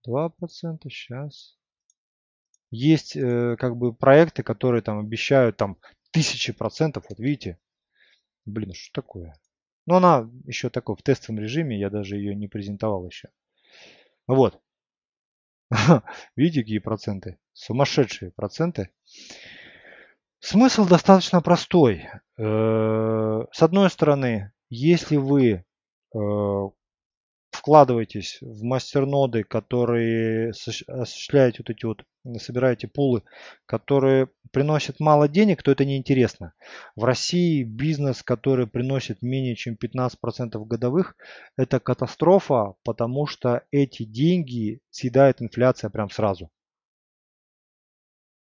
[0.08, 1.58] 2% сейчас.
[2.70, 5.78] Есть э, как бы проекты, которые там обещают там
[6.10, 7.04] тысячи процентов.
[7.10, 7.60] Вот видите.
[8.46, 9.38] Блин, что такое?
[9.84, 11.78] Но она еще такой в тестовом режиме.
[11.78, 13.28] Я даже ее не презентовал еще.
[14.26, 14.62] Вот.
[16.34, 17.38] Видите, какие проценты?
[17.52, 18.90] Сумасшедшие проценты.
[20.40, 22.08] Смысл достаточно простой.
[22.38, 25.64] Э, с одной стороны, если вы
[26.14, 26.18] э,
[27.50, 32.04] вкладываетесь в мастерноды, которые осуществляете вот эти вот,
[32.40, 33.22] собираете пулы,
[33.66, 36.54] которые приносит мало денег, то это неинтересно.
[36.96, 41.16] В России бизнес, который приносит менее чем 15% годовых,
[41.58, 46.50] это катастрофа, потому что эти деньги съедает инфляция прям сразу.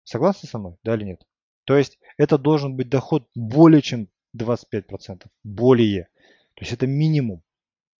[0.03, 1.21] Согласны со мной, да или нет?
[1.67, 6.09] То есть это должен быть доход более чем 25%, более.
[6.55, 7.43] То есть это минимум.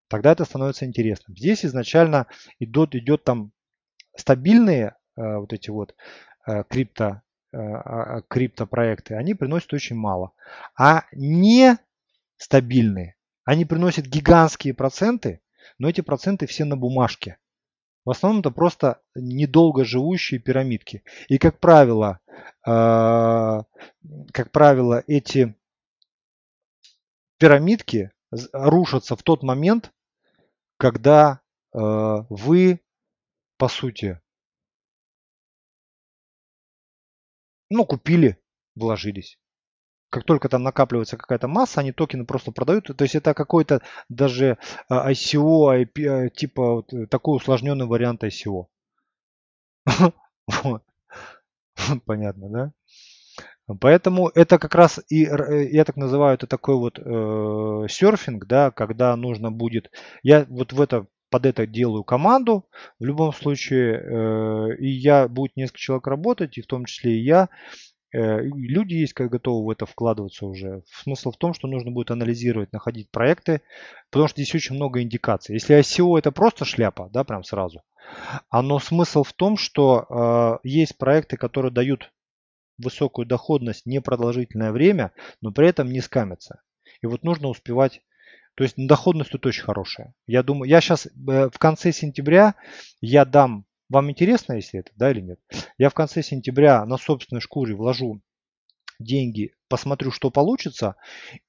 [0.07, 1.37] Тогда это становится интересным.
[1.37, 2.25] Здесь изначально
[2.57, 3.51] идет, идет там
[4.15, 5.93] стабильные э, вот эти вот
[6.47, 7.21] э, крипто
[7.53, 10.33] Э, а, а, криптопроекты, они приносят очень мало.
[10.77, 11.77] А не
[12.35, 13.15] стабильные,
[13.45, 15.39] они приносят гигантские проценты,
[15.79, 17.37] но эти проценты все на бумажке.
[18.07, 21.03] В основном это просто недолго живущие пирамидки.
[21.27, 22.21] И как правило,
[22.65, 22.71] э,
[24.31, 25.53] как правило, эти
[27.37, 28.13] пирамидки
[28.53, 29.91] рушатся в тот момент,
[30.77, 31.41] когда
[31.73, 31.79] э,
[32.29, 32.79] вы,
[33.57, 34.21] по сути,
[37.69, 38.41] Ну, купили,
[38.75, 39.37] вложились.
[40.17, 42.85] Как только там накапливается какая-то масса, они токены просто продают.
[42.87, 44.57] То есть это какой-то даже
[44.89, 48.65] а, ICO, IP, а, типа вот э, такой усложненный вариант ICO.
[52.05, 52.71] Понятно, да?
[53.79, 58.71] Поэтому это как раз и э, я так называю это такой вот э, серфинг, да,
[58.71, 59.91] когда нужно будет.
[60.23, 62.65] Я вот в это под это делаю команду.
[62.97, 67.23] В любом случае, э, и я, будет несколько человек работать, и в том числе и
[67.23, 67.49] я.
[68.17, 70.81] Э, люди есть, как готовы в это вкладываться уже.
[70.91, 73.61] Смысл в том, что нужно будет анализировать, находить проекты,
[74.09, 75.53] потому что здесь очень много индикаций.
[75.53, 77.83] Если ICO это просто шляпа, да, прям сразу.
[78.49, 82.11] А но смысл в том, что э, есть проекты, которые дают
[82.79, 85.11] высокую доходность непродолжительное время,
[85.41, 86.61] но при этом не скамятся.
[87.01, 88.01] И вот нужно успевать
[88.55, 90.15] то есть доходность тут очень хорошая.
[90.25, 91.11] Я думаю, я сейчас э,
[91.53, 92.55] в конце сентября
[93.01, 95.39] я дам, вам интересно, если это, да или нет?
[95.77, 98.21] Я в конце сентября на собственной шкуре вложу
[98.99, 100.95] деньги, посмотрю, что получится.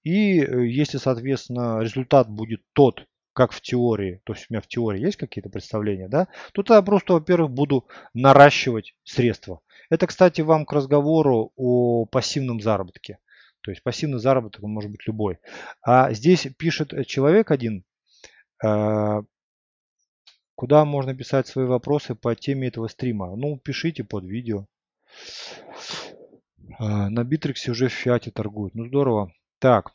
[0.02, 4.66] И э, если, соответственно, результат будет тот, как в теории, то есть у меня в
[4.66, 9.60] теории есть какие-то представления, да, то я просто, во-первых, буду наращивать средства.
[9.90, 13.19] Это, кстати, вам к разговору о пассивном заработке.
[13.62, 15.39] То есть пассивный заработок он может быть любой.
[15.82, 17.85] А здесь пишет человек один,
[18.65, 19.23] э,
[20.59, 23.36] куда можно писать свои вопросы по теме этого стрима.
[23.36, 24.66] Ну, пишите под видео.
[26.80, 28.74] Э, на Битриксе уже в фиате торгуют.
[28.74, 29.32] Ну, здорово.
[29.60, 29.93] Так,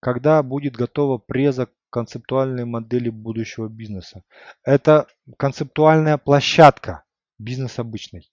[0.00, 4.24] когда будет готова преза концептуальной модели будущего бизнеса?
[4.64, 5.06] Это
[5.38, 7.04] концептуальная площадка,
[7.38, 8.28] бизнес обычный.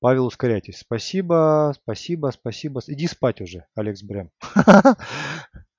[0.00, 0.80] Павел, ускоряйтесь.
[0.80, 2.80] Спасибо, спасибо, спасибо.
[2.88, 4.32] Иди спать уже, Алекс Брем.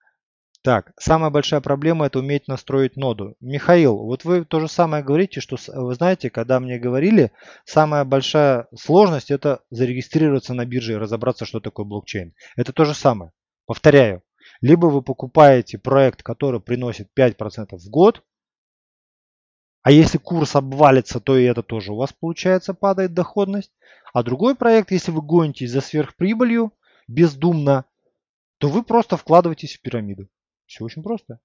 [0.63, 3.35] Так, самая большая проблема это уметь настроить ноду.
[3.39, 7.31] Михаил, вот вы то же самое говорите, что вы знаете, когда мне говорили,
[7.65, 12.35] самая большая сложность это зарегистрироваться на бирже и разобраться, что такое блокчейн.
[12.55, 13.31] Это то же самое.
[13.65, 14.21] Повторяю,
[14.61, 18.23] либо вы покупаете проект, который приносит 5% в год,
[19.81, 23.71] а если курс обвалится, то и это тоже у вас получается падает доходность.
[24.13, 26.71] А другой проект, если вы гонитесь за сверхприбылью
[27.07, 27.85] бездумно,
[28.59, 30.29] то вы просто вкладываетесь в пирамиду.
[30.72, 31.41] Все очень просто.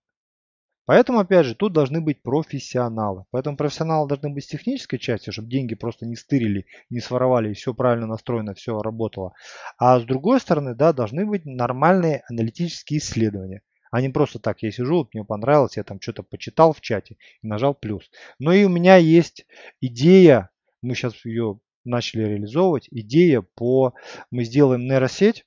[0.85, 3.25] Поэтому, опять же, тут должны быть профессионалы.
[3.33, 7.55] Поэтому профессионалы должны быть с технической части, чтобы деньги просто не стырили, не своровали, и
[7.55, 9.33] все правильно настроено, все работало.
[9.79, 13.63] А с другой стороны, да, должны быть нормальные аналитические исследования.
[13.91, 17.17] А не просто так, я сижу, вот мне понравилось, я там что-то почитал в чате
[17.43, 18.09] и нажал плюс.
[18.39, 19.45] Но и у меня есть
[19.81, 20.51] идея,
[20.83, 23.95] мы сейчас ее начали реализовывать, идея по,
[24.31, 25.45] мы сделаем нейросеть,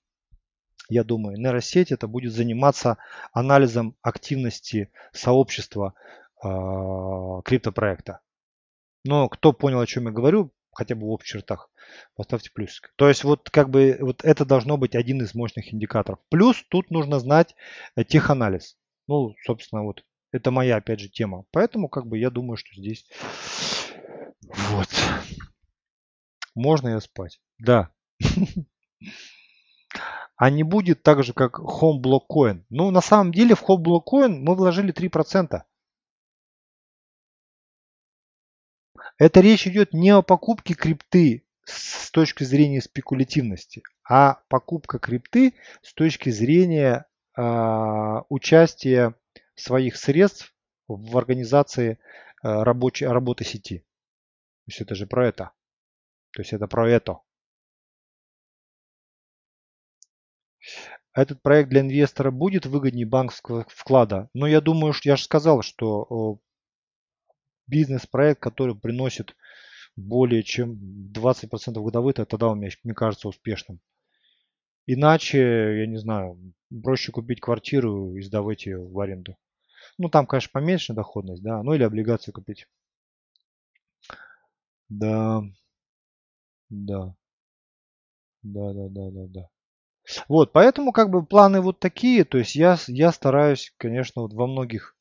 [0.89, 2.97] я думаю, нейросеть это будет заниматься
[3.31, 5.93] анализом активности сообщества
[6.43, 6.47] э,
[7.45, 8.19] криптопроекта.
[9.05, 11.69] Но кто понял, о чем я говорю, хотя бы в общих чертах,
[12.15, 12.91] поставьте плюсик.
[12.95, 16.19] То есть вот как бы вот это должно быть один из мощных индикаторов.
[16.29, 17.55] Плюс тут нужно знать
[17.95, 18.77] э, теханализ.
[19.07, 21.45] Ну, собственно, вот это моя, опять же, тема.
[21.51, 23.05] Поэтому как бы я думаю, что здесь
[24.41, 24.87] вот.
[26.55, 27.39] Можно я спать?
[27.59, 27.91] Да.
[30.39, 32.63] А не будет так же, как Home Block Coin.
[32.69, 35.63] Ну, на самом деле в Home Block Coin мы вложили 3%.
[39.17, 45.93] Это речь идет не о покупке крипты с точки зрения спекулятивности, а покупка крипты с
[45.93, 47.05] точки зрения
[47.35, 49.15] э, участия
[49.55, 50.55] своих средств
[50.87, 51.97] в организации э,
[52.43, 53.79] рабочей, работы сети.
[53.79, 53.83] То
[54.67, 55.51] есть это же про это.
[56.31, 57.19] То есть это про это.
[61.13, 64.27] Этот проект для инвестора будет выгоднее банковского вклада.
[64.33, 66.39] Но я думаю, что я же сказал, что
[67.67, 69.33] бизнес-проект, который приносит
[69.95, 70.77] более чем
[71.13, 73.79] 20% годовых, тогда у меня, мне кажется, успешным.
[74.87, 75.39] Иначе,
[75.79, 76.37] я не знаю,
[76.83, 79.37] проще купить квартиру и сдавать ее в аренду.
[79.97, 82.67] Ну, там, конечно, поменьше доходность, да, ну или облигацию купить.
[84.89, 85.41] Да,
[86.69, 87.13] да,
[88.43, 89.49] да, да, да, да, да.
[90.27, 94.47] Вот, поэтому как бы планы вот такие, то есть я, я стараюсь, конечно, вот во
[94.47, 94.95] многих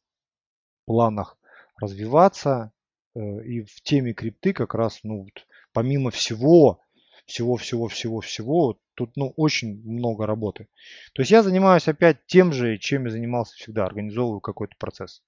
[0.87, 1.39] планах
[1.81, 2.73] развиваться,
[3.15, 6.81] э, и в теме крипты как раз, ну, вот, помимо всего,
[7.27, 10.67] всего, всего, всего, всего, тут, ну, очень много работы.
[11.15, 15.23] То есть я занимаюсь опять тем же, чем я занимался всегда, организовываю какой-то процесс.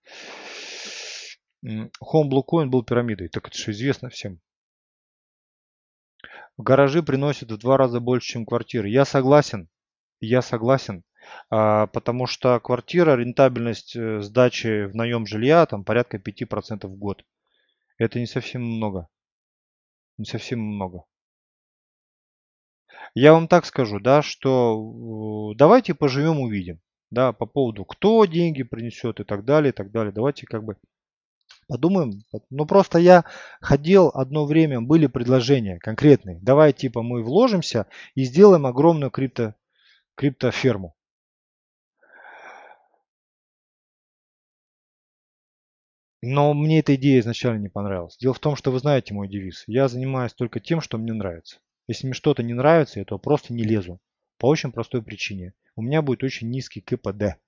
[1.65, 1.90] Home
[2.31, 4.40] Blue Coin был пирамидой, так это же известно всем.
[6.59, 8.89] Гаражи приносят в два раза больше, чем квартиры.
[8.89, 9.68] Я согласен,
[10.20, 11.05] я согласен,
[11.48, 17.24] а, потому что квартира, рентабельность э, сдачи в наем жилья там порядка 5% в год.
[17.98, 19.09] Это не совсем много.
[20.18, 21.05] Не совсем много.
[23.14, 26.81] Я вам так скажу, да, что давайте поживем, увидим.
[27.10, 30.12] Да, по поводу, кто деньги принесет и так далее, и так далее.
[30.12, 30.77] Давайте как бы
[31.70, 32.24] Подумаем.
[32.51, 33.24] Ну просто я
[33.60, 36.40] ходил одно время, были предложения конкретные.
[36.42, 37.86] Давай типа мы вложимся
[38.16, 39.55] и сделаем огромную крипто,
[40.16, 40.97] криптоферму.
[46.22, 48.16] Но мне эта идея изначально не понравилась.
[48.18, 49.62] Дело в том, что вы знаете мой девиз.
[49.68, 51.60] Я занимаюсь только тем, что мне нравится.
[51.86, 54.01] Если мне что-то не нравится, я то просто не лезу.
[54.38, 55.55] По очень простой причине.
[55.76, 57.38] У меня будет очень низкий КПД.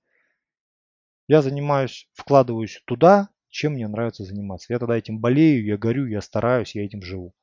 [1.27, 4.73] Я занимаюсь, вкладываюсь туда, чем мне нравится заниматься.
[4.73, 7.35] Я тогда этим болею, я горю, я стараюсь, я этим живу.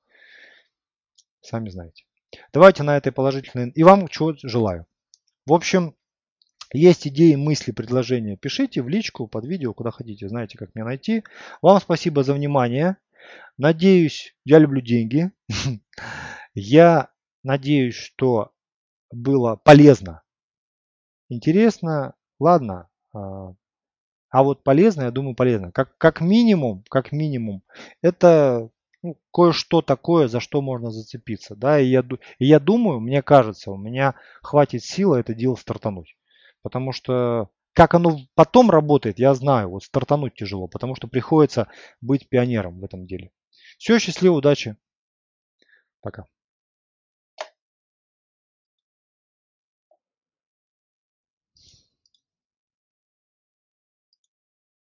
[1.41, 2.05] Сами знаете.
[2.53, 3.70] Давайте на этой положительной...
[3.70, 4.87] И вам чего желаю.
[5.47, 5.95] В общем,
[6.73, 10.28] есть идеи, мысли, предложения, пишите в личку, под видео, куда хотите.
[10.28, 11.23] Знаете, как меня найти.
[11.62, 12.97] Вам спасибо за внимание.
[13.57, 15.31] Надеюсь, я люблю деньги.
[16.55, 17.11] Я
[17.45, 18.51] надеюсь, что
[19.12, 20.23] было полезно,
[21.28, 22.15] интересно.
[22.41, 23.55] Ладно, а,
[24.31, 25.73] а вот полезно, я думаю, полезно.
[25.73, 27.62] Как, как минимум, как минимум,
[28.02, 28.70] это
[29.02, 31.57] ну, кое-что такое, за что можно зацепиться.
[31.57, 32.05] Да, и я,
[32.39, 36.16] и я думаю, мне кажется, у меня хватит силы это дело стартануть.
[36.62, 39.70] Потому что как оно потом работает, я знаю.
[39.70, 41.69] Вот стартануть тяжело, потому что приходится
[42.01, 43.31] быть пионером в этом деле.
[43.78, 44.77] Все, счастливо, удачи.
[46.02, 46.27] Пока.